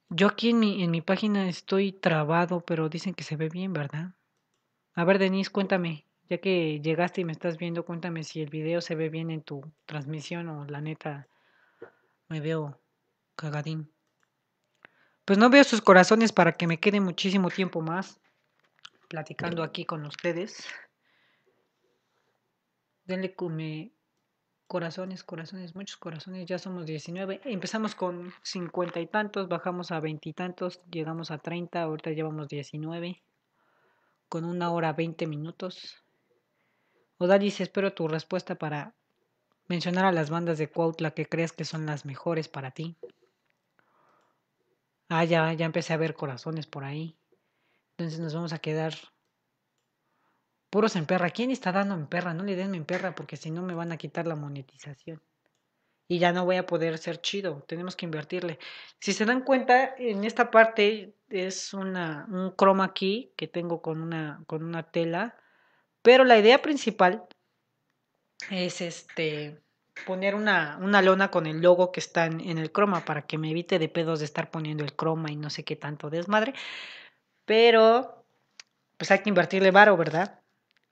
[0.09, 3.73] Yo aquí en mi, en mi página estoy trabado, pero dicen que se ve bien,
[3.73, 4.15] ¿verdad?
[4.95, 8.81] A ver, Denise, cuéntame, ya que llegaste y me estás viendo, cuéntame si el video
[8.81, 11.29] se ve bien en tu transmisión o la neta
[12.29, 12.81] me veo
[13.37, 13.93] cagadín.
[15.25, 18.21] Pues no veo sus corazones para que me quede muchísimo tiempo más
[19.09, 20.67] platicando aquí con ustedes.
[23.05, 23.93] Denle come
[24.75, 26.47] corazones, corazones, muchos corazones.
[26.47, 27.43] Ya somos 19.
[27.45, 32.49] Empezamos con 50 y tantos, bajamos a 20 y tantos, llegamos a 30, ahorita llevamos
[32.49, 33.23] 19.
[34.29, 36.03] Con una hora 20 minutos.
[37.19, 38.97] Odalis, espero tu respuesta para
[39.69, 42.97] mencionar a las bandas de Cuautla que crees que son las mejores para ti.
[45.09, 47.17] Ah, ya, ya empecé a ver corazones por ahí.
[47.91, 48.95] Entonces nos vamos a quedar
[50.75, 51.31] puros en perra.
[51.31, 52.35] ¿Quién está dando en perra?
[52.35, 55.23] No le den en perra porque si no me van a quitar la monetización.
[56.09, 57.63] Y ya no voy a poder ser chido.
[57.69, 58.59] Tenemos que invertirle.
[58.99, 64.03] Si se dan cuenta, en esta parte es una, un chroma key que tengo con
[64.03, 65.37] una, con una tela.
[66.03, 67.23] Pero la idea principal
[68.51, 69.63] es este
[70.05, 73.39] poner una, una lona con el logo que está en, en el croma para que
[73.39, 76.53] me evite de pedos de estar poniendo el croma y no sé qué tanto desmadre.
[77.45, 78.27] Pero,
[78.97, 80.41] pues hay que invertirle varo, ¿verdad?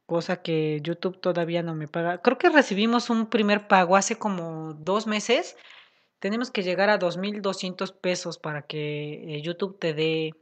[0.07, 2.19] Cosa que YouTube todavía no me paga.
[2.19, 5.57] Creo que recibimos un primer pago hace como dos meses.
[6.19, 10.35] Tenemos que llegar a 2.200 pesos para que eh, YouTube te dé,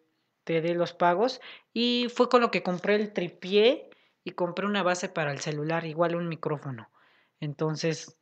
[0.45, 1.41] te dé los pagos.
[1.73, 3.91] Y fue con lo que compré el tripié
[4.25, 6.91] y compré una base para el celular, igual un micrófono.
[7.39, 8.19] Entonces,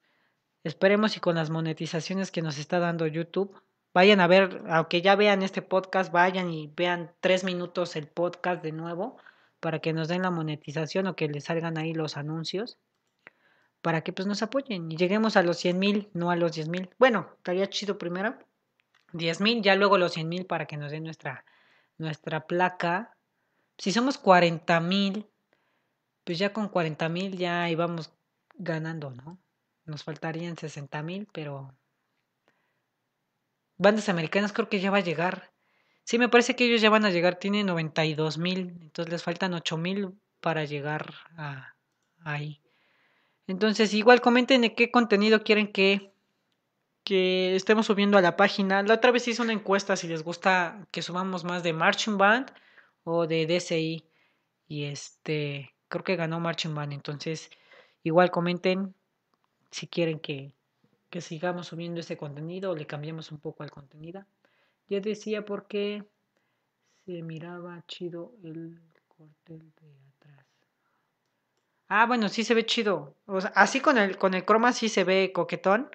[0.64, 3.60] esperemos y con las monetizaciones que nos está dando YouTube,
[3.94, 8.62] Vayan a ver, aunque ya vean este podcast, vayan y vean tres minutos el podcast
[8.62, 9.16] de nuevo
[9.60, 12.78] para que nos den la monetización o que les salgan ahí los anuncios
[13.82, 16.68] para que pues nos apoyen y lleguemos a los 100 mil, no a los 10
[16.68, 16.90] mil.
[16.98, 18.36] Bueno, estaría chido primero
[19.12, 21.44] 10 mil, ya luego los 100 mil para que nos den nuestra,
[21.96, 23.16] nuestra placa.
[23.78, 25.26] Si somos 40 mil,
[26.24, 28.12] pues ya con 40 mil ya íbamos
[28.54, 29.38] ganando, ¿no?
[29.84, 31.74] Nos faltarían 60 mil, pero
[33.78, 35.52] bandas americanas creo que ya va a llegar.
[36.08, 39.52] Sí, me parece que ellos ya van a llegar, tienen 92 mil, entonces les faltan
[39.52, 41.74] 8 mil para llegar a
[42.24, 42.62] ahí.
[43.46, 46.10] Entonces, igual comenten qué contenido quieren que,
[47.04, 48.82] que estemos subiendo a la página.
[48.82, 52.52] La otra vez hice una encuesta si les gusta que subamos más de Marching Band
[53.04, 54.02] o de DCI.
[54.66, 56.94] Y este, creo que ganó Marching Band.
[56.94, 57.50] Entonces,
[58.02, 58.94] igual comenten
[59.70, 60.54] si quieren que,
[61.10, 64.24] que sigamos subiendo ese contenido o le cambiamos un poco al contenido.
[64.88, 66.04] Ya decía por qué
[67.04, 70.46] se miraba chido el cortel de atrás.
[71.88, 73.16] Ah, bueno, sí se ve chido.
[73.54, 75.90] así con el, con el croma sí se ve coquetón.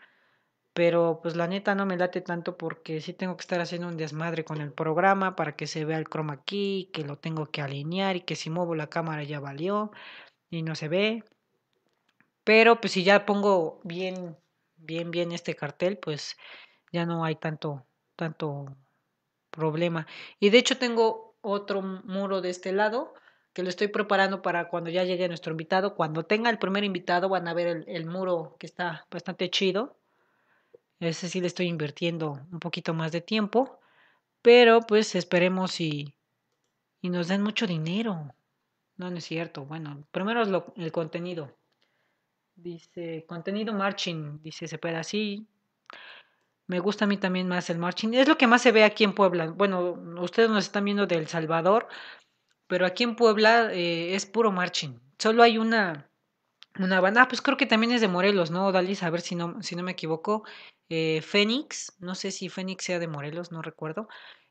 [0.74, 3.98] Pero pues la neta no me late tanto porque sí tengo que estar haciendo un
[3.98, 7.62] desmadre con el programa para que se vea el croma aquí, que lo tengo que
[7.62, 9.92] alinear y que si muevo la cámara ya valió
[10.50, 11.24] y no se ve.
[12.44, 14.36] Pero pues si ya pongo bien
[14.84, 16.38] bien, bien este cartel, pues
[16.92, 17.86] ya no hay tanto,
[18.24, 18.78] tanto
[19.50, 20.08] problema.
[20.40, 23.14] Y de hecho tengo otro muro de este lado
[23.54, 25.96] que lo estoy preparando para cuando ya llegue nuestro invitado.
[25.96, 29.98] Cuando tenga el primer invitado van a ver el, muro que está bastante chido.
[31.00, 33.80] Ese sí le estoy invirtiendo un poquito más de tiempo.
[34.42, 36.16] Pero pues esperemos y,
[37.02, 38.34] y nos den mucho dinero.
[38.96, 39.66] No, no es cierto.
[39.66, 41.54] Bueno, primero es el contenido.
[42.56, 45.48] Dice, contenido marching, dice se puede así.
[46.68, 48.14] Me gusta a mí también más el marching.
[48.14, 49.48] Es lo que más se ve aquí en Puebla.
[49.48, 51.88] Bueno, ustedes nos están viendo del Salvador,
[52.68, 55.00] pero aquí en Puebla eh, es puro marching.
[55.20, 56.10] Solo hay una,
[56.80, 59.04] una banda, ah, pues creo que también es de Morelos, ¿no, Dalis?
[59.04, 60.44] A ver si no, si no me equivoco.
[60.90, 64.08] Eh, Fénix, no sé si Fénix sea de Morelos, no recuerdo.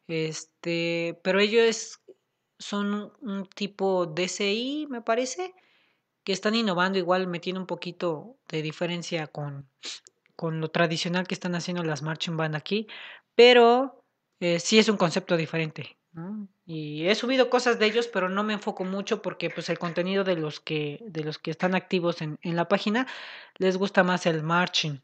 [0.07, 2.01] Este, pero ellos
[2.59, 5.55] son un tipo DCI, me parece
[6.25, 9.69] que están innovando igual, metiendo un poquito de diferencia con,
[10.43, 12.89] con lo tradicional que están haciendo las marching band aquí,
[13.37, 14.05] pero
[14.41, 15.97] eh, sí es un concepto diferente.
[16.67, 20.25] Y he subido cosas de ellos, pero no me enfoco mucho porque pues el contenido
[20.25, 23.07] de los que, de los que están activos en, en la página
[23.59, 24.99] les gusta más el marching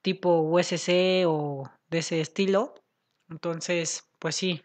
[0.00, 2.76] tipo USC o de ese estilo.
[3.28, 4.62] Entonces, pues sí.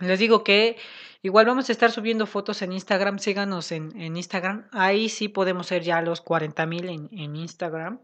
[0.00, 0.78] Les digo que
[1.22, 3.20] igual vamos a estar subiendo fotos en Instagram.
[3.20, 4.66] Síganos en, en Instagram.
[4.72, 8.00] Ahí sí podemos ser ya los 40 mil en, en, Instagram.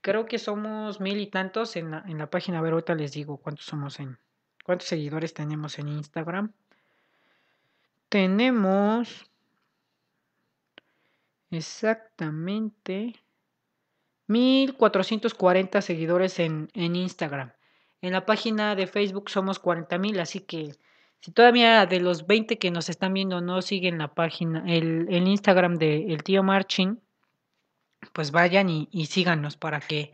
[0.00, 2.58] Creo que somos mil y tantos en la, en la página.
[2.58, 4.18] A ver, ahorita les digo cuántos somos en.
[4.64, 6.52] ¿Cuántos seguidores tenemos en Instagram?
[8.08, 9.30] Tenemos
[11.50, 13.16] exactamente
[14.26, 17.52] 1440 seguidores en, en Instagram.
[18.00, 20.74] En la página de Facebook somos 40.000, así que
[21.20, 25.26] si todavía de los 20 que nos están viendo no siguen la página, el, el
[25.26, 27.00] Instagram de tío Marching,
[28.12, 30.12] pues vayan y, síganos para que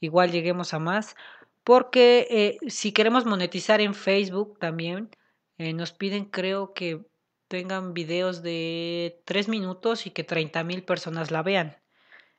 [0.00, 1.16] igual lleguemos a más.
[1.64, 5.10] Porque eh, si queremos monetizar en Facebook también,
[5.58, 7.06] eh, nos piden creo que
[7.48, 11.76] tengan videos de 3 minutos y que 30 mil personas la vean.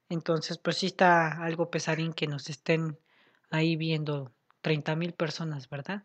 [0.09, 2.99] Entonces, pues sí está algo pesadín que nos estén
[3.49, 6.03] ahí viendo 30 mil personas, ¿verdad?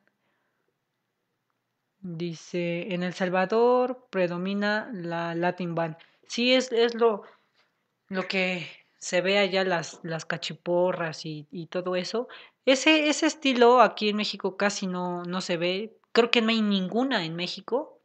[2.00, 5.96] Dice, en El Salvador predomina la Latin Band.
[6.28, 7.22] Sí, es, es lo,
[8.08, 8.66] lo que
[8.98, 12.28] se ve allá las, las cachiporras y, y, todo eso.
[12.64, 15.96] Ese, ese estilo aquí en México casi no, no se ve.
[16.12, 18.00] Creo que no hay ninguna en México.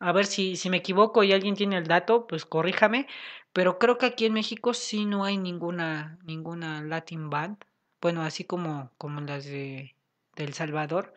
[0.00, 3.06] A ver si, si me equivoco y alguien tiene el dato, pues corríjame.
[3.52, 7.56] Pero creo que aquí en México sí no hay ninguna, ninguna Latin Band.
[8.00, 9.96] Bueno, así como, como las de,
[10.36, 11.14] de El Salvador.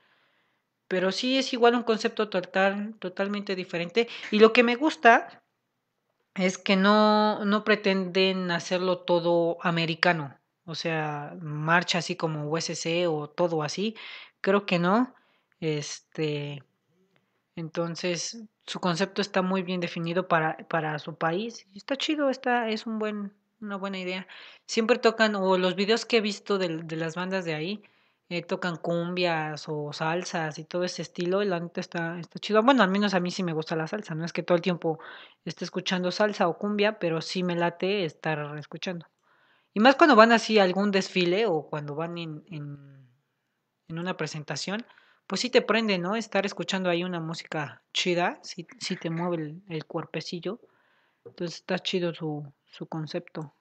[0.88, 4.08] Pero sí es igual un concepto total, totalmente diferente.
[4.32, 5.41] Y lo que me gusta
[6.36, 10.38] es que no, no pretenden hacerlo todo americano.
[10.66, 13.96] O sea, marcha así como USC o todo así.
[14.42, 15.14] Creo que no.
[15.60, 16.64] Este.
[17.56, 21.68] Entonces, su concepto está muy bien definido para, para su país.
[21.76, 24.28] Está chido, está, es un buen, una buena idea.
[24.68, 27.84] Siempre tocan, o los videos que he visto de, de las bandas de ahí,
[28.32, 32.64] eh, tocan cumbias o salsas y todo ese estilo, y la neta está, está chido.
[32.64, 34.62] Bueno, al menos a mí sí me gusta la salsa, no es que todo el
[34.62, 35.00] tiempo
[35.44, 39.06] esté escuchando salsa o cumbia, pero sí me late estar escuchando.
[39.74, 44.86] Y más cuando van así a algún desfile o cuando van en, en, una presentación,
[45.28, 46.16] pues sí te prende, ¿no?
[46.16, 50.62] Estar escuchando ahí una música chida, sí, sí te mueve el, el cuerpecillo.
[51.26, 53.54] Entonces está chido su, su concepto.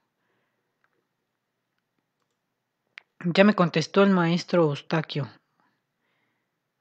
[3.23, 5.29] Ya me contestó el maestro Eustaquio.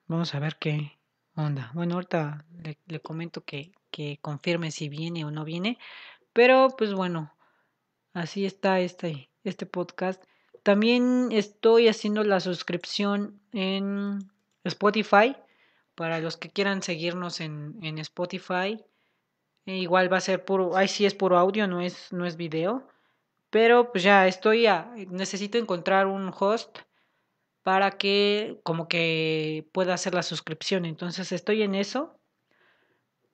[0.07, 0.97] Vamos a ver qué
[1.35, 1.69] onda.
[1.73, 2.45] Bueno, ahorita
[2.87, 5.77] le, comento que, que, confirme si viene o no viene.
[6.31, 7.35] Pero pues bueno,
[8.13, 10.23] así está este, este podcast.
[10.63, 14.19] También estoy haciendo la suscripción en
[14.63, 15.35] Spotify.
[15.93, 18.81] Para los que quieran seguirnos en, en Spotify.
[19.65, 22.37] E igual va a ser puro, ahí sí es puro audio, no es, no es
[22.37, 22.87] video.
[23.49, 26.79] Pero pues ya estoy a, necesito encontrar un host
[27.63, 30.85] para que como que pueda hacer la suscripción.
[30.85, 32.19] Entonces estoy en eso.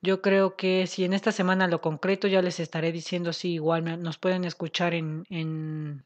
[0.01, 4.01] Yo creo que si en esta semana lo concreto ya les estaré diciendo si igual
[4.01, 6.05] nos pueden escuchar en, en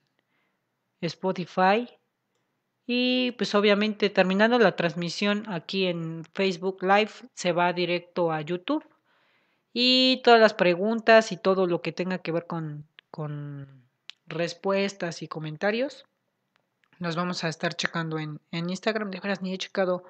[1.01, 1.89] Spotify.
[2.87, 8.83] Y pues obviamente terminando la transmisión aquí en Facebook Live se va directo a YouTube.
[9.73, 13.88] Y todas las preguntas y todo lo que tenga que ver con, con
[14.29, 16.05] respuestas y comentarios.
[16.99, 19.11] Los vamos a estar checando en, en Instagram.
[19.11, 20.03] De ni he checado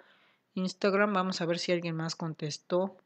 [0.56, 1.14] Instagram.
[1.14, 2.98] Vamos a ver si alguien más contestó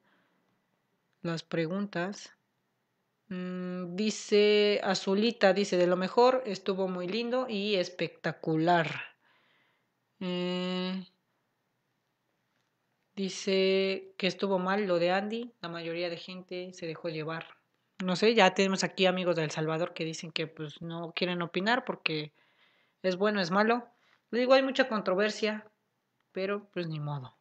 [1.22, 2.31] las preguntas.
[3.30, 8.90] Mm, dice Azulita, dice, de lo mejor, estuvo muy lindo y espectacular.
[10.19, 11.06] Eh,
[13.15, 15.52] dice que estuvo mal lo de Andy.
[15.61, 17.62] La mayoría de gente se dejó llevar
[18.03, 21.41] no sé, ya tenemos aquí amigos de El Salvador que dicen que pues no quieren
[21.41, 22.34] opinar porque
[23.01, 23.88] es bueno, es malo.
[24.31, 25.71] Digo, hay mucha controversia,
[26.31, 27.38] pero pues ni modo.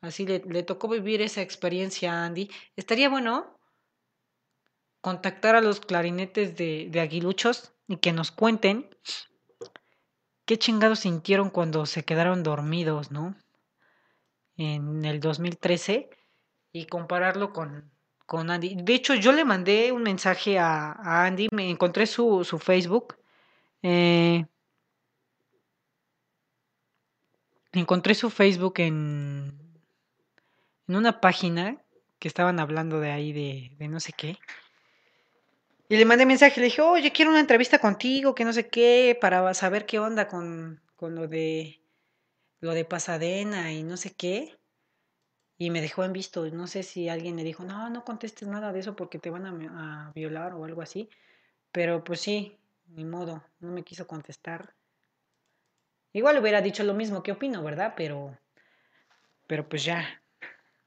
[0.00, 2.50] Así le, le tocó vivir esa experiencia a Andy.
[2.76, 3.58] Estaría bueno
[5.00, 8.90] contactar a los clarinetes de, de aguiluchos y que nos cuenten
[10.44, 13.36] qué chingados sintieron cuando se quedaron dormidos, ¿no?
[14.56, 16.10] En el 2013
[16.72, 17.90] y compararlo con,
[18.26, 18.76] con Andy.
[18.82, 23.16] De hecho, yo le mandé un mensaje a, Andy, me encontré su, su Facebook.
[23.82, 24.44] Eh,
[27.72, 29.52] encontré su Facebook en,
[30.88, 31.82] en una página
[32.18, 34.38] que estaban hablando de ahí, de, de no sé qué.
[35.88, 39.16] Y le mandé mensaje, le dije, oye, quiero una entrevista contigo, que no sé qué,
[39.20, 41.80] para saber qué onda con, con lo de
[42.58, 44.56] lo de Pasadena y no sé qué
[45.58, 46.46] y me dejó en visto.
[46.50, 49.46] No sé si alguien le dijo, no, no contestes nada de eso porque te van
[49.46, 51.08] a, violar o algo así.
[51.72, 52.58] Pero pues sí,
[52.88, 54.74] ni modo, no me quiso contestar.
[56.12, 57.94] Igual hubiera dicho lo mismo que opino, ¿verdad?
[57.96, 58.38] Pero,
[59.46, 60.22] pero pues ya,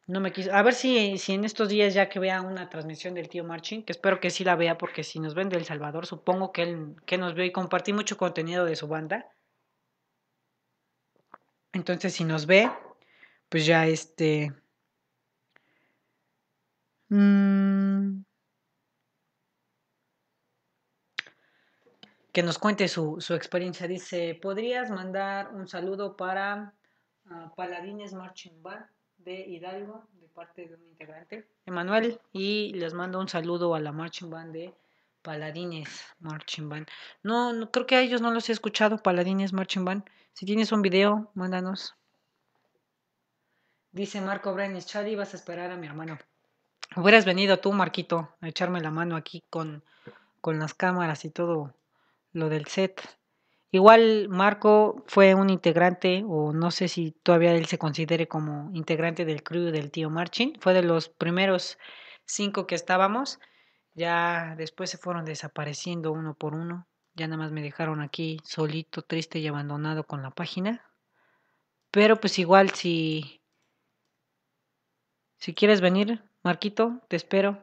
[0.07, 0.51] no me quiso.
[0.53, 3.83] A ver si, si en estos días ya que vea una transmisión del tío Marching,
[3.83, 6.63] que espero que sí la vea, porque si nos ven de El Salvador, supongo que
[6.63, 9.31] él que nos ve y compartí mucho contenido de su banda.
[11.73, 12.71] Entonces, si nos ve,
[13.49, 14.53] pues ya este.
[17.09, 18.21] Mmm,
[22.31, 23.87] que nos cuente su, su, experiencia.
[23.87, 26.73] Dice, ¿podrías mandar un saludo para
[27.25, 28.85] uh, Paladines Marching Band
[29.17, 33.91] de Hidalgo, de parte de un integrante, Emanuel, y les mando un saludo a la
[33.91, 34.73] Marching Band de
[35.21, 36.87] Paladines Marching Band.
[37.23, 40.03] No, no, creo que a ellos no los he escuchado, Paladines Marching Band.
[40.33, 41.98] Si tienes un video, mándanos.
[43.91, 46.17] Dice Marco Brenes, Chadi, vas a esperar a mi hermano.
[46.95, 49.83] Hubieras venido tú, Marquito, a echarme la mano aquí con,
[50.41, 51.75] con las cámaras y todo
[52.31, 53.01] lo del set.
[53.71, 59.25] Igual Marco fue un integrante, o no sé si todavía él se considere como integrante
[59.25, 60.57] del crew del tío Marchin.
[60.59, 61.77] Fue de los primeros
[62.25, 63.39] cinco que estábamos.
[63.93, 66.87] Ya después se fueron desapareciendo uno por uno.
[67.15, 70.83] Ya nada más me dejaron aquí solito, triste y abandonado con la página.
[71.91, 73.38] Pero pues igual si
[75.39, 77.57] si quieres venir, Marquito, te espero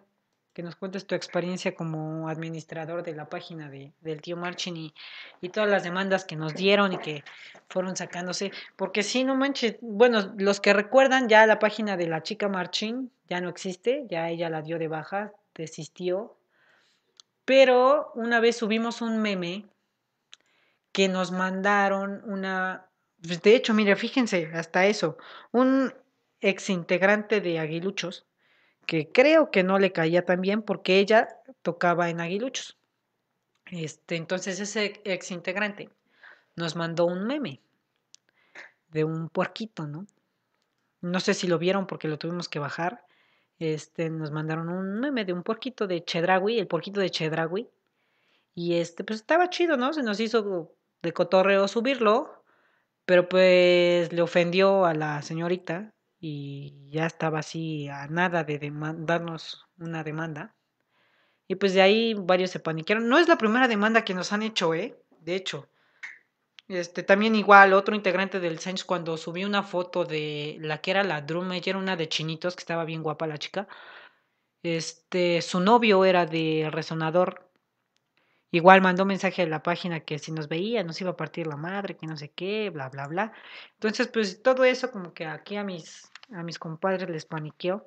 [0.57, 4.94] que nos cuentes tu experiencia como administrador de la página de, del tío Marchin y,
[5.51, 7.24] todas las demandas que nos dieron y que
[7.69, 8.53] fueron sacándose.
[8.74, 13.11] Porque si no manches, bueno, los que recuerdan ya la página de la chica Marchin
[13.28, 16.39] ya no existe, ya ella la dio de baja, desistió.
[17.44, 19.66] Pero una vez subimos un meme
[20.90, 22.86] que nos mandaron una...
[23.23, 25.19] Pues, de hecho, mire, fíjense, hasta eso,
[25.53, 25.93] un
[26.41, 28.27] ex integrante de Aguiluchos,
[28.87, 31.29] que creo que no le caía tan bien porque ella
[31.63, 32.79] tocaba en Aguiluchos.
[33.67, 35.91] Este, entonces ese ex integrante
[36.55, 37.61] nos mandó un meme
[38.89, 40.07] de un puerquito, ¿no?
[41.01, 43.05] No sé si lo vieron porque lo tuvimos que bajar.
[43.59, 47.69] Este, nos mandaron un meme de un puerquito de Chedragui, el puerquito de Chedragui.
[48.55, 49.93] Y este, pues estaba chido, ¿no?
[49.93, 52.45] Se nos hizo de cotorreo subirlo,
[53.05, 59.66] pero pues le ofendió a la señorita y ya estaba así a nada de darnos
[59.78, 60.55] una demanda.
[61.48, 63.09] Y pues de ahí varios se paniquearon.
[63.09, 65.01] No es la primera demanda que nos han hecho, ¿eh?
[65.20, 65.68] De hecho.
[66.68, 71.05] Este, también igual, otro integrante del Sense cuando subí una foto de la que era
[71.05, 73.68] la drum, ella era una de chinitos, que estaba bien guapa la chica.
[74.62, 77.45] Este, su novio era de resonador.
[78.51, 81.56] Igual mandó mensaje a la página que si nos veía nos iba a partir la
[81.56, 83.32] madre, que no sé qué, bla, bla, bla.
[83.74, 87.85] Entonces, pues todo eso como que aquí a mis a mis compadres les paniqueó.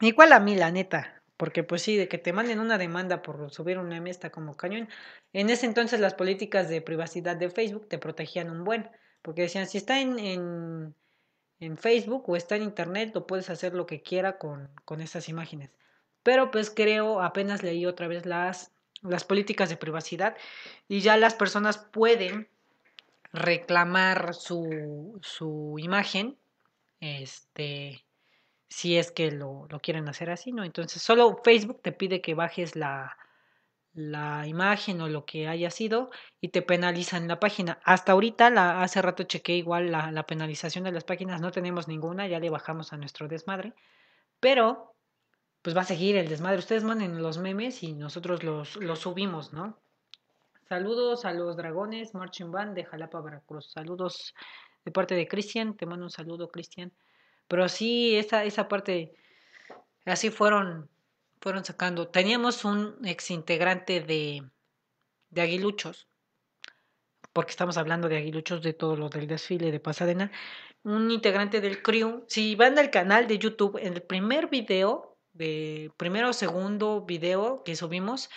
[0.00, 3.50] Igual a mí, la neta, porque pues sí, de que te manden una demanda por
[3.50, 4.88] subir un meme está como cañón.
[5.32, 8.90] En ese entonces las políticas de privacidad de Facebook te protegían un buen,
[9.22, 10.94] porque decían, si está en,
[11.60, 15.28] en, Facebook o está en Internet, lo puedes hacer lo que quiera con, con esas
[15.28, 15.70] imágenes.
[16.22, 18.72] Pero pues creo, apenas leí otra vez las,
[19.02, 20.36] las políticas de privacidad
[20.88, 22.48] y ya las personas pueden
[23.32, 26.38] reclamar su, su imagen
[27.00, 28.04] este,
[28.68, 30.64] si es que lo, lo, quieren hacer así, ¿no?
[30.64, 33.16] Entonces, solo Facebook te pide que bajes la,
[33.92, 36.10] la imagen o lo que haya sido
[36.40, 37.80] y te penalizan la página.
[37.84, 41.88] Hasta ahorita, la, hace rato chequé igual la, la penalización de las páginas, no tenemos
[41.88, 43.74] ninguna, ya le bajamos a nuestro desmadre,
[44.40, 44.95] pero
[45.66, 46.60] pues va a seguir el desmadre.
[46.60, 49.76] Ustedes manden los memes y nosotros los, los subimos, ¿no?
[50.68, 53.72] Saludos a los dragones Marching Band de Jalapa, Veracruz.
[53.72, 54.32] Saludos
[54.84, 56.92] de parte de Cristian, te mando un saludo, Cristian.
[57.48, 59.16] Pero sí, esa, esa parte,
[60.04, 60.88] así fueron,
[61.40, 62.06] fueron sacando.
[62.06, 64.48] Teníamos un ex integrante de,
[65.30, 66.06] de Aguiluchos,
[67.32, 70.30] porque estamos hablando de Aguiluchos, de todo lo del desfile de Pasadena.
[70.84, 72.24] Un integrante del crew.
[72.28, 77.62] Si van al canal de YouTube, en el primer video, de primero o segundo video
[77.64, 78.30] que subimos,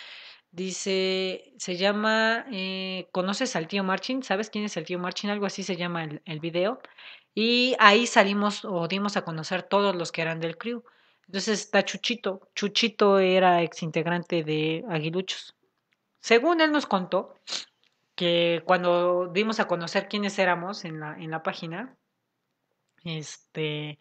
[0.52, 4.24] Dice, se llama, eh, ¿conoces al tío Marchin?
[4.24, 5.30] ¿Sabes quién es el tío Marchin?
[5.30, 6.80] Algo así se llama el, el, video.
[7.34, 10.82] Y ahí salimos o dimos a conocer todos los que eran del crew.
[11.26, 12.48] Entonces está Chuchito.
[12.56, 15.54] Chuchito era ex integrante de Aguiluchos.
[16.18, 17.36] Según él nos contó,
[18.16, 21.96] que cuando dimos a conocer quiénes éramos en la, en la página,
[23.04, 24.00] este,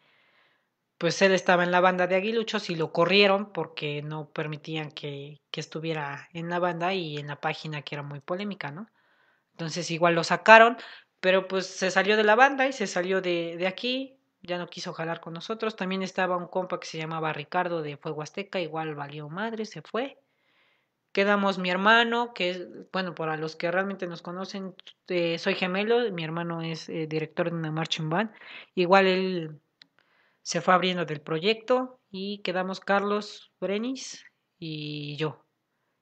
[1.00, 5.42] pues él estaba en la banda de Aguiluchos y lo corrieron porque no permitían que,
[5.50, 8.90] que, estuviera en la banda y en la página que era muy polémica, ¿no?
[9.54, 10.78] Entonces igual lo sacaron,
[11.22, 14.68] pero pues se salió de la banda y se salió de, de aquí, ya no
[14.68, 15.78] quiso jalar con nosotros.
[15.78, 19.82] También estaba un compa que se llamaba Ricardo de Fuego Azteca, igual valió madre, se
[19.82, 20.20] fue.
[21.14, 24.76] quedamos mi hermano, que es, bueno, para los que realmente nos conocen,
[25.08, 28.32] eh, soy gemelo, mi hermano es eh, director de una marching band,
[28.76, 29.62] igual él
[30.50, 34.26] se fue abriendo del proyecto y quedamos Carlos Brenis
[34.58, 35.46] y yo.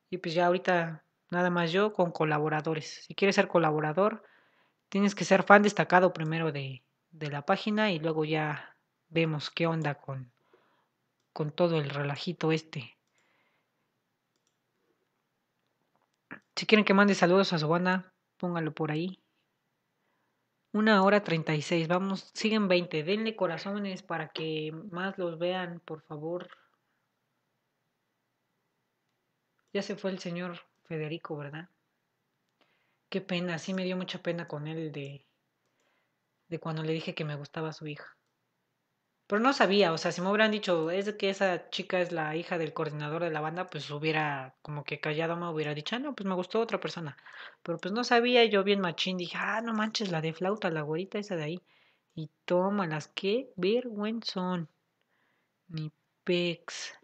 [0.10, 3.04] Y pues ya ahorita nada más yo con colaboradores.
[3.06, 4.24] Si quieres ser colaborador,
[4.88, 8.78] tienes que ser fan destacado primero de, de la página y luego ya
[9.10, 10.32] vemos qué onda con,
[11.34, 12.96] con todo el relajito este.
[16.56, 19.20] Si quieren que mande saludos a su banda, póngalo por ahí.
[20.78, 25.80] Una hora treinta y seis, vamos, siguen veinte, denle corazones para que más los vean,
[25.80, 26.52] por favor.
[29.74, 31.70] Ya se fue el señor Federico, ¿verdad?
[33.10, 35.26] Qué pena, sí me dio mucha pena con él de,
[36.48, 38.16] de cuando le dije que me gustaba su hija.
[39.28, 42.36] Pero no sabía, o sea, si me hubieran dicho, es que esa chica es la
[42.38, 46.00] hija del coordinador de la banda, pues hubiera como que callado me hubiera dicho, ah,
[46.00, 47.18] no, pues me gustó otra persona.
[47.62, 50.82] Pero pues no sabía, yo bien machín dije, ah, no manches, la de flauta, la
[50.82, 51.62] güerita esa de ahí.
[52.16, 54.70] Y toma las que vergüenzón.
[55.68, 55.92] Ni
[56.24, 56.98] pex.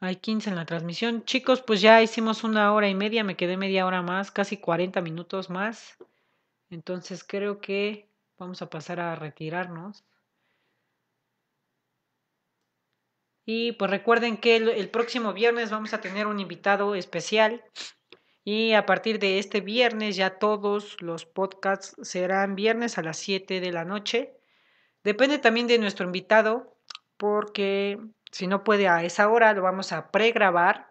[0.00, 1.24] Hay 15 en la transmisión.
[1.24, 5.00] Chicos, pues ya hicimos una hora y media, me quedé media hora más, casi 40
[5.00, 5.96] minutos más.
[6.70, 8.08] Entonces creo que
[8.38, 10.04] vamos a pasar a retirarnos.
[13.44, 17.64] Y pues recuerden que el, próximo viernes vamos a tener un invitado especial.
[18.44, 23.60] Y a partir de este viernes ya todos los podcasts serán viernes a las 7
[23.60, 24.34] de la noche.
[25.02, 26.76] Depende también de nuestro invitado,
[27.16, 27.98] porque
[28.30, 30.90] si no puede a esa hora, lo vamos a pregrabar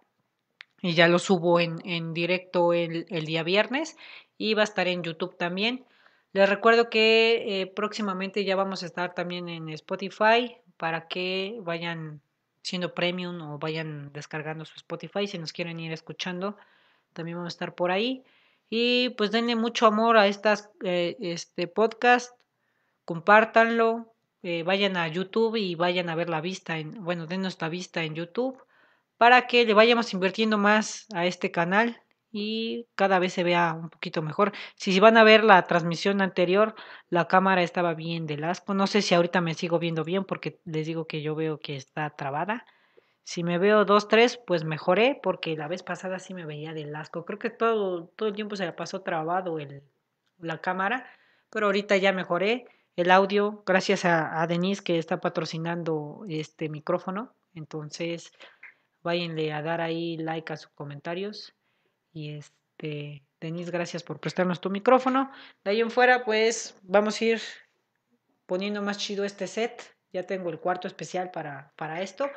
[0.81, 3.97] y ya lo subo en, en directo el, día viernes
[4.38, 5.85] y va a estar en YouTube también.
[6.31, 12.21] Les recuerdo que eh, próximamente ya vamos a estar también en Spotify para que vayan
[12.70, 16.58] siendo premium o vayan descargando su Spotify si nos quieren ir escuchando.
[17.14, 18.24] También vamos a estar por ahí.
[18.70, 22.40] Y pues denle mucho amor a estas eh, este podcast,
[23.04, 24.14] compártanlo,
[24.44, 28.04] eh, vayan a YouTube y vayan a ver la vista, en, bueno, den nuestra vista
[28.04, 28.64] en YouTube
[29.18, 33.89] para que le vayamos invirtiendo más a este canal y cada vez se vea un
[33.89, 34.51] poquito mejor.
[34.76, 36.76] Si van a ver la transmisión anterior,
[37.10, 38.73] la cámara estaba bien del asco.
[38.73, 41.76] No sé si ahorita me sigo viendo bien porque les digo que yo veo que
[41.76, 42.65] está trabada.
[43.23, 46.95] Si me veo dos, tres, pues mejoré porque la vez pasada sí me veía del
[46.95, 47.26] asco.
[47.26, 49.84] Creo que todo, todo el tiempo se la pasó trabado el,
[50.39, 51.06] la cámara,
[51.49, 52.65] pero ahorita ya mejoré
[52.95, 57.34] el audio gracias a, a Denise que está patrocinando este micrófono.
[57.56, 58.31] Entonces,
[59.03, 61.56] váyanle a dar ahí like a sus comentarios
[62.11, 65.31] y este, Denise, gracias por prestarnos tu micrófono.
[65.64, 67.41] De ahí en fuera, pues vamos a ir
[68.45, 69.95] poniendo más chido este set.
[70.11, 72.30] Ya tengo el cuarto especial para, para esto.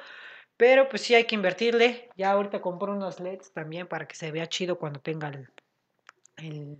[0.57, 2.11] Pero pues sí hay que invertirle.
[2.16, 5.49] Ya ahorita compro unos LEDs también para que se vea chido cuando tenga el,
[6.36, 6.78] el,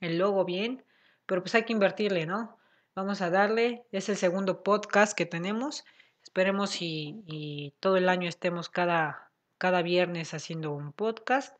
[0.00, 0.84] el logo bien.
[1.26, 2.58] Pero pues hay que invertirle, ¿no?
[2.94, 3.84] Vamos a darle.
[3.92, 5.84] Es el segundo podcast que tenemos.
[6.22, 11.56] Esperemos y, y todo el año estemos cada, cada viernes haciendo un podcast.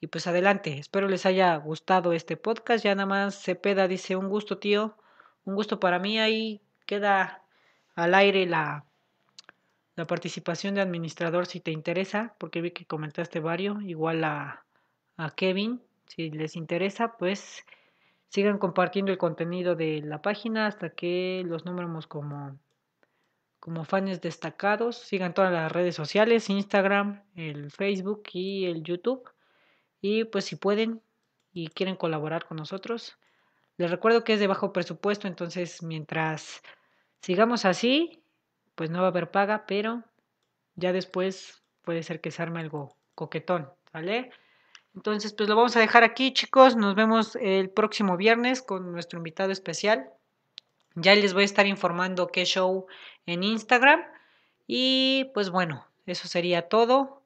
[0.00, 2.84] Y pues adelante, espero les haya gustado este podcast.
[2.84, 4.96] Ya nada más Cepeda dice un gusto, tío.
[5.44, 6.18] Un gusto para mí.
[6.18, 7.42] Ahí queda
[7.94, 8.86] al aire la,
[9.96, 13.82] la participación de administrador si te interesa, porque vi que comentaste varios.
[13.82, 14.64] Igual a,
[15.18, 17.66] a Kevin, si les interesa, pues
[18.28, 22.58] sigan compartiendo el contenido de la página hasta que los nombremos como,
[23.58, 24.96] como fans destacados.
[24.96, 29.28] Sigan todas las redes sociales, Instagram, el Facebook y el YouTube.
[30.00, 31.02] Y pues si pueden
[31.52, 33.18] y quieren colaborar con nosotros,
[33.76, 36.62] les recuerdo que es de bajo presupuesto, entonces mientras
[37.20, 38.22] sigamos así,
[38.74, 40.04] pues no va a haber paga, pero
[40.74, 44.30] ya después puede ser que se arme algo coquetón, ¿vale?
[44.94, 46.76] Entonces, pues lo vamos a dejar aquí, chicos.
[46.76, 50.10] Nos vemos el próximo viernes con nuestro invitado especial.
[50.94, 52.86] Ya les voy a estar informando qué show
[53.26, 54.02] en Instagram.
[54.66, 57.22] Y pues bueno, eso sería todo.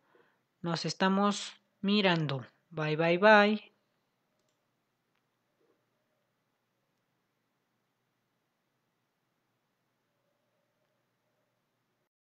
[0.61, 2.45] Nos estamos mirando.
[2.75, 3.74] Bye, bye, bye.